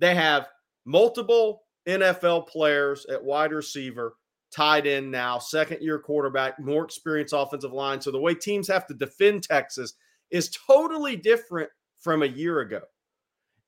they 0.00 0.14
have 0.14 0.48
multiple 0.84 1.62
NFL 1.86 2.48
players 2.48 3.06
at 3.06 3.22
wide 3.22 3.52
receiver, 3.52 4.16
tight 4.54 4.86
end 4.86 5.10
now, 5.10 5.38
second 5.38 5.80
year 5.82 5.98
quarterback, 5.98 6.58
more 6.58 6.84
experienced 6.84 7.34
offensive 7.36 7.72
line. 7.72 8.00
So 8.00 8.10
the 8.10 8.18
way 8.18 8.34
teams 8.34 8.68
have 8.68 8.86
to 8.88 8.94
defend 8.94 9.42
Texas 9.44 9.94
is 10.30 10.50
totally 10.50 11.16
different 11.16 11.70
from 12.00 12.22
a 12.22 12.26
year 12.26 12.60
ago. 12.60 12.80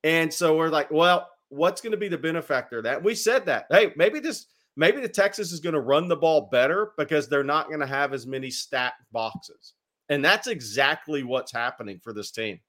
And 0.03 0.33
so 0.33 0.57
we're 0.57 0.69
like, 0.69 0.91
well, 0.91 1.29
what's 1.49 1.81
going 1.81 1.93
to 1.93 1.97
be 1.97 2.09
the 2.09 2.19
benefactor 2.19 2.83
that? 2.83 3.03
We 3.03 3.15
said 3.15 3.47
that. 3.47 3.67
Hey, 3.71 3.93
maybe 3.97 4.21
this 4.21 4.47
maybe 4.77 5.01
the 5.01 5.09
Texas 5.09 5.53
is 5.53 5.61
going 5.61 5.75
to 5.75 5.81
run 5.81 6.09
the 6.09 6.17
ball 6.17 6.49
better 6.53 6.93
because 6.97 7.29
they're 7.29 7.43
not 7.43 7.69
going 7.69 7.81
to 7.81 7.87
have 7.87 8.13
as 8.13 8.27
many 8.27 8.51
stacked 8.51 9.03
boxes. 9.13 9.75
And 10.09 10.25
that's 10.25 10.47
exactly 10.47 11.23
what's 11.23 11.51
happening 11.51 11.99
for 12.03 12.13
this 12.13 12.31
team. 12.31 12.61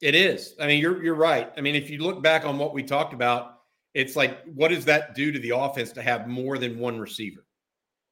It 0.00 0.14
is. 0.14 0.54
I 0.60 0.66
mean, 0.66 0.80
you're 0.80 1.02
you're 1.02 1.14
right. 1.14 1.52
I 1.56 1.60
mean, 1.60 1.76
if 1.76 1.88
you 1.88 1.98
look 1.98 2.22
back 2.22 2.44
on 2.44 2.58
what 2.58 2.74
we 2.74 2.82
talked 2.82 3.14
about, 3.14 3.60
it's 3.94 4.16
like, 4.16 4.42
what 4.46 4.68
does 4.68 4.84
that 4.86 5.14
do 5.14 5.30
to 5.30 5.38
the 5.38 5.50
offense 5.50 5.92
to 5.92 6.02
have 6.02 6.26
more 6.26 6.58
than 6.58 6.78
one 6.78 6.98
receiver, 6.98 7.44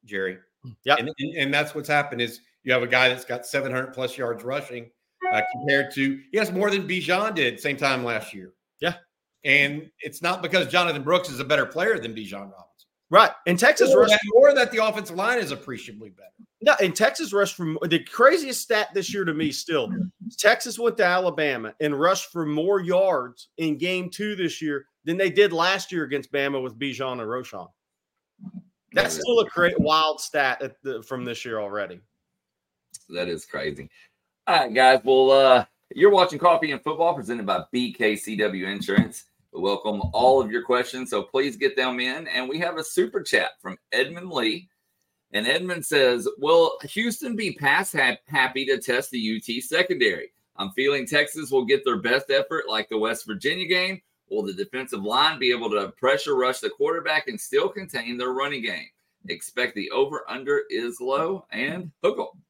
Jerry? 0.05 0.39
Yeah, 0.85 0.97
and, 0.99 1.11
and, 1.18 1.37
and, 1.37 1.55
that's 1.55 1.74
what's 1.74 1.89
happened 1.89 2.20
is 2.20 2.41
you 2.64 2.72
have 2.72 2.83
a 2.83 2.87
guy 2.87 3.09
that's 3.09 3.24
got 3.24 3.47
700 3.47 3.95
plus 3.95 4.18
yards 4.18 4.45
rushing 4.45 4.91
uh, 5.33 5.41
compared 5.53 5.91
to 5.95 6.20
he 6.31 6.37
has 6.37 6.53
more 6.53 6.70
than 6.70 6.87
Bijan 6.87 7.35
did 7.35 7.59
same 7.59 7.78
time 7.78 8.05
last 8.05 8.35
year. 8.35 8.53
Yeah, 8.81 8.95
and 9.45 9.91
it's 10.01 10.20
not 10.22 10.43
because 10.43 10.68
Jonathan 10.68 11.03
Brooks 11.03 11.31
is 11.31 11.41
a 11.41 11.45
better 11.45 11.66
player 11.66 11.99
than 11.99 12.14
Bijan 12.14 12.53
Robinson. 12.53 12.70
Right. 13.11 13.32
And 13.46 13.58
Texas 13.58 13.92
or, 13.92 14.06
that, 14.06 14.20
or 14.34 14.54
that 14.54 14.70
the 14.70 14.84
offensive 14.84 15.16
line 15.16 15.38
is 15.38 15.50
appreciably 15.50 16.11
better. 16.11 16.28
No, 16.62 16.74
and 16.80 16.94
Texas 16.94 17.32
rushed 17.32 17.56
from 17.56 17.78
the 17.82 17.98
craziest 18.04 18.61
stat 18.61 18.88
this 18.94 19.12
year 19.12 19.24
to 19.24 19.34
me 19.34 19.50
still. 19.50 19.90
Texas 20.38 20.78
went 20.78 20.96
to 20.98 21.04
Alabama 21.04 21.74
and 21.80 21.98
rushed 21.98 22.30
for 22.30 22.46
more 22.46 22.80
yards 22.80 23.48
in 23.56 23.78
game 23.78 24.11
two 24.11 24.36
this 24.36 24.61
year 24.62 24.86
than 25.04 25.16
they 25.16 25.30
did 25.30 25.52
last 25.52 25.90
year 25.90 26.04
against 26.04 26.30
Bama 26.30 26.62
with 26.62 26.78
Bijan 26.78 27.12
and 27.12 27.22
Roschon. 27.22 27.68
That's 28.92 29.14
still 29.14 29.40
a 29.40 29.48
great 29.48 29.78
wild 29.80 30.20
stat 30.20 30.61
the, 30.82 31.02
from 31.02 31.24
this 31.24 31.44
year 31.44 31.61
already. 31.61 32.00
That 33.08 33.28
is 33.28 33.44
crazy. 33.44 33.88
All 34.46 34.56
right, 34.56 34.74
guys. 34.74 35.00
Well, 35.02 35.30
uh, 35.30 35.64
you're 35.94 36.11
watching 36.11 36.38
Coffee 36.38 36.72
and 36.72 36.82
Football 36.82 37.14
presented 37.14 37.46
by 37.46 37.64
BKCW 37.74 38.66
Insurance. 38.66 39.24
We 39.53 39.61
welcome 39.61 40.01
all 40.12 40.40
of 40.40 40.51
your 40.51 40.62
questions, 40.62 41.11
so 41.11 41.22
please 41.22 41.57
get 41.57 41.76
them 41.76 41.98
in. 41.98 42.28
And 42.28 42.48
we 42.48 42.59
have 42.59 42.76
a 42.76 42.84
super 42.84 43.22
chat 43.22 43.53
from 43.61 43.76
Edmund 43.92 44.30
Lee. 44.30 44.68
And 45.32 45.46
Edmund 45.46 45.84
says, 45.84 46.28
Will 46.38 46.78
Houston 46.90 47.36
be 47.36 47.53
pass 47.53 47.92
happy 47.92 48.64
to 48.66 48.78
test 48.78 49.11
the 49.11 49.36
UT 49.36 49.62
secondary? 49.62 50.32
I'm 50.57 50.70
feeling 50.72 51.07
Texas 51.07 51.51
will 51.51 51.64
get 51.64 51.84
their 51.84 51.98
best 51.98 52.30
effort 52.30 52.64
like 52.68 52.88
the 52.88 52.98
West 52.98 53.26
Virginia 53.26 53.66
game. 53.66 54.01
Will 54.30 54.42
the 54.42 54.53
defensive 54.53 55.03
line 55.03 55.38
be 55.38 55.51
able 55.51 55.70
to 55.70 55.92
pressure 55.96 56.36
rush 56.36 56.61
the 56.61 56.70
quarterback 56.70 57.26
and 57.28 57.40
still 57.40 57.68
contain 57.68 58.16
their 58.16 58.30
running 58.30 58.62
game? 58.62 58.86
Expect 59.28 59.74
the 59.74 59.90
over 59.90 60.24
under 60.28 60.62
is 60.70 61.01
low 61.01 61.44
and 61.51 61.90
hook 62.03 62.16
them. 62.16 62.42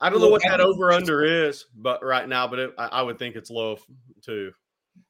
I 0.00 0.08
don't 0.08 0.20
know 0.20 0.28
what 0.28 0.42
that 0.44 0.60
over 0.60 0.92
under 0.92 1.24
is, 1.24 1.66
but 1.76 2.02
right 2.02 2.28
now, 2.28 2.48
but 2.48 2.58
it, 2.58 2.74
I, 2.78 2.86
I, 2.86 3.02
would 3.02 3.18
think 3.18 3.36
it's 3.36 3.50
low 3.50 3.78
too. 4.22 4.52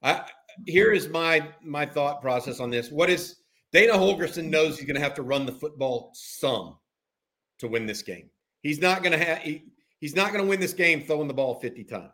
I, 0.03 0.25
here 0.67 0.93
is 0.93 1.09
my 1.09 1.49
my 1.63 1.87
thought 1.87 2.21
process 2.21 2.61
on 2.61 2.71
this. 2.71 2.91
What 2.91 3.11
is 3.11 3.37
Dana 3.73 3.93
Holgorsen 3.93 4.49
knows 4.49 4.77
he's 4.77 4.87
going 4.87 4.97
to 4.97 5.03
have 5.03 5.15
to 5.15 5.23
run 5.23 5.47
the 5.47 5.53
football 5.53 6.11
some 6.15 6.77
to 7.59 7.69
win 7.69 7.87
this 7.87 8.03
game. 8.03 8.29
He's 8.63 8.81
not 8.81 9.03
going 9.03 9.19
to 9.19 9.25
have 9.25 9.39
he, 9.39 9.65
he's 10.01 10.17
not 10.17 10.33
going 10.33 10.43
to 10.43 10.49
win 10.49 10.61
this 10.61 10.73
game 10.73 11.03
throwing 11.03 11.29
the 11.29 11.35
ball 11.35 11.55
50 11.55 11.85
times. 11.85 12.11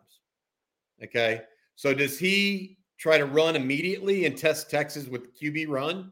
Okay? 1.03 1.41
So 1.75 1.93
does 1.93 2.19
he 2.19 2.77
try 2.97 3.17
to 3.17 3.25
run 3.25 3.55
immediately 3.55 4.25
and 4.25 4.37
test 4.37 4.69
Texas 4.69 5.07
with 5.07 5.39
QB 5.39 5.67
run 5.67 6.11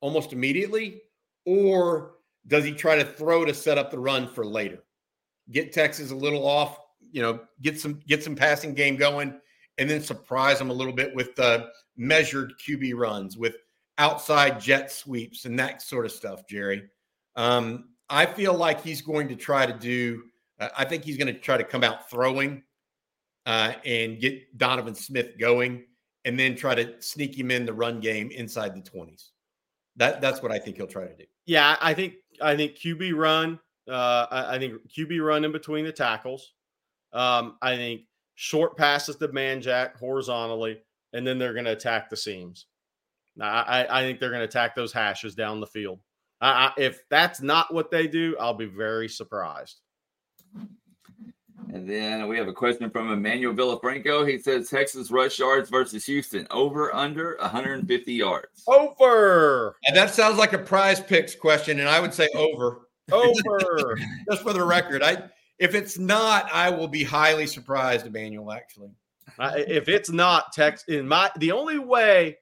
almost 0.00 0.32
immediately 0.32 1.02
or 1.44 2.14
does 2.46 2.64
he 2.64 2.72
try 2.72 2.96
to 2.96 3.04
throw 3.04 3.44
to 3.44 3.54
set 3.54 3.78
up 3.78 3.90
the 3.90 3.98
run 3.98 4.28
for 4.28 4.44
later? 4.44 4.82
Get 5.50 5.72
Texas 5.72 6.10
a 6.10 6.16
little 6.16 6.46
off, 6.46 6.78
you 7.00 7.22
know, 7.22 7.40
get 7.60 7.80
some 7.80 8.00
get 8.06 8.22
some 8.22 8.34
passing 8.34 8.74
game 8.74 8.96
going 8.96 9.40
and 9.78 9.88
then 9.88 10.02
surprise 10.02 10.58
them 10.58 10.70
a 10.70 10.74
little 10.74 10.92
bit 10.92 11.14
with 11.14 11.34
the 11.34 11.68
measured 11.96 12.54
QB 12.66 12.94
runs, 12.94 13.36
with 13.36 13.56
outside 13.98 14.60
jet 14.60 14.90
sweeps 14.90 15.44
and 15.44 15.58
that 15.58 15.82
sort 15.82 16.06
of 16.06 16.12
stuff, 16.12 16.46
Jerry. 16.48 16.82
Um, 17.36 17.90
I 18.08 18.26
feel 18.26 18.54
like 18.54 18.82
he's 18.82 19.00
going 19.00 19.28
to 19.28 19.36
try 19.36 19.64
to 19.66 19.72
do, 19.72 20.24
uh, 20.60 20.68
I 20.76 20.84
think 20.84 21.04
he's 21.04 21.16
going 21.16 21.32
to 21.32 21.40
try 21.40 21.56
to 21.56 21.64
come 21.64 21.82
out 21.82 22.10
throwing 22.10 22.62
uh, 23.46 23.72
and 23.84 24.20
get 24.20 24.58
Donovan 24.58 24.94
Smith 24.94 25.38
going 25.38 25.84
and 26.24 26.38
then 26.38 26.54
try 26.54 26.74
to 26.74 27.00
sneak 27.00 27.38
him 27.38 27.50
in 27.50 27.66
the 27.66 27.72
run 27.72 28.00
game 28.00 28.30
inside 28.30 28.74
the 28.74 28.80
20s. 28.80 29.30
That 29.96 30.20
that's 30.20 30.42
what 30.42 30.52
I 30.52 30.58
think 30.58 30.76
he'll 30.76 30.86
try 30.86 31.06
to 31.06 31.14
do. 31.14 31.24
Yeah, 31.44 31.76
I 31.80 31.92
think 31.92 32.14
I 32.40 32.56
think 32.56 32.76
QB 32.76 33.14
run. 33.14 33.60
Uh, 33.88 34.26
I, 34.30 34.54
I 34.54 34.58
think 34.58 34.74
QB 34.88 35.22
run 35.24 35.44
in 35.44 35.52
between 35.52 35.84
the 35.84 35.92
tackles. 35.92 36.54
Um, 37.12 37.56
I 37.60 37.76
think 37.76 38.02
short 38.42 38.76
passes 38.76 39.14
to 39.14 39.28
Manjack 39.28 39.96
horizontally, 39.98 40.82
and 41.12 41.24
then 41.24 41.38
they're 41.38 41.52
going 41.52 41.64
to 41.64 41.72
attack 41.72 42.10
the 42.10 42.16
seams. 42.16 42.66
I, 43.40 43.86
I 43.88 44.02
think 44.02 44.18
they're 44.18 44.30
going 44.30 44.40
to 44.40 44.48
attack 44.48 44.74
those 44.74 44.92
hashes 44.92 45.36
down 45.36 45.60
the 45.60 45.66
field. 45.66 46.00
I, 46.40 46.48
I, 46.48 46.72
if 46.76 47.08
that's 47.08 47.40
not 47.40 47.72
what 47.72 47.92
they 47.92 48.08
do, 48.08 48.36
I'll 48.40 48.52
be 48.52 48.66
very 48.66 49.08
surprised. 49.08 49.80
And 51.72 51.88
then 51.88 52.26
we 52.26 52.36
have 52.36 52.48
a 52.48 52.52
question 52.52 52.90
from 52.90 53.12
Emmanuel 53.12 53.54
Villafranco. 53.54 54.28
He 54.28 54.38
says 54.38 54.68
Texas 54.68 55.12
rush 55.12 55.38
yards 55.38 55.70
versus 55.70 56.04
Houston 56.06 56.48
over 56.50 56.92
under 56.92 57.36
150 57.40 58.12
yards. 58.12 58.64
Over. 58.66 59.76
And 59.86 59.96
that 59.96 60.12
sounds 60.12 60.36
like 60.36 60.52
a 60.52 60.58
PrizePicks 60.58 61.38
question, 61.38 61.78
and 61.78 61.88
I 61.88 62.00
would 62.00 62.12
say 62.12 62.28
over. 62.34 62.88
Over. 63.12 63.96
Just 64.30 64.42
for 64.42 64.52
the 64.52 64.64
record, 64.64 65.04
I 65.04 65.30
if 65.62 65.76
it's 65.76 65.96
not, 65.96 66.52
I 66.52 66.70
will 66.70 66.88
be 66.88 67.04
highly 67.04 67.46
surprised, 67.46 68.04
Emmanuel. 68.04 68.50
Actually, 68.50 68.90
if 69.38 69.88
it's 69.88 70.10
not 70.10 70.52
text 70.52 70.88
in 70.88 71.06
my 71.06 71.30
the 71.38 71.52
only 71.52 71.78
way 71.78 72.36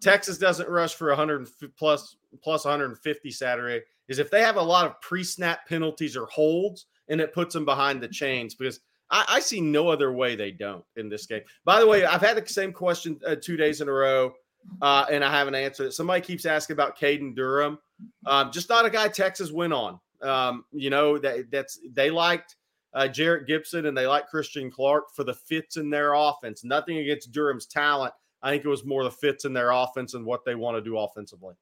Texas 0.00 0.38
doesn't 0.38 0.66
rush 0.66 0.94
for 0.94 1.08
100 1.08 1.46
plus 1.76 2.16
plus 2.42 2.64
150 2.64 3.30
Saturday 3.30 3.84
is 4.08 4.18
if 4.18 4.30
they 4.30 4.40
have 4.40 4.56
a 4.56 4.62
lot 4.62 4.86
of 4.86 4.98
pre-snap 5.02 5.68
penalties 5.68 6.16
or 6.16 6.24
holds 6.26 6.86
and 7.10 7.20
it 7.20 7.34
puts 7.34 7.52
them 7.52 7.66
behind 7.66 8.02
the 8.02 8.08
chains 8.08 8.54
because 8.54 8.80
I, 9.10 9.26
I 9.28 9.40
see 9.40 9.60
no 9.60 9.88
other 9.88 10.12
way 10.12 10.34
they 10.34 10.50
don't 10.50 10.84
in 10.96 11.10
this 11.10 11.26
game. 11.26 11.42
By 11.66 11.80
the 11.80 11.86
way, 11.86 12.06
I've 12.06 12.22
had 12.22 12.42
the 12.42 12.48
same 12.48 12.72
question 12.72 13.20
uh, 13.26 13.36
two 13.40 13.58
days 13.58 13.82
in 13.82 13.88
a 13.88 13.92
row, 13.92 14.32
uh, 14.80 15.04
and 15.10 15.22
I 15.22 15.30
haven't 15.30 15.54
answered 15.54 15.88
it. 15.88 15.92
Somebody 15.92 16.22
keeps 16.22 16.46
asking 16.46 16.74
about 16.74 16.98
Caden 16.98 17.34
Durham. 17.34 17.78
Um, 18.26 18.50
just 18.52 18.70
not 18.70 18.86
a 18.86 18.90
guy 18.90 19.08
Texas 19.08 19.52
went 19.52 19.74
on. 19.74 20.00
Um, 20.22 20.64
you 20.72 20.90
know 20.90 21.18
that 21.18 21.50
that's 21.50 21.78
they 21.92 22.10
liked 22.10 22.56
uh, 22.94 23.08
Jerrick 23.08 23.46
Gibson 23.46 23.86
and 23.86 23.96
they 23.96 24.06
like 24.06 24.28
Christian 24.28 24.70
Clark 24.70 25.14
for 25.14 25.24
the 25.24 25.34
fits 25.34 25.76
in 25.76 25.90
their 25.90 26.14
offense. 26.14 26.64
Nothing 26.64 26.98
against 26.98 27.32
Durham's 27.32 27.66
talent. 27.66 28.14
I 28.42 28.50
think 28.50 28.64
it 28.64 28.68
was 28.68 28.84
more 28.84 29.04
the 29.04 29.10
fits 29.10 29.44
in 29.44 29.52
their 29.52 29.70
offense 29.70 30.14
and 30.14 30.24
what 30.24 30.44
they 30.44 30.54
want 30.54 30.76
to 30.76 30.80
do 30.80 30.98
offensively. 30.98 31.54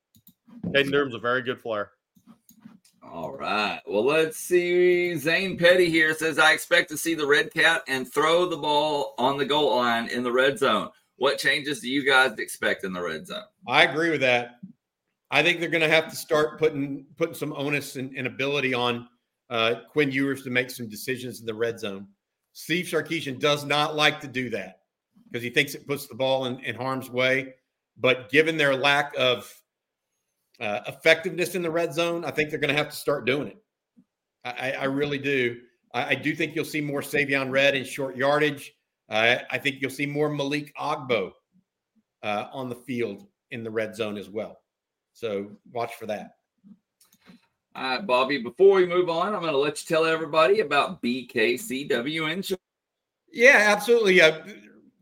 Caden 0.67 0.91
Durham's 0.91 1.15
a 1.15 1.19
very 1.19 1.43
good 1.43 1.61
player. 1.61 1.91
All 3.03 3.33
right. 3.33 3.81
Well, 3.87 4.05
let's 4.05 4.37
see. 4.37 5.17
Zane 5.17 5.57
Petty 5.57 5.91
here 5.91 6.13
says, 6.15 6.39
I 6.39 6.53
expect 6.53 6.91
to 6.91 6.99
see 6.99 7.15
the 7.15 7.27
red 7.27 7.53
cat 7.53 7.83
and 7.89 8.11
throw 8.13 8.47
the 8.47 8.57
ball 8.57 9.15
on 9.17 9.39
the 9.39 9.45
goal 9.45 9.77
line 9.77 10.09
in 10.09 10.23
the 10.23 10.33
red 10.33 10.59
zone. 10.59 10.91
What 11.17 11.39
changes 11.39 11.81
do 11.81 11.89
you 11.89 12.05
guys 12.05 12.39
expect 12.39 12.85
in 12.85 12.93
the 12.93 13.01
red 13.01 13.27
zone? 13.27 13.45
I 13.67 13.85
agree 13.85 14.11
with 14.11 14.21
that. 14.21 14.59
I 15.31 15.43
think 15.43 15.61
they're 15.61 15.69
going 15.69 15.83
to 15.83 15.89
have 15.89 16.09
to 16.09 16.17
start 16.17 16.59
putting 16.59 17.07
putting 17.17 17.35
some 17.35 17.53
onus 17.53 17.97
and, 17.97 18.17
and 18.17 18.27
ability 18.27 18.75
on 18.75 19.09
uh, 19.51 19.77
Quinn 19.91 20.13
Ewers 20.13 20.43
to 20.45 20.51
make 20.51 20.71
some 20.71 20.89
decisions 20.89 21.41
in 21.41 21.47
the 21.47 21.55
red 21.55 21.81
zone. 21.81 22.07
Steve 22.53 22.87
Sarkisian 22.87 23.39
does 23.39 23.65
not 23.65 23.97
like 23.97 24.21
to 24.21 24.29
do 24.29 24.49
that 24.51 24.81
because 25.31 25.43
he 25.43 25.51
thinks 25.51 25.75
it 25.75 25.87
puts 25.87 26.07
the 26.07 26.15
ball 26.15 26.47
in, 26.47 26.59
in 26.61 26.75
harm's 26.75 27.11
way. 27.11 27.55
But 27.99 28.31
given 28.31 28.57
their 28.57 28.75
lack 28.75 29.13
of 29.19 29.53
uh, 30.61 30.81
effectiveness 30.87 31.55
in 31.55 31.63
the 31.63 31.71
red 31.71 31.93
zone, 31.93 32.25
I 32.25 32.31
think 32.31 32.51
they're 32.51 32.59
going 32.59 32.75
to 32.75 32.83
have 32.83 32.91
to 32.91 32.97
start 32.97 33.27
doing 33.27 33.49
it. 33.49 33.57
I, 34.45 34.73
I 34.73 34.85
really 34.85 35.19
do. 35.19 35.59
I, 35.93 36.11
I, 36.11 36.15
do 36.15 36.35
think 36.35 36.55
you'll 36.55 36.65
see 36.65 36.81
more 36.81 37.01
Savion 37.01 37.51
Red 37.51 37.75
in 37.75 37.85
short 37.85 38.17
yardage. 38.17 38.73
Uh, 39.09 39.39
I 39.51 39.59
think 39.59 39.81
you'll 39.81 39.91
see 39.91 40.07
more 40.07 40.29
Malik 40.29 40.73
Agbo 40.77 41.33
uh, 42.23 42.47
on 42.53 42.69
the 42.69 42.75
field 42.75 43.27
in 43.51 43.65
the 43.65 43.71
red 43.71 43.95
zone 43.97 44.17
as 44.17 44.29
well. 44.29 44.59
So 45.17 45.51
watch 45.73 45.95
for 45.95 46.05
that. 46.07 46.37
All 47.75 47.83
right, 47.83 48.07
Bobby, 48.07 48.37
before 48.37 48.77
we 48.77 48.87
move 48.87 49.09
on, 49.09 49.35
I'm 49.35 49.41
going 49.41 49.53
to 49.53 49.59
let 49.59 49.81
you 49.81 49.87
tell 49.89 50.05
everybody 50.05 50.61
about 50.61 51.03
BKCW 51.03 52.31
Insurance. 52.31 52.57
Yeah, 53.33 53.65
absolutely. 53.67 54.21
Uh, 54.21 54.43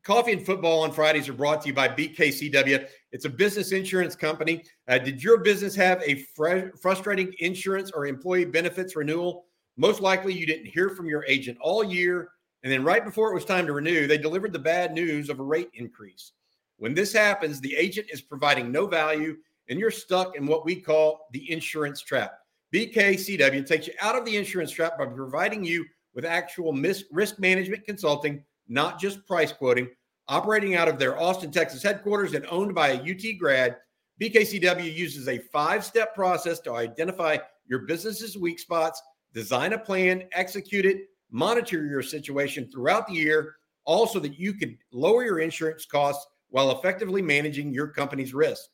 Coffee 0.05 0.33
and 0.33 0.47
Football 0.47 0.85
on 0.85 0.93
Fridays 0.93 1.29
are 1.29 1.33
brought 1.33 1.63
to 1.63 1.69
you 1.69 1.75
by 1.75 1.89
BKCW. 1.89 2.87
It's 3.11 3.25
a 3.25 3.29
business 3.29 3.73
insurance 3.73 4.15
company. 4.15 4.63
Uh, 4.87 4.99
did 4.99 5.21
your 5.21 5.39
business 5.39 5.75
have 5.75 6.01
a 6.07 6.25
fr- 6.37 6.77
frustrating 6.81 7.35
insurance 7.41 7.91
or 7.91 8.07
employee 8.07 8.45
benefits 8.45 8.95
renewal? 8.95 9.47
Most 9.77 10.01
likely 10.01 10.33
you 10.33 10.47
didn't 10.47 10.67
hear 10.67 10.91
from 10.91 11.09
your 11.09 11.25
agent 11.27 11.59
all 11.61 11.83
year. 11.83 12.29
And 12.63 12.73
then 12.73 12.85
right 12.85 13.05
before 13.05 13.33
it 13.33 13.35
was 13.35 13.45
time 13.45 13.67
to 13.67 13.73
renew, 13.73 14.07
they 14.07 14.19
delivered 14.19 14.53
the 14.53 14.61
bad 14.61 14.93
news 14.93 15.29
of 15.29 15.41
a 15.41 15.45
rate 15.45 15.71
increase. 15.75 16.31
When 16.77 16.95
this 16.95 17.13
happens, 17.13 17.61
the 17.61 17.75
agent 17.75 18.07
is 18.13 18.21
providing 18.21 18.71
no 18.71 18.87
value 18.87 19.39
and 19.69 19.79
you're 19.79 19.91
stuck 19.91 20.37
in 20.37 20.47
what 20.47 20.65
we 20.65 20.77
call 20.77 21.27
the 21.33 21.51
insurance 21.51 22.01
trap. 22.01 22.33
BKCW 22.75 23.67
takes 23.67 23.87
you 23.87 23.95
out 24.01 24.17
of 24.17 24.25
the 24.25 24.37
insurance 24.37 24.71
trap 24.71 24.99
by 24.99 25.07
providing 25.07 25.65
you 25.65 25.85
with 26.15 26.25
actual 26.25 26.73
risk 27.13 27.39
management 27.39 27.85
consulting 27.85 28.43
not 28.69 28.99
just 28.99 29.27
price 29.27 29.53
quoting. 29.53 29.89
Operating 30.29 30.75
out 30.75 30.89
of 30.89 30.99
their 30.99 31.21
Austin, 31.21 31.51
Texas 31.51 31.83
headquarters 31.83 32.33
and 32.33 32.47
owned 32.47 32.75
by 32.75 32.89
a 32.89 32.95
UT 33.01 33.39
grad, 33.39 33.77
BKCW 34.21 34.95
uses 34.95 35.29
a 35.29 35.39
five 35.39 35.85
step 35.85 36.15
process 36.15 36.61
to 36.61 36.73
identify 36.73 37.37
your 37.67 37.81
business's 37.81 38.39
weak 38.39 38.59
spots, 38.59 39.03
design 39.35 39.73
a 39.75 39.79
plan, 39.79 40.25
execute 40.33 40.87
it, 40.87 41.09
monitor 41.31 41.85
your 41.85 42.03
situation 42.03 42.71
throughout 42.71 43.07
the 43.07 43.15
year, 43.15 43.57
all 43.85 44.07
so 44.07 44.19
that 44.19 44.39
you 44.39 44.55
can 44.55 44.79
lower 44.93 45.25
your 45.25 45.41
insurance 45.41 45.85
costs 45.85 46.27
while 46.49 46.71
effectively 46.71 47.21
managing 47.21 47.75
your 47.75 47.89
company's 47.89 48.33
risk. 48.33 48.65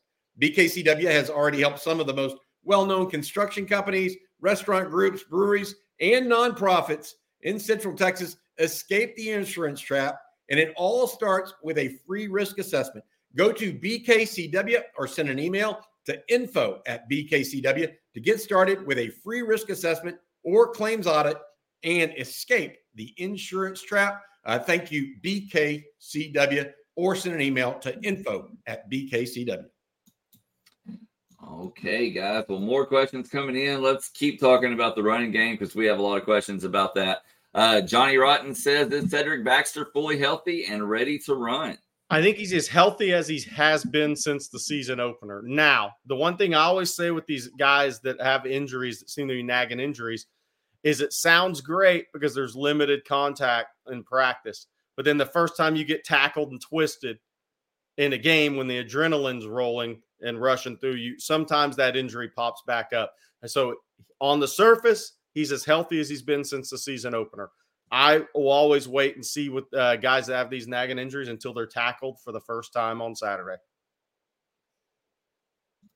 BKCW 0.41 1.09
has 1.11 1.29
already 1.29 1.59
helped 1.59 1.79
some 1.79 1.99
of 1.99 2.07
the 2.07 2.13
most 2.13 2.35
well 2.63 2.85
known 2.85 3.09
construction 3.09 3.65
companies, 3.65 4.15
restaurant 4.39 4.89
groups, 4.89 5.23
breweries, 5.23 5.75
and 5.99 6.25
nonprofits 6.25 7.13
in 7.41 7.59
Central 7.59 7.95
Texas 7.95 8.37
escape 8.57 9.15
the 9.15 9.31
insurance 9.31 9.79
trap. 9.79 10.19
And 10.49 10.59
it 10.59 10.73
all 10.75 11.07
starts 11.07 11.53
with 11.63 11.77
a 11.77 11.97
free 12.05 12.27
risk 12.27 12.57
assessment. 12.57 13.05
Go 13.35 13.51
to 13.53 13.73
BKCW 13.73 14.81
or 14.97 15.07
send 15.07 15.29
an 15.29 15.39
email 15.39 15.79
to 16.05 16.21
info 16.27 16.81
at 16.87 17.09
BKCW 17.09 17.91
to 18.13 18.19
get 18.19 18.41
started 18.41 18.85
with 18.85 18.97
a 18.97 19.09
free 19.23 19.43
risk 19.43 19.69
assessment 19.69 20.17
or 20.43 20.73
claims 20.73 21.07
audit 21.07 21.37
and 21.83 22.11
escape 22.17 22.77
the 22.95 23.13
insurance 23.17 23.81
trap. 23.81 24.21
Uh, 24.43 24.59
thank 24.59 24.91
you, 24.91 25.15
BKCW, 25.23 26.71
or 26.95 27.15
send 27.15 27.35
an 27.35 27.41
email 27.41 27.75
to 27.79 27.97
info 28.01 28.49
at 28.65 28.89
BKCW. 28.91 29.65
Okay, 31.49 32.11
guys. 32.11 32.45
Well, 32.47 32.59
more 32.59 32.85
questions 32.85 33.29
coming 33.29 33.55
in. 33.55 33.81
Let's 33.81 34.09
keep 34.09 34.39
talking 34.39 34.73
about 34.73 34.95
the 34.95 35.03
running 35.03 35.31
game 35.31 35.55
because 35.55 35.75
we 35.75 35.85
have 35.85 35.99
a 35.99 36.01
lot 36.01 36.17
of 36.17 36.23
questions 36.23 36.63
about 36.63 36.93
that. 36.95 37.23
Uh, 37.53 37.81
Johnny 37.81 38.17
Rotten 38.17 38.53
says 38.55 38.89
that 38.89 39.09
Cedric 39.09 39.43
Baxter 39.43 39.85
fully 39.85 40.17
healthy 40.17 40.65
and 40.65 40.89
ready 40.89 41.17
to 41.19 41.35
run. 41.35 41.77
I 42.09 42.21
think 42.21 42.37
he's 42.37 42.53
as 42.53 42.67
healthy 42.67 43.13
as 43.13 43.27
he 43.27 43.39
has 43.55 43.83
been 43.83 44.15
since 44.15 44.49
the 44.49 44.59
season 44.59 44.99
opener. 44.99 45.41
Now, 45.45 45.93
the 46.05 46.15
one 46.15 46.37
thing 46.37 46.53
I 46.53 46.63
always 46.63 46.93
say 46.93 47.09
with 47.11 47.25
these 47.25 47.47
guys 47.47 48.01
that 48.01 48.21
have 48.21 48.45
injuries 48.45 48.99
that 48.99 49.09
seem 49.09 49.27
to 49.27 49.33
be 49.33 49.43
nagging 49.43 49.79
injuries 49.79 50.27
is 50.83 51.01
it 51.01 51.13
sounds 51.13 51.61
great 51.61 52.07
because 52.13 52.35
there's 52.35 52.55
limited 52.55 53.05
contact 53.05 53.69
in 53.89 54.03
practice. 54.03 54.67
But 54.95 55.05
then 55.05 55.17
the 55.17 55.25
first 55.25 55.55
time 55.55 55.75
you 55.75 55.85
get 55.85 56.03
tackled 56.03 56.51
and 56.51 56.61
twisted 56.61 57.19
in 57.97 58.13
a 58.13 58.17
game 58.17 58.55
when 58.57 58.67
the 58.67 58.83
adrenaline's 58.83 59.47
rolling 59.47 60.01
and 60.21 60.41
rushing 60.41 60.77
through 60.77 60.95
you, 60.95 61.19
sometimes 61.19 61.75
that 61.75 61.95
injury 61.95 62.29
pops 62.29 62.61
back 62.67 62.93
up. 62.93 63.13
And 63.41 63.49
so 63.49 63.75
on 64.19 64.39
the 64.39 64.47
surface, 64.47 65.13
He's 65.33 65.51
as 65.51 65.63
healthy 65.63 65.99
as 65.99 66.09
he's 66.09 66.21
been 66.21 66.43
since 66.43 66.69
the 66.69 66.77
season 66.77 67.15
opener. 67.15 67.49
I 67.91 68.23
will 68.33 68.49
always 68.49 68.87
wait 68.87 69.15
and 69.15 69.25
see 69.25 69.49
with 69.49 69.73
uh, 69.73 69.97
guys 69.97 70.27
that 70.27 70.37
have 70.37 70.49
these 70.49 70.67
nagging 70.67 70.99
injuries 70.99 71.27
until 71.27 71.53
they're 71.53 71.67
tackled 71.67 72.19
for 72.21 72.31
the 72.31 72.39
first 72.39 72.73
time 72.73 73.01
on 73.01 73.15
Saturday. 73.15 73.57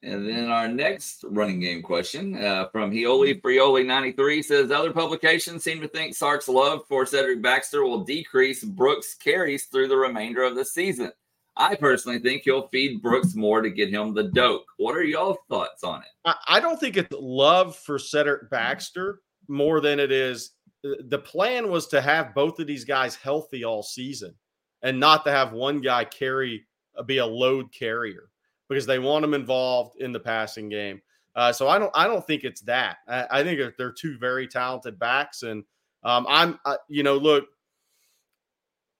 And 0.04 0.28
then 0.28 0.50
our 0.50 0.68
next 0.68 1.26
running 1.30 1.60
game 1.60 1.82
question 1.82 2.36
uh, 2.36 2.68
from 2.72 2.92
Heoli 2.92 3.42
Frioli 3.42 3.86
93 3.86 4.44
says 4.44 4.72
other 4.72 4.92
publications 4.92 5.64
seem 5.64 5.82
to 5.82 5.88
think 5.88 6.16
Sark's 6.16 6.48
love 6.48 6.82
for 6.88 7.06
Cedric 7.06 7.42
Baxter 7.42 7.84
will 7.84 8.04
decrease 8.04 8.64
Brooks' 8.64 9.16
carries 9.16 9.66
through 9.66 9.88
the 9.88 9.98
remainder 9.98 10.44
of 10.44 10.56
the 10.56 10.66
season. 10.66 11.12
I 11.58 11.76
personally 11.76 12.20
think 12.20 12.44
he'll 12.44 12.68
feed 12.68 13.02
Brooks 13.02 13.36
more 13.36 13.62
to 13.62 13.70
get 13.70 13.90
him 13.90 14.14
the 14.14 14.24
dope. 14.24 14.66
What 14.78 14.96
are 14.96 15.04
y'all 15.04 15.38
thoughts 15.50 15.84
on 15.84 16.02
it? 16.02 16.36
I 16.48 16.60
don't 16.60 16.80
think 16.80 16.98
it's 16.98 17.16
love 17.18 17.76
for 17.76 17.98
Cedric 17.98 18.50
Baxter 18.50 19.22
more 19.48 19.80
than 19.80 20.00
it 20.00 20.12
is. 20.12 20.52
Uh, 20.86 20.96
the 21.08 21.20
plan 21.20 21.70
was 21.70 21.88
to 21.88 22.02
have 22.02 22.36
both 22.36 22.60
of 22.60 22.68
these 22.68 22.84
guys 22.84 23.16
healthy 23.16 23.64
all 23.64 23.84
season 23.84 24.34
and 24.82 25.00
not 25.00 25.24
to 25.26 25.32
have 25.32 25.54
one 25.54 25.80
guy 25.82 26.04
carry, 26.04 26.66
uh, 26.98 27.04
be 27.04 27.20
a 27.20 27.26
load 27.26 27.72
carrier 27.72 28.30
because 28.68 28.86
they 28.86 29.00
want 29.00 29.24
him 29.24 29.34
involved 29.34 30.02
in 30.02 30.12
the 30.12 30.20
passing 30.20 30.68
game. 30.68 31.02
Uh, 31.36 31.52
so 31.52 31.68
I 31.68 31.80
don't, 31.80 31.92
I 31.94 32.08
don't 32.08 32.26
think 32.26 32.44
it's 32.44 32.62
that. 32.62 32.98
I, 33.08 33.28
I 33.32 33.44
think 33.44 33.60
they're 33.78 33.92
two 33.92 34.18
very 34.18 34.48
talented 34.48 34.98
backs, 34.98 35.44
and 35.44 35.64
um, 36.04 36.26
I'm, 36.30 36.60
uh, 36.66 36.78
you 36.88 37.04
know, 37.04 37.16
look, 37.16 37.46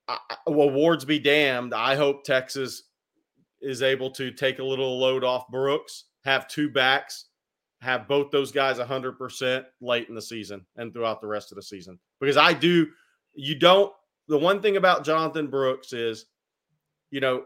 I, 0.08 0.18
awards 0.48 1.06
be 1.06 1.20
damned. 1.20 1.74
I 1.74 1.96
hope 1.96 2.24
Texas 2.24 2.84
is 3.62 3.82
able 3.82 4.12
to 4.12 4.32
take 4.32 4.60
a 4.60 4.64
little 4.64 5.00
load 5.00 5.24
off 5.24 5.48
Brooks, 5.50 6.06
have 6.24 6.48
two 6.48 6.70
backs, 6.70 7.26
have 7.82 8.08
both 8.08 8.32
those 8.32 8.52
guys 8.52 8.78
100% 8.78 9.66
late 9.82 10.10
in 10.10 10.16
the 10.16 10.22
season 10.22 10.66
and 10.76 10.94
throughout 10.94 11.22
the 11.22 11.28
rest 11.28 11.52
of 11.52 11.56
the 11.56 11.64
season. 11.64 12.00
Because 12.20 12.38
I 12.38 12.54
do, 12.54 12.88
you 13.34 13.56
don't, 13.58 13.92
the 14.28 14.38
one 14.38 14.62
thing 14.62 14.78
about 14.78 15.06
Jonathan 15.06 15.48
Brooks 15.48 15.94
is, 15.94 16.26
you 17.12 17.20
know, 17.20 17.46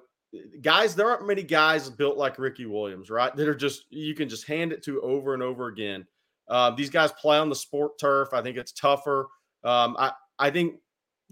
guys, 0.61 0.95
there 0.95 1.09
aren't 1.09 1.27
many 1.27 1.43
guys 1.43 1.89
built 1.89 2.17
like 2.17 2.39
Ricky 2.39 2.65
Williams, 2.65 3.09
right? 3.09 3.35
That 3.35 3.47
are 3.47 3.55
just, 3.55 3.85
you 3.89 4.13
can 4.15 4.29
just 4.29 4.47
hand 4.47 4.71
it 4.71 4.83
to 4.83 5.01
over 5.01 5.33
and 5.33 5.43
over 5.43 5.67
again. 5.67 6.05
Uh, 6.47 6.71
these 6.71 6.89
guys 6.89 7.11
play 7.13 7.37
on 7.37 7.49
the 7.49 7.55
sport 7.55 7.99
turf. 7.99 8.29
I 8.33 8.41
think 8.41 8.57
it's 8.57 8.71
tougher. 8.71 9.27
Um, 9.63 9.95
I, 9.99 10.11
I 10.37 10.49
think 10.49 10.75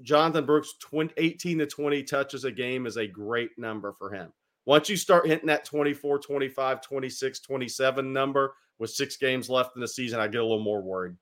Jonathan 0.02 0.46
Brooks 0.46 0.76
20, 0.80 1.14
18 1.18 1.60
to 1.60 1.66
20 1.66 2.04
touches 2.04 2.44
a 2.44 2.52
game 2.52 2.86
is 2.86 2.98
a 2.98 3.08
great 3.08 3.52
number 3.58 3.94
for 3.94 4.12
him. 4.12 4.32
Once 4.66 4.90
you 4.90 4.98
start 4.98 5.26
hitting 5.26 5.48
that 5.48 5.66
24, 5.66 6.20
25, 6.20 6.82
26, 6.82 7.40
27 7.40 8.14
number 8.14 8.54
with 8.80 8.90
six 8.90 9.16
games 9.16 9.50
left 9.50 9.76
in 9.76 9.82
the 9.82 9.88
season, 9.88 10.20
I 10.20 10.28
get 10.28 10.42
a 10.42 10.44
little 10.44 10.60
more 10.60 10.82
worried. 10.82 11.16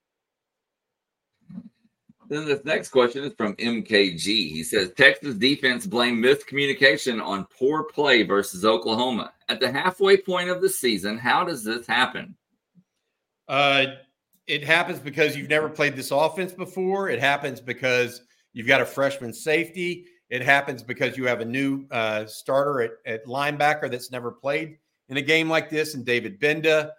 Then 2.28 2.46
this 2.46 2.66
next 2.66 2.90
question 2.90 3.24
is 3.24 3.34
from 3.34 3.56
MKG. 3.58 4.26
He 4.26 4.64
says 4.64 4.92
Texas 4.98 5.36
defense 5.36 5.86
blamed 5.86 6.24
miscommunication 6.24 7.24
on 7.24 7.46
poor 7.56 7.84
play 7.84 8.24
versus 8.24 8.66
Oklahoma. 8.66 9.32
At 9.48 9.60
the 9.60 9.72
halfway 9.72 10.18
point 10.18 10.50
of 10.50 10.62
the 10.62 10.70
season, 10.70 11.20
how 11.20 11.44
does 11.44 11.64
this 11.64 11.86
happen? 11.86 12.36
Uh, 13.48 13.86
it 14.48 14.64
happens 14.64 15.00
because 15.00 15.38
you've 15.38 15.50
never 15.50 15.70
played 15.70 15.96
this 15.96 16.10
offense 16.10 16.52
before. 16.52 17.10
It 17.10 17.20
happens 17.20 17.62
because 17.62 18.22
you've 18.56 18.66
got 18.66 18.82
a 18.82 18.86
freshman 18.86 19.32
safety. 19.32 20.06
It 20.32 20.42
happens 20.42 20.82
because 20.82 21.16
you 21.18 21.28
have 21.28 21.42
a 21.42 21.46
new 21.46 21.86
uh, 21.92 22.26
starter 22.26 22.82
at, 22.82 22.92
at, 23.06 23.26
linebacker 23.28 23.92
that's 23.92 24.12
never 24.12 24.32
played 24.32 24.80
in 25.10 25.18
a 25.18 25.22
game 25.22 25.48
like 25.48 25.70
this, 25.70 25.94
and 25.94 26.04
David 26.04 26.40
Gbenda. 26.40 26.90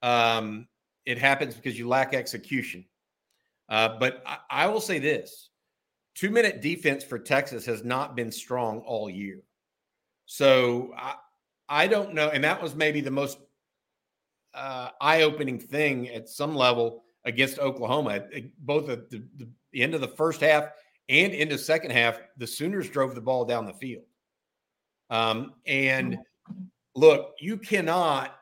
Um, 0.00 0.66
it 1.04 1.18
happens 1.18 1.54
because 1.54 1.78
you 1.78 1.88
lack 1.88 2.14
execution. 2.14 2.86
Uh, 3.68 3.98
but 3.98 4.22
I, 4.24 4.38
I, 4.50 4.66
will 4.68 4.80
say 4.80 4.98
this 4.98 5.50
two 6.14 6.30
minute 6.30 6.62
defense 6.62 7.04
for 7.04 7.18
Texas 7.18 7.66
has 7.66 7.84
not 7.84 8.16
been 8.16 8.32
strong 8.32 8.80
all 8.80 9.10
year. 9.10 9.42
So 10.24 10.92
I, 10.96 11.16
I 11.68 11.86
don't 11.86 12.14
know. 12.14 12.30
And 12.30 12.42
that 12.44 12.62
was 12.62 12.74
maybe 12.74 13.00
the 13.00 13.10
most 13.10 13.38
uh, 14.54 14.88
eye 15.00 15.22
opening 15.22 15.58
thing 15.58 16.08
at 16.08 16.28
some 16.28 16.54
level 16.54 17.04
against 17.24 17.58
Oklahoma. 17.58 18.22
Both 18.60 18.88
at 18.88 19.10
the, 19.10 19.22
the, 19.36 19.48
the 19.72 19.82
end 19.82 19.94
of 19.94 20.00
the 20.00 20.08
first 20.08 20.40
half 20.40 20.70
and 21.10 21.34
in 21.34 21.48
the 21.48 21.58
second 21.58 21.90
half, 21.90 22.20
the 22.36 22.46
Sooners 22.46 22.88
drove 22.88 23.16
the 23.16 23.20
ball 23.20 23.44
down 23.44 23.66
the 23.66 23.74
field. 23.74 24.04
Um, 25.10 25.54
and 25.66 26.18
look, 26.94 27.34
you 27.40 27.58
cannot. 27.58 28.36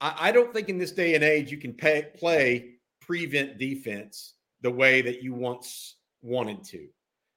I, 0.00 0.28
I, 0.28 0.32
don't 0.32 0.54
think 0.54 0.68
in 0.68 0.78
this 0.78 0.92
day 0.92 1.16
and 1.16 1.24
age 1.24 1.50
you 1.50 1.58
can 1.58 1.72
pay, 1.72 2.10
play 2.16 2.76
prevent 3.00 3.58
defense 3.58 4.34
the 4.60 4.70
way 4.70 5.02
that 5.02 5.20
you 5.20 5.34
once 5.34 5.96
wanted 6.22 6.62
to. 6.64 6.86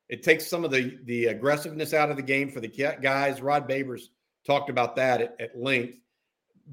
It 0.07 0.21
takes 0.21 0.45
some 0.45 0.63
of 0.63 0.69
the 0.69 0.99
the 1.05 1.25
aggressiveness 1.25 1.95
out 1.95 2.11
of 2.11 2.15
the 2.15 2.21
game 2.21 2.51
for 2.51 2.59
the 2.59 2.67
guys. 3.01 3.41
Rod 3.41 3.67
Babers 3.67 4.03
talked 4.45 4.69
about 4.69 4.95
that 4.97 5.19
at, 5.19 5.35
at 5.39 5.57
length, 5.57 5.97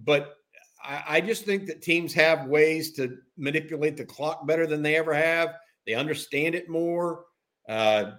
but 0.04 0.36
I, 0.84 1.02
I 1.08 1.20
just 1.22 1.46
think 1.46 1.64
that 1.68 1.80
teams 1.80 2.12
have 2.12 2.46
ways 2.46 2.92
to 2.96 3.16
manipulate 3.38 3.96
the 3.96 4.04
clock 4.04 4.46
better 4.46 4.66
than 4.66 4.82
they 4.82 4.96
ever 4.96 5.14
have. 5.14 5.54
They 5.86 5.94
understand 5.94 6.54
it 6.54 6.68
more. 6.68 7.24
Uh, 7.68 8.12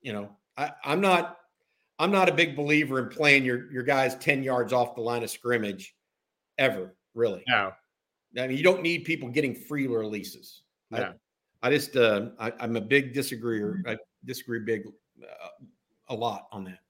you 0.00 0.12
know, 0.12 0.30
I, 0.56 0.72
I'm 0.84 1.00
not 1.00 1.38
I'm 1.98 2.10
not 2.10 2.28
a 2.28 2.32
big 2.32 2.56
believer 2.56 2.98
in 2.98 3.08
playing 3.08 3.44
your 3.44 3.70
your 3.72 3.82
guys 3.82 4.16
10 4.16 4.42
yards 4.42 4.72
off 4.72 4.94
the 4.94 5.00
line 5.00 5.22
of 5.22 5.30
scrimmage 5.30 5.94
ever, 6.58 6.94
really. 7.14 7.42
No. 7.48 7.72
I 8.38 8.48
mean, 8.48 8.56
you 8.56 8.64
don't 8.64 8.82
need 8.82 9.04
people 9.04 9.28
getting 9.28 9.54
free 9.54 9.86
releases. 9.86 10.62
No. 10.90 11.14
I 11.62 11.70
just 11.70 11.96
uh, 11.96 12.26
I, 12.38 12.52
am 12.60 12.76
a 12.76 12.80
big 12.80 13.14
disagreeer. 13.14 13.82
I 13.86 13.96
disagree 14.24 14.60
big 14.60 14.86
uh, 15.22 15.48
a 16.08 16.14
lot 16.14 16.46
on 16.52 16.64
that. 16.64 16.80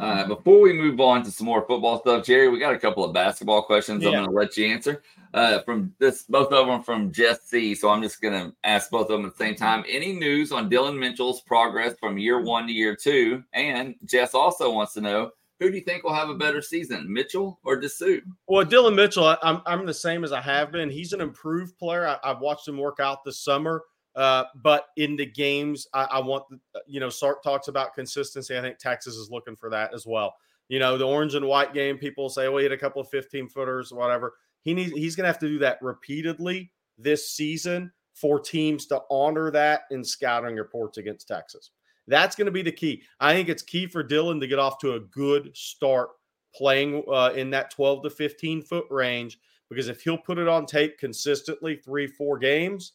Uh, 0.00 0.26
before 0.26 0.60
we 0.60 0.72
move 0.72 1.00
on 1.00 1.22
to 1.22 1.30
some 1.30 1.46
more 1.46 1.66
football 1.66 2.00
stuff, 2.00 2.24
Jerry, 2.24 2.48
we 2.48 2.58
got 2.58 2.74
a 2.74 2.78
couple 2.78 3.04
of 3.04 3.12
basketball 3.12 3.62
questions. 3.62 4.02
Yeah. 4.02 4.08
I'm 4.08 4.14
going 4.14 4.26
to 4.26 4.32
let 4.32 4.56
you 4.56 4.66
answer. 4.66 5.02
Uh, 5.34 5.60
from 5.60 5.94
this, 5.98 6.24
both 6.24 6.52
of 6.52 6.66
them 6.66 6.82
from 6.82 7.10
Jess 7.10 7.50
Jesse. 7.50 7.74
So 7.74 7.88
I'm 7.88 8.02
just 8.02 8.20
going 8.20 8.34
to 8.34 8.54
ask 8.64 8.90
both 8.90 9.10
of 9.10 9.18
them 9.18 9.26
at 9.26 9.36
the 9.36 9.44
same 9.44 9.54
time. 9.54 9.84
Any 9.88 10.12
news 10.12 10.52
on 10.52 10.68
Dillon 10.68 10.98
Mitchell's 10.98 11.40
progress 11.42 11.94
from 11.98 12.18
year 12.18 12.40
one 12.40 12.66
to 12.66 12.72
year 12.72 12.96
two? 12.96 13.42
And 13.52 13.94
Jess 14.04 14.34
also 14.34 14.72
wants 14.72 14.94
to 14.94 15.00
know 15.00 15.30
who 15.60 15.70
do 15.70 15.76
you 15.76 15.82
think 15.82 16.02
will 16.02 16.12
have 16.12 16.28
a 16.28 16.34
better 16.34 16.60
season, 16.60 17.10
Mitchell 17.12 17.60
or 17.64 17.80
Disu? 17.80 18.20
Well, 18.48 18.66
Dylan 18.66 18.96
Mitchell, 18.96 19.24
I, 19.24 19.38
am 19.44 19.62
I'm 19.64 19.86
the 19.86 19.94
same 19.94 20.24
as 20.24 20.32
I 20.32 20.40
have 20.40 20.72
been. 20.72 20.90
He's 20.90 21.12
an 21.12 21.20
improved 21.20 21.78
player. 21.78 22.06
I, 22.06 22.18
have 22.24 22.40
watched 22.40 22.66
him 22.66 22.78
work 22.78 22.98
out 22.98 23.24
this 23.24 23.38
summer. 23.38 23.84
Uh, 24.14 24.44
but 24.62 24.86
in 24.96 25.16
the 25.16 25.26
games, 25.26 25.86
I, 25.94 26.04
I 26.04 26.20
want 26.20 26.44
you 26.86 27.00
know, 27.00 27.08
Sark 27.08 27.42
talks 27.42 27.68
about 27.68 27.94
consistency. 27.94 28.56
I 28.56 28.60
think 28.60 28.78
Texas 28.78 29.14
is 29.14 29.30
looking 29.30 29.56
for 29.56 29.70
that 29.70 29.94
as 29.94 30.06
well. 30.06 30.34
You 30.68 30.78
know, 30.78 30.96
the 30.96 31.06
orange 31.06 31.34
and 31.34 31.46
white 31.46 31.74
game, 31.74 31.98
people 31.98 32.28
say, 32.28 32.48
"Well, 32.48 32.58
he 32.58 32.64
had 32.64 32.72
a 32.72 32.78
couple 32.78 33.00
of 33.00 33.08
15 33.08 33.48
footers, 33.48 33.92
whatever." 33.92 34.34
He 34.62 34.74
needs 34.74 34.92
he's 34.92 35.16
going 35.16 35.24
to 35.24 35.28
have 35.28 35.38
to 35.40 35.48
do 35.48 35.58
that 35.60 35.78
repeatedly 35.80 36.72
this 36.98 37.30
season 37.30 37.92
for 38.14 38.38
teams 38.38 38.86
to 38.86 39.00
honor 39.10 39.50
that 39.50 39.82
in 39.90 40.04
scouting 40.04 40.56
reports 40.56 40.98
against 40.98 41.28
Texas. 41.28 41.70
That's 42.06 42.36
going 42.36 42.46
to 42.46 42.52
be 42.52 42.62
the 42.62 42.72
key. 42.72 43.02
I 43.20 43.32
think 43.32 43.48
it's 43.48 43.62
key 43.62 43.86
for 43.86 44.02
Dillon 44.02 44.40
to 44.40 44.46
get 44.46 44.58
off 44.58 44.78
to 44.78 44.94
a 44.94 45.00
good 45.00 45.56
start 45.56 46.10
playing 46.54 47.02
uh, 47.10 47.32
in 47.34 47.50
that 47.50 47.70
12 47.70 48.02
to 48.04 48.10
15 48.10 48.62
foot 48.62 48.84
range 48.90 49.38
because 49.68 49.88
if 49.88 50.02
he'll 50.02 50.18
put 50.18 50.38
it 50.38 50.48
on 50.48 50.66
tape 50.66 50.98
consistently 50.98 51.76
three, 51.76 52.06
four 52.06 52.38
games, 52.38 52.92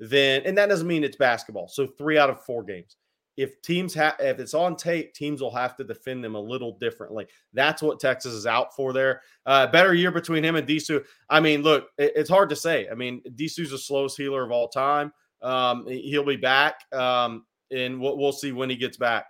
then 0.00 0.42
and 0.44 0.56
that 0.58 0.68
doesn't 0.68 0.88
mean 0.88 1.04
it's 1.04 1.16
basketball. 1.16 1.68
So 1.68 1.86
three 1.86 2.18
out 2.18 2.30
of 2.30 2.42
four 2.44 2.64
games. 2.64 2.96
If 3.36 3.62
teams 3.62 3.94
have 3.94 4.16
if 4.18 4.38
it's 4.38 4.54
on 4.54 4.76
tape, 4.76 5.14
teams 5.14 5.40
will 5.40 5.54
have 5.54 5.76
to 5.76 5.84
defend 5.84 6.24
them 6.24 6.34
a 6.34 6.40
little 6.40 6.76
differently. 6.78 7.26
That's 7.52 7.80
what 7.80 8.00
Texas 8.00 8.32
is 8.32 8.46
out 8.46 8.74
for 8.74 8.92
there. 8.92 9.22
Uh, 9.46 9.66
better 9.68 9.94
year 9.94 10.10
between 10.10 10.44
him 10.44 10.56
and 10.56 10.66
Disu. 10.66 11.04
I 11.28 11.40
mean, 11.40 11.62
look, 11.62 11.88
it, 11.96 12.12
it's 12.16 12.28
hard 12.28 12.48
to 12.50 12.56
say. 12.56 12.88
I 12.90 12.94
mean, 12.94 13.22
Disu's 13.36 13.70
the 13.70 13.78
slowest 13.78 14.16
healer 14.16 14.42
of 14.42 14.50
all 14.50 14.68
time. 14.68 15.12
Um, 15.42 15.86
he'll 15.86 16.24
be 16.24 16.36
back. 16.36 16.80
Um, 16.92 17.46
and 17.70 18.00
we'll, 18.00 18.18
we'll 18.18 18.32
see 18.32 18.52
when 18.52 18.68
he 18.68 18.76
gets 18.76 18.96
back. 18.96 19.26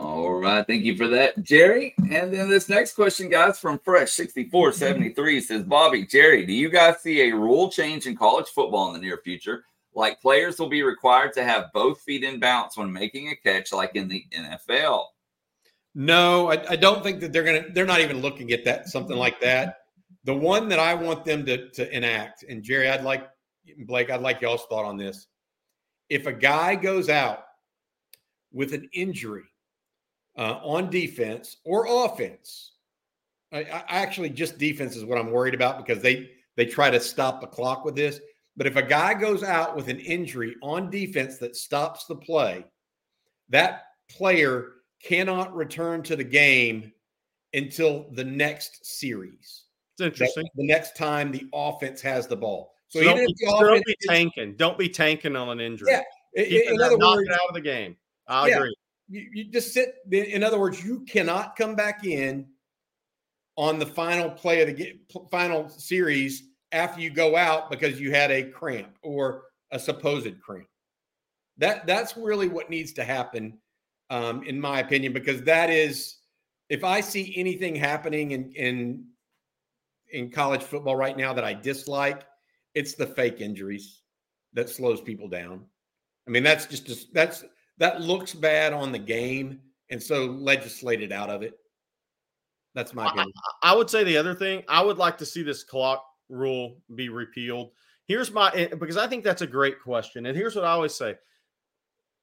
All 0.00 0.32
right. 0.32 0.66
Thank 0.66 0.84
you 0.84 0.96
for 0.96 1.08
that, 1.08 1.42
Jerry. 1.42 1.94
And 2.10 2.32
then 2.32 2.48
this 2.48 2.70
next 2.70 2.94
question, 2.94 3.28
guys, 3.28 3.58
from 3.58 3.78
Fresh6473 3.80 5.42
says, 5.42 5.62
Bobby, 5.62 6.06
Jerry, 6.06 6.46
do 6.46 6.54
you 6.54 6.70
guys 6.70 7.02
see 7.02 7.28
a 7.28 7.36
rule 7.36 7.70
change 7.70 8.06
in 8.06 8.16
college 8.16 8.46
football 8.46 8.88
in 8.88 8.94
the 8.94 9.06
near 9.06 9.18
future? 9.18 9.66
Like 9.94 10.22
players 10.22 10.58
will 10.58 10.70
be 10.70 10.82
required 10.82 11.34
to 11.34 11.44
have 11.44 11.70
both 11.74 12.00
feet 12.00 12.24
in 12.24 12.40
bounce 12.40 12.78
when 12.78 12.90
making 12.90 13.28
a 13.28 13.36
catch, 13.36 13.74
like 13.74 13.94
in 13.94 14.08
the 14.08 14.24
NFL. 14.34 15.04
No, 15.94 16.50
I, 16.50 16.70
I 16.70 16.76
don't 16.76 17.02
think 17.02 17.20
that 17.20 17.34
they're 17.34 17.44
gonna 17.44 17.64
they're 17.74 17.84
not 17.84 18.00
even 18.00 18.22
looking 18.22 18.52
at 18.52 18.64
that 18.64 18.88
something 18.88 19.18
like 19.18 19.38
that. 19.42 19.80
The 20.24 20.34
one 20.34 20.70
that 20.70 20.78
I 20.78 20.94
want 20.94 21.26
them 21.26 21.44
to 21.44 21.68
to 21.68 21.94
enact, 21.94 22.44
and 22.44 22.62
Jerry, 22.62 22.88
I'd 22.88 23.04
like 23.04 23.28
Blake, 23.86 24.08
I'd 24.08 24.22
like 24.22 24.40
y'all's 24.40 24.64
thought 24.70 24.86
on 24.86 24.96
this 24.96 25.26
if 26.08 26.26
a 26.26 26.32
guy 26.32 26.74
goes 26.74 27.10
out 27.10 27.44
with 28.50 28.72
an 28.72 28.88
injury 28.94 29.44
uh, 30.40 30.58
on 30.62 30.88
defense 30.88 31.58
or 31.64 31.86
offense, 31.86 32.72
I, 33.52 33.58
I, 33.60 33.84
actually 33.88 34.30
just 34.30 34.56
defense 34.58 34.96
is 34.96 35.04
what 35.04 35.18
I'm 35.18 35.30
worried 35.30 35.54
about 35.54 35.84
because 35.84 36.02
they 36.02 36.30
they 36.56 36.64
try 36.64 36.90
to 36.90 36.98
stop 36.98 37.40
the 37.40 37.46
clock 37.46 37.84
with 37.84 37.94
this. 37.94 38.20
But 38.56 38.66
if 38.66 38.76
a 38.76 38.82
guy 38.82 39.14
goes 39.14 39.42
out 39.42 39.76
with 39.76 39.88
an 39.88 40.00
injury 40.00 40.56
on 40.62 40.90
defense 40.90 41.36
that 41.38 41.56
stops 41.56 42.06
the 42.06 42.16
play, 42.16 42.64
that 43.50 43.82
player 44.10 44.72
cannot 45.02 45.54
return 45.54 46.02
to 46.04 46.16
the 46.16 46.24
game 46.24 46.90
until 47.52 48.06
the 48.12 48.24
next 48.24 48.84
series. 48.86 49.64
It's 49.94 50.06
interesting. 50.06 50.48
the 50.54 50.66
next 50.66 50.96
time 50.96 51.32
the 51.32 51.46
offense 51.52 52.00
has 52.00 52.26
the 52.26 52.36
ball. 52.36 52.72
So, 52.88 53.00
so 53.00 53.04
don't, 53.04 53.18
be, 53.18 53.34
don't 53.46 53.84
be 53.84 53.96
tanking. 54.08 54.56
Don't 54.56 54.78
be 54.78 54.88
tanking 54.88 55.36
on 55.36 55.48
an 55.48 55.60
injury. 55.60 55.92
Yeah. 55.92 56.02
In, 56.34 56.74
in 56.74 56.80
other 56.80 56.98
words, 56.98 57.28
out 57.30 57.48
of 57.48 57.54
the 57.54 57.60
game. 57.60 57.96
I 58.26 58.48
yeah, 58.48 58.56
agree. 58.56 58.74
You, 59.10 59.28
you 59.34 59.44
just 59.44 59.74
sit. 59.74 59.96
In 60.10 60.42
other 60.42 60.58
words, 60.58 60.82
you 60.82 61.00
cannot 61.00 61.56
come 61.56 61.74
back 61.74 62.04
in 62.04 62.46
on 63.56 63.78
the 63.78 63.86
final 63.86 64.30
play 64.30 64.62
of 64.62 64.76
the 64.76 64.98
final 65.30 65.68
series 65.68 66.44
after 66.72 67.00
you 67.00 67.10
go 67.10 67.36
out 67.36 67.70
because 67.70 68.00
you 68.00 68.12
had 68.12 68.30
a 68.30 68.44
cramp 68.44 68.96
or 69.02 69.42
a 69.72 69.78
supposed 69.78 70.40
cramp. 70.40 70.68
That 71.58 71.86
that's 71.86 72.16
really 72.16 72.48
what 72.48 72.70
needs 72.70 72.92
to 72.94 73.04
happen, 73.04 73.58
um, 74.08 74.44
in 74.44 74.60
my 74.60 74.78
opinion, 74.78 75.12
because 75.12 75.42
that 75.42 75.70
is 75.70 76.16
if 76.68 76.84
I 76.84 77.00
see 77.00 77.34
anything 77.36 77.74
happening 77.74 78.30
in 78.30 78.52
in 78.52 79.04
in 80.12 80.30
college 80.30 80.62
football 80.62 80.96
right 80.96 81.16
now 81.16 81.32
that 81.32 81.44
I 81.44 81.52
dislike, 81.52 82.22
it's 82.74 82.94
the 82.94 83.06
fake 83.06 83.40
injuries 83.40 84.02
that 84.52 84.68
slows 84.68 85.00
people 85.00 85.28
down. 85.28 85.64
I 86.26 86.30
mean, 86.30 86.42
that's 86.42 86.66
just, 86.66 86.86
just 86.86 87.12
that's 87.12 87.44
that 87.80 88.02
looks 88.02 88.34
bad 88.34 88.72
on 88.72 88.92
the 88.92 88.98
game, 88.98 89.58
and 89.90 90.00
so 90.00 90.26
legislated 90.26 91.12
out 91.12 91.30
of 91.30 91.42
it. 91.42 91.54
That's 92.74 92.94
my 92.94 93.06
opinion. 93.06 93.32
I, 93.62 93.72
I, 93.72 93.74
would 93.74 93.90
say 93.90 94.04
the 94.04 94.16
other 94.16 94.34
thing 94.34 94.62
I 94.68 94.82
would 94.82 94.98
like 94.98 95.18
to 95.18 95.26
see 95.26 95.42
this 95.42 95.64
clock 95.64 96.04
rule 96.28 96.76
be 96.94 97.08
repealed. 97.08 97.72
Here's 98.04 98.30
my 98.30 98.50
eh, 98.54 98.68
because 98.78 98.96
I 98.96 99.08
think 99.08 99.24
that's 99.24 99.42
a 99.42 99.46
great 99.46 99.80
question, 99.80 100.26
and 100.26 100.36
here's 100.36 100.54
what 100.54 100.64
I 100.64 100.70
always 100.70 100.94
say: 100.94 101.16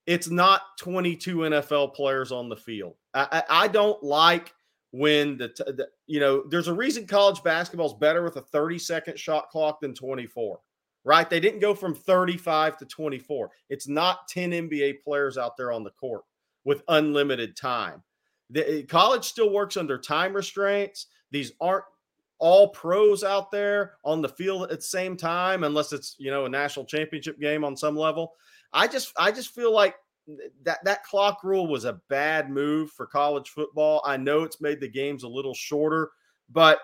it's 0.06 0.30
not 0.30 0.62
22 0.80 1.38
NFL 1.38 1.94
players 1.96 2.32
on 2.32 2.48
the 2.48 2.56
field. 2.56 2.96
I, 3.14 3.28
I, 3.32 3.64
I 3.64 3.68
don't 3.68 4.02
like 4.02 4.54
when 4.92 5.38
the, 5.38 5.48
the, 5.58 5.88
you 6.06 6.20
know 6.20 6.44
there's 6.48 6.70
a 6.70 6.74
reason 6.74 7.08
college 7.08 7.44
basketball 7.44 7.88
is 7.88 7.94
better 8.00 8.24
with 8.24 8.38
a 8.38 8.42
30 8.42 8.80
second 8.80 9.20
shot 9.20 9.50
clock 9.50 9.82
than 9.82 9.94
24 9.94 10.60
right 11.08 11.30
they 11.30 11.40
didn't 11.40 11.60
go 11.60 11.74
from 11.74 11.96
35 11.96 12.78
to 12.78 12.86
24 12.86 13.50
it's 13.70 13.88
not 13.88 14.28
10 14.28 14.52
nba 14.52 15.02
players 15.04 15.38
out 15.38 15.56
there 15.58 15.72
on 15.72 15.84
the 15.84 15.92
court 15.92 16.22
with 16.66 16.84
unlimited 16.90 17.56
time 17.56 18.04
the, 18.50 18.80
eh, 18.80 18.82
college 18.84 19.26
still 19.26 19.52
works 19.52 19.78
under 19.78 19.98
time 19.98 20.34
restraints 20.34 21.08
these 21.32 21.54
aren't 21.60 21.86
all 22.40 22.70
pros 22.70 23.24
out 23.24 23.52
there 23.52 23.94
on 24.04 24.22
the 24.22 24.30
field 24.30 24.64
at 24.64 24.70
the 24.70 24.82
same 24.82 25.18
time, 25.18 25.64
unless 25.64 25.94
it's 25.94 26.16
you 26.20 26.32
know 26.32 26.46
a 26.46 26.50
national 26.50 26.86
championship 26.86 27.40
game 27.40 27.64
on 27.64 27.76
some 27.76 27.96
level. 27.96 28.34
I 28.74 28.88
just 28.88 29.12
I 29.18 29.32
just 29.32 29.54
feel 29.54 29.74
like 29.74 29.96
that 30.64 30.84
that 30.84 31.04
clock 31.04 31.44
rule 31.44 31.68
was 31.68 31.86
a 31.86 32.00
bad 32.10 32.50
move 32.50 32.92
for 32.92 33.06
college 33.06 33.50
football. 33.50 34.02
I 34.06 34.18
know 34.18 34.44
it's 34.44 34.62
made 34.62 34.80
the 34.80 34.90
games 34.90 35.24
a 35.24 35.28
little 35.28 35.54
shorter, 35.54 36.12
but 36.52 36.80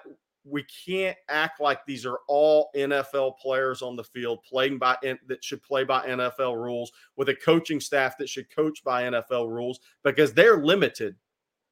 we 0.46 0.64
can't 0.86 1.18
act 1.30 1.62
like 1.62 1.86
these 1.86 2.06
are 2.06 2.20
all 2.28 2.70
NFL 2.76 3.38
players 3.38 3.82
on 3.82 3.96
the 3.96 4.04
field 4.04 4.40
playing 4.44 4.78
by 4.78 4.98
that 5.02 5.44
should 5.44 5.64
play 5.64 5.84
by 5.84 6.06
NFL 6.08 6.56
rules 6.56 6.92
with 7.16 7.30
a 7.30 7.36
coaching 7.36 7.80
staff 7.80 8.18
that 8.18 8.30
should 8.30 8.54
coach 8.54 8.84
by 8.84 9.04
NFL 9.04 9.50
rules 9.50 9.80
because 10.04 10.34
they're 10.34 10.58
limited 10.58 11.16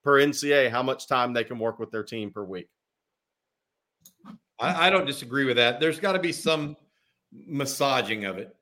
per 0.03 0.19
NCA 0.19 0.69
how 0.69 0.82
much 0.82 1.07
time 1.07 1.34
they 1.34 1.43
can 1.43 1.59
work 1.59 1.80
with 1.80 1.91
their 1.91 2.03
team 2.03 2.32
per 2.32 2.43
week. 2.43 2.69
I, 4.59 4.88
I 4.88 4.89
don't 4.89 5.05
disagree 5.05 5.45
with 5.45 5.57
that. 5.57 5.80
There's 5.80 5.99
got 5.99 6.13
to 6.13 6.19
be 6.19 6.32
some 6.32 6.78
massaging 7.32 8.26
of 8.26 8.38
it. 8.38 8.55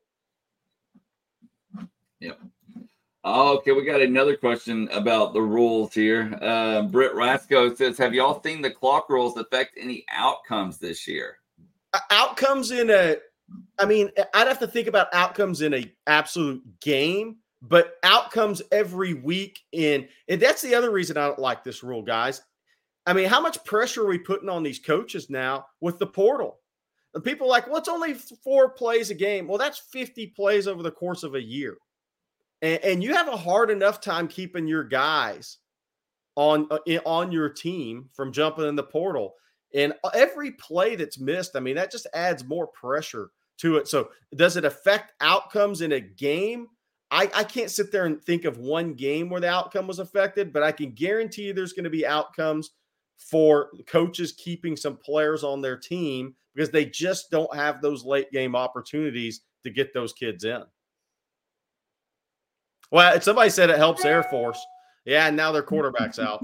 Yep. 2.20 2.39
Okay, 3.26 3.74
we 3.74 3.84
got 3.84 4.01
another 4.01 4.38
question 4.38 4.88
about 4.91 5.34
the 5.34 5.41
rules 5.41 5.93
here. 5.93 6.38
Uh, 6.41 6.84
Britt 6.84 7.13
Rasco 7.13 7.74
says, 7.76 7.97
"Have 7.97 8.13
y'all 8.13 8.41
seen 8.41 8.61
the 8.61 8.72
clock 8.72 9.09
rules 9.09 9.36
affect 9.36 9.78
any 9.78 10.05
outcomes 10.09 10.78
this 10.78 11.05
year?" 11.05 11.38
Outcomes 12.11 12.72
in 12.72 12.89
a, 12.89 13.17
I 13.78 13.86
mean, 13.86 14.09
I'd 14.34 14.47
have 14.47 14.59
to 14.59 14.67
think 14.67 14.88
about 14.88 15.13
outcomes 15.13 15.61
in 15.61 15.74
a 15.74 15.93
absolute 16.07 16.63
game, 16.80 17.38
but 17.61 17.97
outcomes 18.03 18.61
every 18.72 19.15
week 19.15 19.59
in, 19.74 20.07
and 20.30 20.41
that's 20.41 20.61
the 20.61 20.76
other 20.76 20.91
reason 20.91 21.17
I 21.17 21.28
don't 21.28 21.39
like 21.39 21.63
this 21.63 21.84
rule, 21.84 22.01
guys. 22.01 22.41
I 23.05 23.11
mean, 23.11 23.28
how 23.28 23.41
much 23.41 23.63
pressure 23.65 24.03
are 24.03 24.07
we 24.07 24.20
putting 24.20 24.49
on 24.49 24.63
these 24.63 24.80
coaches 24.80 25.30
now 25.30 25.65
with 25.82 25.99
the 25.99 26.07
portal? 26.07 26.59
And 27.13 27.24
people 27.24 27.49
like, 27.49 27.67
well, 27.67 27.78
it's 27.78 27.89
only 27.89 28.13
four 28.13 28.70
plays 28.70 29.09
a 29.09 29.15
game. 29.15 29.47
Well, 29.47 29.57
that's 29.57 29.80
50 29.80 30.28
plays 30.28 30.67
over 30.67 30.84
the 30.84 30.91
course 30.91 31.24
of 31.24 31.36
a 31.36 31.41
year. 31.41 31.78
And, 32.62 32.84
and 32.84 33.03
you 33.03 33.14
have 33.14 33.28
a 33.28 33.38
hard 33.38 33.70
enough 33.70 34.01
time 34.01 34.28
keeping 34.28 34.68
your 34.68 34.84
guys 34.84 35.57
on 36.36 36.68
uh, 36.72 36.80
on 37.05 37.32
your 37.32 37.49
team 37.49 38.10
from 38.14 38.32
jumping 38.32 38.68
in 38.68 38.76
the 38.76 38.84
portal. 38.84 39.36
And 39.74 39.93
uh, 40.03 40.10
every 40.14 40.51
play 40.51 40.95
that's 40.95 41.20
missed, 41.20 41.55
I 41.55 41.60
mean, 41.60 41.76
that 41.76 41.91
just 41.91 42.07
adds 42.14 42.43
more 42.45 42.68
pressure 42.68 43.30
to 43.60 43.78
it. 43.78 43.88
So, 43.88 44.10
does 44.36 44.57
it 44.57 44.66
affect 44.66 45.14
outcomes 45.22 45.82
in 45.82 45.91
a 45.91 45.99
game? 45.99 46.68
I, 47.12 47.30
I 47.34 47.43
can't 47.43 47.72
sit 47.72 47.91
there 47.91 48.05
and 48.05 48.24
think 48.24 48.45
of 48.45 48.60
one 48.60 48.93
game 48.93 49.30
where 49.30 49.41
the 49.41 49.49
outcome 49.49 49.88
was 49.88 49.99
affected, 49.99 50.53
but 50.53 50.64
I 50.64 50.72
can 50.72 50.91
guarantee 50.91 51.43
you 51.43 51.53
there's 51.53 51.74
going 51.74 51.86
to 51.86 51.89
be 51.89 52.05
outcomes 52.05 52.72
for 53.18 53.70
coaches 53.88 54.32
keeping 54.32 54.78
some 54.78 54.95
players 54.95 55.43
on 55.43 55.62
their 55.62 55.76
team 55.76 56.36
because 56.53 56.70
they 56.70 56.86
just 56.86 57.32
don't 57.32 57.53
have 57.55 57.82
those 57.82 58.05
late 58.05 58.32
game 58.32 58.55
opportunities 58.55 59.41
to 59.64 59.72
get 59.72 59.93
those 59.93 60.14
kids 60.14 60.43
in. 60.43 60.64
Well, 62.92 63.20
somebody 63.22 63.50
said 63.50 63.70
it 63.70 63.78
helps 63.78 64.06
Air 64.06 64.24
Force. 64.32 64.60
Yeah, 65.06 65.28
and 65.28 65.38
now 65.38 65.52
their 65.52 65.64
quarterback's 65.64 66.20
out. 66.20 66.44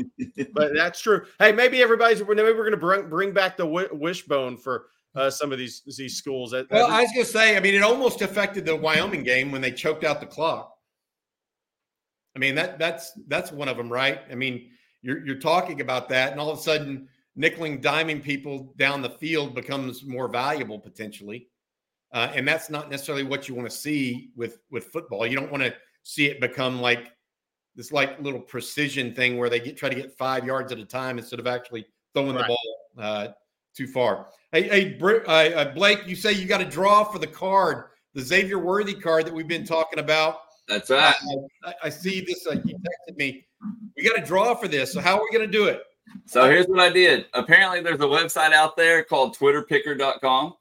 but 0.54 0.74
that's 0.76 1.02
true. 1.02 1.26
Hey, 1.39 1.52
maybe 1.52 1.82
everybody's 1.82 2.20
maybe 2.22 2.41
we're 2.41 2.54
going 2.54 2.72
to 2.72 2.78
bring 2.78 3.10
bring 3.10 3.32
back 3.32 3.58
the 3.58 3.66
wishbone 3.91 4.58
for 4.58 4.88
uh, 5.16 5.30
some 5.30 5.52
of 5.52 5.60
these 5.60 5.82
these 5.98 6.18
schools. 6.18 6.52
That, 6.52 6.70
well, 6.72 6.88
I 6.88 7.02
was 7.02 7.12
going 7.12 7.26
to 7.26 7.32
say, 7.32 7.58
I 7.58 7.60
mean, 7.60 7.76
it 7.76 7.84
almost 7.84 8.22
affected 8.22 8.66
the 8.66 8.76
Wyoming 8.76 9.24
game 9.24 9.52
when 9.52 9.62
they 9.62 9.72
choked 9.72 10.04
out 10.04 10.20
the 10.20 10.26
clock. 10.26 10.76
I 12.36 12.39
mean 12.39 12.56
that 12.56 12.78
that's 12.78 13.14
that's 13.28 13.52
one 13.52 13.70
of 13.70 13.78
them, 13.78 13.91
right? 13.91 14.22
I 14.30 14.36
mean, 14.36 14.70
you're 15.02 15.26
you're 15.26 15.39
talking 15.39 15.82
about 15.82 16.10
that, 16.10 16.32
and 16.32 16.39
all 16.39 16.50
of 16.50 16.60
a 16.60 16.62
sudden, 16.62 17.08
nickeling, 17.38 17.82
diming 17.82 18.22
people 18.22 18.74
down 18.78 19.02
the 19.02 19.10
field 19.10 19.56
becomes 19.56 20.04
more 20.04 20.28
valuable 20.28 20.80
potentially, 20.80 21.48
uh, 22.14 22.32
and 22.34 22.48
that's 22.48 22.70
not 22.70 22.89
necessarily 22.89 23.24
what 23.24 23.48
you 23.48 23.56
want 23.56 23.70
to 23.70 23.76
see 23.76 24.32
with 24.36 24.60
with 24.70 24.86
football. 24.86 25.26
You 25.26 25.38
don't 25.38 25.52
want 25.52 25.64
to 25.64 25.74
see 26.06 26.28
it 26.28 26.39
become 26.39 26.80
like 26.80 27.12
this 27.76 27.91
like 27.91 28.22
little 28.22 28.39
precision 28.39 29.14
thing 29.14 29.38
where 29.38 29.49
they 29.49 29.60
get 29.60 29.76
try 29.76 29.89
to 29.89 29.95
get 29.95 30.16
five 30.18 30.45
yards 30.45 30.72
at 30.72 30.78
a 30.78 30.86
time 30.86 31.18
instead 31.18 31.39
of 31.39 31.47
actually 31.47 31.86
throwing 32.14 32.36
right. 32.36 32.47
the 32.47 32.47
ball 32.47 33.03
uh, 33.03 33.28
too 33.76 33.88
far. 33.88 34.28
Hey, 34.51 34.64
hey, 34.64 34.97
uh, 35.01 35.30
uh, 35.30 35.74
Blake, 35.74 36.08
you 36.08 36.16
say 36.16 36.32
you 36.32 36.45
got 36.45 36.60
to 36.60 36.66
draw 36.66 37.03
for 37.03 37.20
the 37.20 37.28
card, 37.28 37.86
the 38.14 38.22
Xavier 38.22 38.60
Worthy 38.60 38.93
card 38.93 39.26
that 39.26 39.34
we've 39.34 39.47
been 39.47 39.66
talking 39.66 39.99
about. 39.99 40.41
That's 40.70 40.89
right. 40.89 41.16
I, 41.66 41.74
I 41.84 41.89
see 41.89 42.22
this. 42.22 42.47
Uh, 42.47 42.62
you 42.64 42.76
texted 42.76 43.18
me. 43.18 43.45
We 43.97 44.03
got 44.08 44.16
to 44.16 44.26
draw 44.26 44.56
for 44.56 44.68
this. 44.68 44.93
So 44.93 45.01
how 45.01 45.18
are 45.18 45.22
we 45.22 45.36
going 45.36 45.49
to 45.49 45.58
do 45.58 45.66
it? 45.66 45.82
So 46.26 46.47
here's 46.49 46.68
what 46.68 46.80
I 46.80 46.89
did. 46.89 47.26
Apparently, 47.34 47.82
there's 47.82 47.99
a 47.99 48.03
website 48.03 48.53
out 48.53 48.78
there 48.78 49.03
called 49.03 49.36
TwitterPicker.com, 49.38 50.53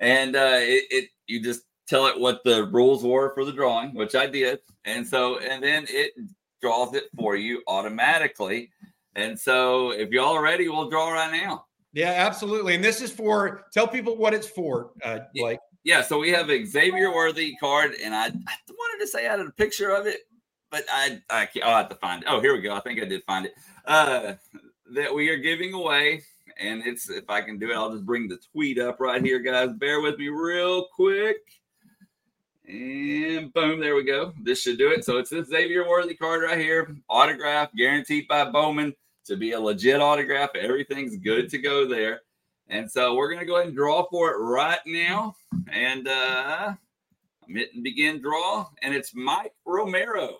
and 0.00 0.36
uh, 0.36 0.58
it, 0.60 0.84
it 0.90 1.10
you 1.26 1.42
just 1.42 1.62
tell 1.86 2.06
it 2.06 2.18
what 2.18 2.42
the 2.44 2.66
rules 2.66 3.04
were 3.04 3.34
for 3.34 3.44
the 3.44 3.52
drawing, 3.52 3.94
which 3.94 4.14
I 4.14 4.26
did. 4.26 4.60
And 4.84 5.06
so, 5.06 5.38
and 5.38 5.62
then 5.62 5.86
it 5.88 6.12
draws 6.60 6.94
it 6.94 7.04
for 7.16 7.36
you 7.36 7.62
automatically. 7.66 8.70
And 9.14 9.38
so, 9.38 9.92
if 9.92 10.10
y'all 10.10 10.34
are 10.34 10.42
ready, 10.42 10.68
we'll 10.68 10.90
draw 10.90 11.10
right 11.10 11.32
now. 11.32 11.66
Yeah, 11.92 12.12
absolutely. 12.12 12.74
And 12.74 12.84
this 12.84 13.00
is 13.00 13.10
for 13.10 13.64
tell 13.72 13.88
people 13.88 14.16
what 14.16 14.34
it's 14.34 14.46
for, 14.46 14.90
uh, 15.02 15.20
Blake. 15.34 15.58
Yeah, 15.84 16.02
so 16.02 16.18
we 16.18 16.30
have 16.30 16.50
a 16.50 16.64
Xavier 16.64 17.14
Worthy 17.14 17.54
card, 17.56 17.92
and 18.02 18.14
I, 18.14 18.26
I 18.26 18.30
wanted 18.68 19.00
to 19.00 19.06
say 19.06 19.26
I 19.26 19.30
had 19.30 19.40
a 19.40 19.50
picture 19.52 19.90
of 19.90 20.06
it, 20.06 20.22
but 20.70 20.84
I, 20.92 21.22
I 21.30 21.48
I'll 21.62 21.76
have 21.76 21.88
to 21.90 21.94
find 21.94 22.22
it. 22.22 22.28
Oh, 22.28 22.40
here 22.40 22.54
we 22.54 22.60
go. 22.60 22.74
I 22.74 22.80
think 22.80 23.00
I 23.00 23.04
did 23.04 23.22
find 23.24 23.46
it. 23.46 23.54
Uh, 23.84 24.34
that 24.94 25.14
we 25.14 25.28
are 25.30 25.36
giving 25.36 25.74
away, 25.74 26.22
and 26.58 26.82
it's 26.84 27.08
if 27.08 27.30
I 27.30 27.40
can 27.40 27.58
do 27.58 27.70
it, 27.70 27.76
I'll 27.76 27.92
just 27.92 28.04
bring 28.04 28.28
the 28.28 28.38
tweet 28.52 28.78
up 28.78 28.98
right 28.98 29.22
here, 29.22 29.38
guys. 29.38 29.70
Bear 29.78 30.00
with 30.00 30.18
me 30.18 30.28
real 30.28 30.88
quick. 30.94 31.36
And 32.68 33.52
boom, 33.52 33.78
there 33.78 33.94
we 33.94 34.02
go. 34.02 34.32
This 34.42 34.60
should 34.60 34.78
do 34.78 34.90
it. 34.90 35.04
So 35.04 35.18
it's 35.18 35.30
this 35.30 35.46
Xavier 35.48 35.88
Worthy 35.88 36.14
card 36.14 36.42
right 36.42 36.58
here, 36.58 36.96
autograph 37.08 37.72
guaranteed 37.76 38.26
by 38.26 38.50
Bowman 38.50 38.92
to 39.26 39.36
be 39.36 39.52
a 39.52 39.60
legit 39.60 40.00
autograph. 40.00 40.50
Everything's 40.56 41.16
good 41.16 41.48
to 41.50 41.58
go 41.58 41.86
there. 41.86 42.22
And 42.68 42.90
so 42.90 43.14
we're 43.14 43.28
going 43.28 43.38
to 43.38 43.46
go 43.46 43.54
ahead 43.56 43.68
and 43.68 43.76
draw 43.76 44.08
for 44.10 44.32
it 44.32 44.38
right 44.38 44.80
now. 44.84 45.36
And 45.70 46.08
uh, 46.08 46.74
I'm 47.46 47.54
hitting 47.54 47.84
begin 47.84 48.20
draw. 48.20 48.66
And 48.82 48.92
it's 48.92 49.14
Mike 49.14 49.54
Romero, 49.64 50.38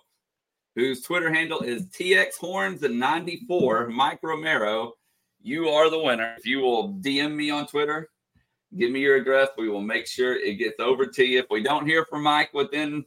whose 0.75 1.03
Twitter 1.03 1.33
handle 1.33 1.61
is 1.61 1.87
TXHorns94. 1.87 3.93
Mike 3.93 4.19
Romero, 4.25 4.95
you 5.41 5.69
are 5.69 5.91
the 5.91 6.03
winner. 6.03 6.35
If 6.39 6.45
you 6.45 6.59
will 6.59 6.95
DM 6.95 7.37
me 7.37 7.51
on 7.51 7.69
Twitter, 7.69 8.09
Give 8.77 8.91
me 8.91 9.01
your 9.01 9.17
address. 9.17 9.49
We 9.57 9.69
will 9.69 9.81
make 9.81 10.07
sure 10.07 10.35
it 10.35 10.55
gets 10.55 10.81
over 10.81 11.07
to 11.07 11.25
you. 11.25 11.41
If 11.41 11.47
we 11.51 11.63
don't 11.63 11.87
hear 11.87 12.05
from 12.05 12.23
Mike 12.23 12.53
within, 12.53 13.05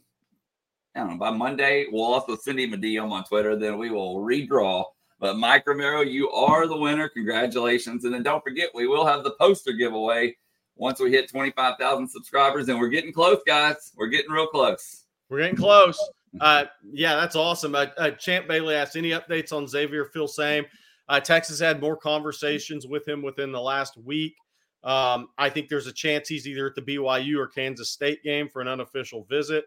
I 0.94 1.00
don't 1.00 1.10
know, 1.10 1.16
by 1.18 1.30
Monday, 1.30 1.86
we'll 1.90 2.04
also 2.04 2.36
send 2.36 2.58
him 2.58 2.72
a 2.72 2.76
DM 2.76 3.10
on 3.10 3.24
Twitter. 3.24 3.56
Then 3.56 3.78
we 3.78 3.90
will 3.90 4.16
redraw. 4.16 4.84
But 5.20 5.36
Mike 5.36 5.66
Romero, 5.66 6.00
you 6.00 6.30
are 6.30 6.66
the 6.66 6.76
winner. 6.76 7.08
Congratulations. 7.08 8.04
And 8.04 8.14
then 8.14 8.22
don't 8.22 8.42
forget, 8.42 8.70
we 8.74 8.86
will 8.86 9.06
have 9.06 9.22
the 9.22 9.32
poster 9.32 9.72
giveaway 9.72 10.34
once 10.76 10.98
we 10.98 11.10
hit 11.10 11.28
25,000 11.28 12.08
subscribers. 12.08 12.68
And 12.68 12.80
we're 12.80 12.88
getting 12.88 13.12
close, 13.12 13.38
guys. 13.46 13.92
We're 13.96 14.08
getting 14.08 14.30
real 14.30 14.46
close. 14.46 15.04
We're 15.28 15.40
getting 15.40 15.56
close. 15.56 15.98
Uh, 16.40 16.64
yeah, 16.90 17.16
that's 17.16 17.36
awesome. 17.36 17.74
Uh, 17.74 17.86
uh, 17.98 18.10
Champ 18.12 18.48
Bailey 18.48 18.74
asked 18.74 18.96
any 18.96 19.10
updates 19.10 19.52
on 19.52 19.68
Xavier. 19.68 20.06
Filsaime. 20.06 20.64
Uh, 21.08 21.20
Texas 21.20 21.58
had 21.58 21.80
more 21.80 21.96
conversations 21.96 22.86
with 22.86 23.06
him 23.06 23.20
within 23.20 23.52
the 23.52 23.60
last 23.60 23.96
week. 23.98 24.34
Um, 24.82 25.28
I 25.36 25.50
think 25.50 25.68
there's 25.68 25.86
a 25.86 25.92
chance 25.92 26.28
he's 26.28 26.48
either 26.48 26.66
at 26.66 26.74
the 26.74 26.82
BYU 26.82 27.38
or 27.38 27.46
Kansas 27.46 27.90
State 27.90 28.22
game 28.22 28.48
for 28.48 28.62
an 28.62 28.68
unofficial 28.68 29.24
visit. 29.24 29.66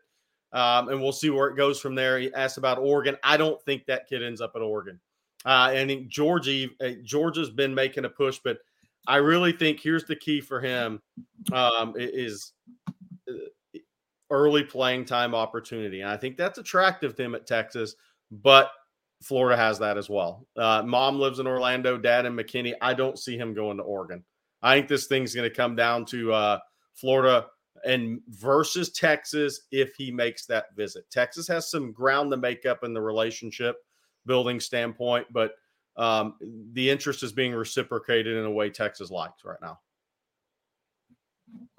Um, 0.54 0.90
and 0.90 1.02
we'll 1.02 1.12
see 1.12 1.30
where 1.30 1.48
it 1.48 1.58
goes 1.58 1.80
from 1.80 1.96
there. 1.96 2.20
He 2.20 2.34
asked 2.34 2.58
about 2.58 2.78
Oregon. 2.78 3.18
I 3.24 3.38
don't 3.38 3.62
think 3.64 3.86
that 3.86 4.08
kid 4.08 4.24
ends 4.24 4.42
up 4.42 4.54
at 4.56 4.62
Oregon. 4.62 5.00
Uh, 5.46 5.72
and 5.74 6.10
Georgia, 6.10 6.68
uh, 6.82 6.92
Georgia's 7.04 7.50
been 7.50 7.74
making 7.74 8.06
a 8.06 8.10
push, 8.10 8.40
but 8.44 8.60
I 9.08 9.18
really 9.18 9.52
think 9.52 9.80
here's 9.80 10.06
the 10.06 10.16
key 10.16 10.40
for 10.42 10.62
him 10.62 11.02
um, 11.52 11.94
is 11.98 12.54
uh, 13.28 13.34
early 14.30 14.64
playing 14.64 15.06
time 15.06 15.36
opportunity. 15.36 16.02
And 16.02 16.10
I 16.10 16.18
think 16.18 16.38
that's 16.38 16.60
attractive 16.60 17.16
to 17.16 17.24
him 17.24 17.36
at 17.36 17.46
Texas, 17.46 17.96
but 18.32 18.72
Florida 19.22 19.58
has 19.58 19.80
that 19.80 19.98
as 19.98 20.10
well. 20.10 20.46
Uh, 20.56 20.84
mom 20.86 21.20
lives 21.20 21.40
in 21.40 21.48
Orlando, 21.48 21.98
dad 21.98 22.26
in 22.26 22.36
McKinney. 22.36 22.74
I 22.82 22.94
don't 22.94 23.20
see 23.20 23.38
him 23.38 23.54
going 23.54 23.78
to 23.78 23.84
Oregon. 23.84 24.24
I 24.64 24.76
think 24.76 24.88
this 24.88 25.08
thing's 25.08 25.36
going 25.36 25.50
to 25.50 25.56
come 25.56 25.76
down 25.76 26.06
to 26.06 26.34
uh, 26.34 26.60
Florida 26.94 27.48
and 27.86 28.22
versus 28.30 28.92
Texas 28.92 29.62
if 29.72 29.94
he 29.96 30.10
makes 30.10 30.46
that 30.46 30.76
visit. 30.76 31.04
Texas 31.12 31.48
has 31.48 31.70
some 31.70 31.92
ground 31.92 32.32
to 32.32 32.38
make 32.38 32.66
up 32.66 32.84
in 32.84 32.94
the 32.94 33.02
relationship 33.02 33.76
building 34.26 34.60
standpoint, 34.60 35.28
but 35.32 35.52
um, 35.98 36.36
the 36.72 36.90
interest 36.90 37.24
is 37.24 37.34
being 37.34 37.54
reciprocated 37.54 38.38
in 38.38 38.46
a 38.46 38.52
way 38.52 38.70
Texas 38.70 39.12
likes 39.12 39.44
right 39.44 39.60
now. 39.62 39.80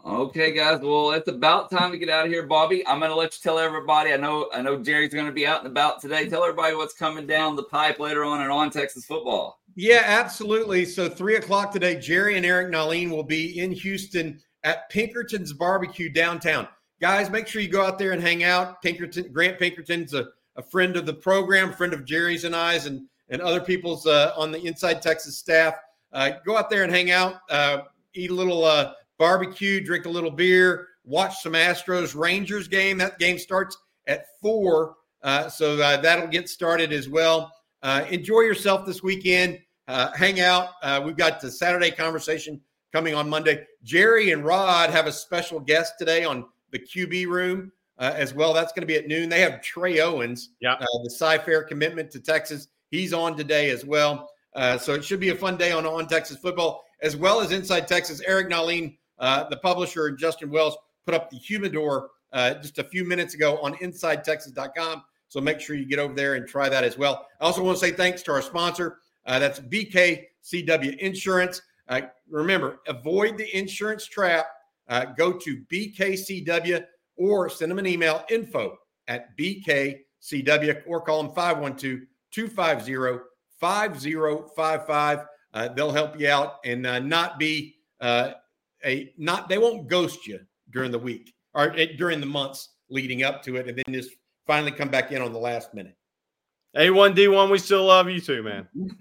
Okay, 0.04 0.52
guys. 0.52 0.80
Well, 0.82 1.12
it's 1.12 1.28
about 1.28 1.70
time 1.70 1.90
to 1.90 1.96
get 1.96 2.10
out 2.10 2.26
of 2.26 2.30
here, 2.30 2.46
Bobby. 2.46 2.86
I'm 2.86 2.98
going 2.98 3.10
to 3.10 3.16
let 3.16 3.32
you 3.32 3.38
tell 3.42 3.58
everybody. 3.58 4.12
I 4.12 4.18
know, 4.18 4.50
I 4.52 4.60
know 4.60 4.76
Jerry's 4.82 5.14
going 5.14 5.24
to 5.24 5.32
be 5.32 5.46
out 5.46 5.60
and 5.60 5.66
about 5.66 6.02
today. 6.02 6.28
Tell 6.28 6.42
everybody 6.42 6.76
what's 6.76 6.92
coming 6.92 7.26
down 7.26 7.56
the 7.56 7.62
pipe 7.62 7.98
later 7.98 8.22
on 8.22 8.42
and 8.42 8.52
on 8.52 8.70
Texas 8.70 9.06
football. 9.06 9.60
Yeah, 9.76 10.02
absolutely. 10.04 10.84
So 10.84 11.08
three 11.08 11.36
o'clock 11.36 11.72
today, 11.72 11.98
Jerry 11.98 12.36
and 12.36 12.44
Eric 12.44 12.70
Nahlin 12.70 13.08
will 13.08 13.24
be 13.24 13.58
in 13.58 13.72
Houston 13.72 14.38
at 14.62 14.90
Pinkerton's 14.90 15.54
Barbecue 15.54 16.10
downtown. 16.10 16.68
Guys, 17.00 17.30
make 17.30 17.46
sure 17.46 17.62
you 17.62 17.68
go 17.68 17.84
out 17.84 17.98
there 17.98 18.12
and 18.12 18.20
hang 18.20 18.44
out. 18.44 18.82
Pinkerton, 18.82 19.32
Grant 19.32 19.58
Pinkerton's 19.58 20.12
a, 20.12 20.26
a 20.56 20.62
friend 20.62 20.96
of 20.96 21.06
the 21.06 21.14
program, 21.14 21.72
friend 21.72 21.94
of 21.94 22.04
Jerry's 22.04 22.44
and 22.44 22.54
I's, 22.54 22.84
and 22.84 23.06
and 23.30 23.40
other 23.40 23.60
people's 23.60 24.06
uh, 24.06 24.34
on 24.36 24.52
the 24.52 24.62
Inside 24.66 25.00
Texas 25.00 25.38
staff. 25.38 25.76
Uh, 26.12 26.32
go 26.44 26.58
out 26.58 26.68
there 26.68 26.82
and 26.82 26.92
hang 26.92 27.10
out, 27.10 27.36
uh, 27.48 27.78
eat 28.14 28.30
a 28.30 28.34
little 28.34 28.64
uh, 28.64 28.92
barbecue, 29.18 29.80
drink 29.80 30.06
a 30.06 30.10
little 30.10 30.30
beer, 30.30 30.88
watch 31.04 31.42
some 31.42 31.52
Astros 31.52 32.14
Rangers 32.18 32.68
game. 32.68 32.98
That 32.98 33.18
game 33.18 33.38
starts 33.38 33.76
at 34.06 34.26
four, 34.40 34.96
uh, 35.22 35.48
so 35.48 35.80
uh, 35.80 36.00
that'll 36.00 36.26
get 36.28 36.48
started 36.48 36.92
as 36.92 37.08
well. 37.08 37.52
Uh, 37.82 38.04
enjoy 38.10 38.40
yourself 38.40 38.86
this 38.86 39.02
weekend. 39.02 39.58
Uh, 39.88 40.10
hang 40.12 40.40
out. 40.40 40.70
Uh, 40.82 41.00
we've 41.04 41.16
got 41.16 41.40
the 41.40 41.50
Saturday 41.50 41.90
conversation 41.90 42.60
coming 42.92 43.14
on 43.14 43.28
Monday. 43.28 43.66
Jerry 43.82 44.30
and 44.32 44.44
Rod 44.44 44.90
have 44.90 45.06
a 45.06 45.12
special 45.12 45.60
guest 45.60 45.94
today 45.98 46.24
on 46.24 46.46
the 46.70 46.78
QB 46.78 47.26
room 47.26 47.70
uh, 47.98 48.12
as 48.14 48.32
well. 48.34 48.54
That's 48.54 48.72
going 48.72 48.80
to 48.82 48.86
be 48.86 48.96
at 48.96 49.06
noon. 49.06 49.28
They 49.28 49.40
have 49.40 49.60
Trey 49.60 50.00
Owens, 50.00 50.50
Yeah. 50.60 50.76
the 51.02 51.10
Cy-Fair 51.10 51.64
commitment 51.64 52.10
to 52.12 52.20
Texas. 52.20 52.68
He's 52.90 53.12
on 53.12 53.36
today 53.36 53.70
as 53.70 53.84
well. 53.84 54.30
so 54.78 54.94
it 54.94 55.04
should 55.04 55.20
be 55.20 55.30
a 55.30 55.34
fun 55.34 55.56
day 55.58 55.72
on 55.72 55.84
On 55.84 56.06
Texas 56.06 56.38
Football, 56.38 56.82
as 57.02 57.16
well 57.16 57.40
as 57.40 57.52
Inside 57.52 57.86
Texas. 57.86 58.22
Eric 58.26 58.48
Nahlin 58.48 58.96
uh, 59.18 59.44
the 59.48 59.56
publisher 59.56 60.10
Justin 60.10 60.50
Wells 60.50 60.76
put 61.04 61.14
up 61.14 61.30
the 61.30 61.36
humidor 61.36 62.10
uh, 62.32 62.54
just 62.54 62.78
a 62.78 62.84
few 62.84 63.04
minutes 63.04 63.34
ago 63.34 63.58
on 63.62 63.74
InsideTexas.com. 63.74 65.02
So 65.28 65.40
make 65.40 65.60
sure 65.60 65.76
you 65.76 65.86
get 65.86 65.98
over 65.98 66.14
there 66.14 66.34
and 66.34 66.46
try 66.46 66.68
that 66.68 66.84
as 66.84 66.98
well. 66.98 67.26
I 67.40 67.44
also 67.44 67.62
want 67.62 67.78
to 67.78 67.84
say 67.84 67.92
thanks 67.92 68.22
to 68.22 68.32
our 68.32 68.42
sponsor. 68.42 68.98
Uh, 69.26 69.38
that's 69.38 69.60
BKCW 69.60 70.98
Insurance. 70.98 71.62
Uh, 71.88 72.02
remember, 72.28 72.80
avoid 72.86 73.38
the 73.38 73.56
insurance 73.56 74.06
trap. 74.06 74.46
Uh, 74.88 75.06
go 75.06 75.32
to 75.32 75.62
BKCW 75.72 76.84
or 77.16 77.48
send 77.48 77.70
them 77.70 77.78
an 77.78 77.86
email 77.86 78.24
info 78.30 78.76
at 79.08 79.36
BKCW 79.36 80.82
or 80.86 81.00
call 81.00 81.22
them 81.22 81.32
512 81.34 82.00
250 82.30 83.24
5055. 83.60 85.26
Uh, 85.54 85.68
They'll 85.68 85.92
help 85.92 86.18
you 86.20 86.28
out 86.28 86.56
and 86.64 86.82
not 86.82 87.38
be 87.38 87.76
a 88.84 89.12
not 89.16 89.48
they 89.48 89.58
won't 89.58 89.88
ghost 89.88 90.26
you 90.26 90.40
during 90.70 90.90
the 90.90 90.98
week 90.98 91.34
or 91.54 91.72
eh, 91.76 91.88
during 91.96 92.20
the 92.20 92.26
months 92.26 92.70
leading 92.90 93.22
up 93.22 93.42
to 93.44 93.56
it, 93.56 93.68
and 93.68 93.76
then 93.78 93.94
just 93.94 94.10
finally 94.46 94.72
come 94.72 94.88
back 94.88 95.12
in 95.12 95.22
on 95.22 95.32
the 95.32 95.38
last 95.38 95.74
minute. 95.74 95.96
A1D1, 96.76 97.50
we 97.50 97.58
still 97.58 97.84
love 97.84 98.10
you 98.10 98.20
too, 98.20 98.42
man. 98.42 98.66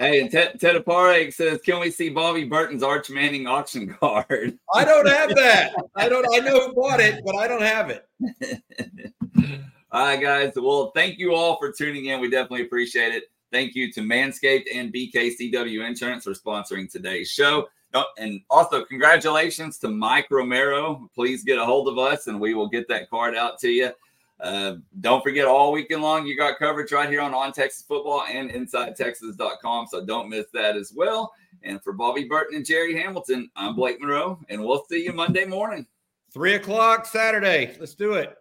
hey, 0.00 0.20
and 0.20 0.30
Ted, 0.30 0.58
Ted 0.58 0.74
Apare 0.74 1.32
says, 1.32 1.60
"Can 1.64 1.78
we 1.78 1.90
see 1.90 2.08
Bobby 2.08 2.44
Burton's 2.44 2.82
Arch 2.82 3.10
Manning 3.10 3.46
auction 3.46 3.94
card?" 3.94 4.58
I 4.74 4.84
don't 4.84 5.06
have 5.06 5.34
that. 5.36 5.72
I 5.94 6.08
don't. 6.08 6.26
I 6.34 6.40
know 6.40 6.66
who 6.66 6.74
bought 6.74 6.98
it, 7.00 7.22
but 7.24 7.36
I 7.36 7.46
don't 7.46 7.62
have 7.62 7.90
it. 7.90 8.08
all 9.92 10.04
right, 10.04 10.20
guys. 10.20 10.52
Well, 10.56 10.90
thank 10.96 11.18
you 11.18 11.32
all 11.32 11.58
for 11.58 11.70
tuning 11.70 12.06
in. 12.06 12.20
We 12.20 12.28
definitely 12.28 12.66
appreciate 12.66 13.14
it. 13.14 13.24
Thank 13.52 13.76
you 13.76 13.92
to 13.92 14.00
Manscaped 14.00 14.64
and 14.74 14.92
BKCW 14.92 15.86
Insurance 15.86 16.24
for 16.24 16.32
sponsoring 16.32 16.90
today's 16.90 17.30
show. 17.30 17.68
Oh, 17.96 18.04
and 18.18 18.42
also, 18.50 18.84
congratulations 18.84 19.78
to 19.78 19.88
Mike 19.88 20.26
Romero. 20.30 21.08
Please 21.14 21.42
get 21.42 21.58
a 21.58 21.64
hold 21.64 21.88
of 21.88 21.96
us 21.96 22.26
and 22.26 22.38
we 22.38 22.52
will 22.52 22.68
get 22.68 22.86
that 22.88 23.08
card 23.08 23.34
out 23.34 23.58
to 23.60 23.70
you. 23.70 23.90
Uh, 24.38 24.74
don't 25.00 25.22
forget, 25.22 25.46
all 25.46 25.72
weekend 25.72 26.02
long, 26.02 26.26
you 26.26 26.36
got 26.36 26.58
coverage 26.58 26.92
right 26.92 27.08
here 27.08 27.22
on 27.22 27.32
On 27.32 27.52
Texas 27.52 27.86
Football 27.88 28.24
and 28.30 28.50
InsideTexas.com. 28.50 29.86
So 29.86 30.04
don't 30.04 30.28
miss 30.28 30.44
that 30.52 30.76
as 30.76 30.92
well. 30.94 31.32
And 31.62 31.82
for 31.82 31.94
Bobby 31.94 32.24
Burton 32.24 32.56
and 32.56 32.66
Jerry 32.66 32.94
Hamilton, 32.94 33.50
I'm 33.56 33.74
Blake 33.74 33.98
Monroe, 33.98 34.38
and 34.50 34.62
we'll 34.62 34.84
see 34.90 35.02
you 35.02 35.14
Monday 35.14 35.46
morning. 35.46 35.86
Three 36.34 36.56
o'clock 36.56 37.06
Saturday. 37.06 37.74
Let's 37.80 37.94
do 37.94 38.12
it. 38.12 38.36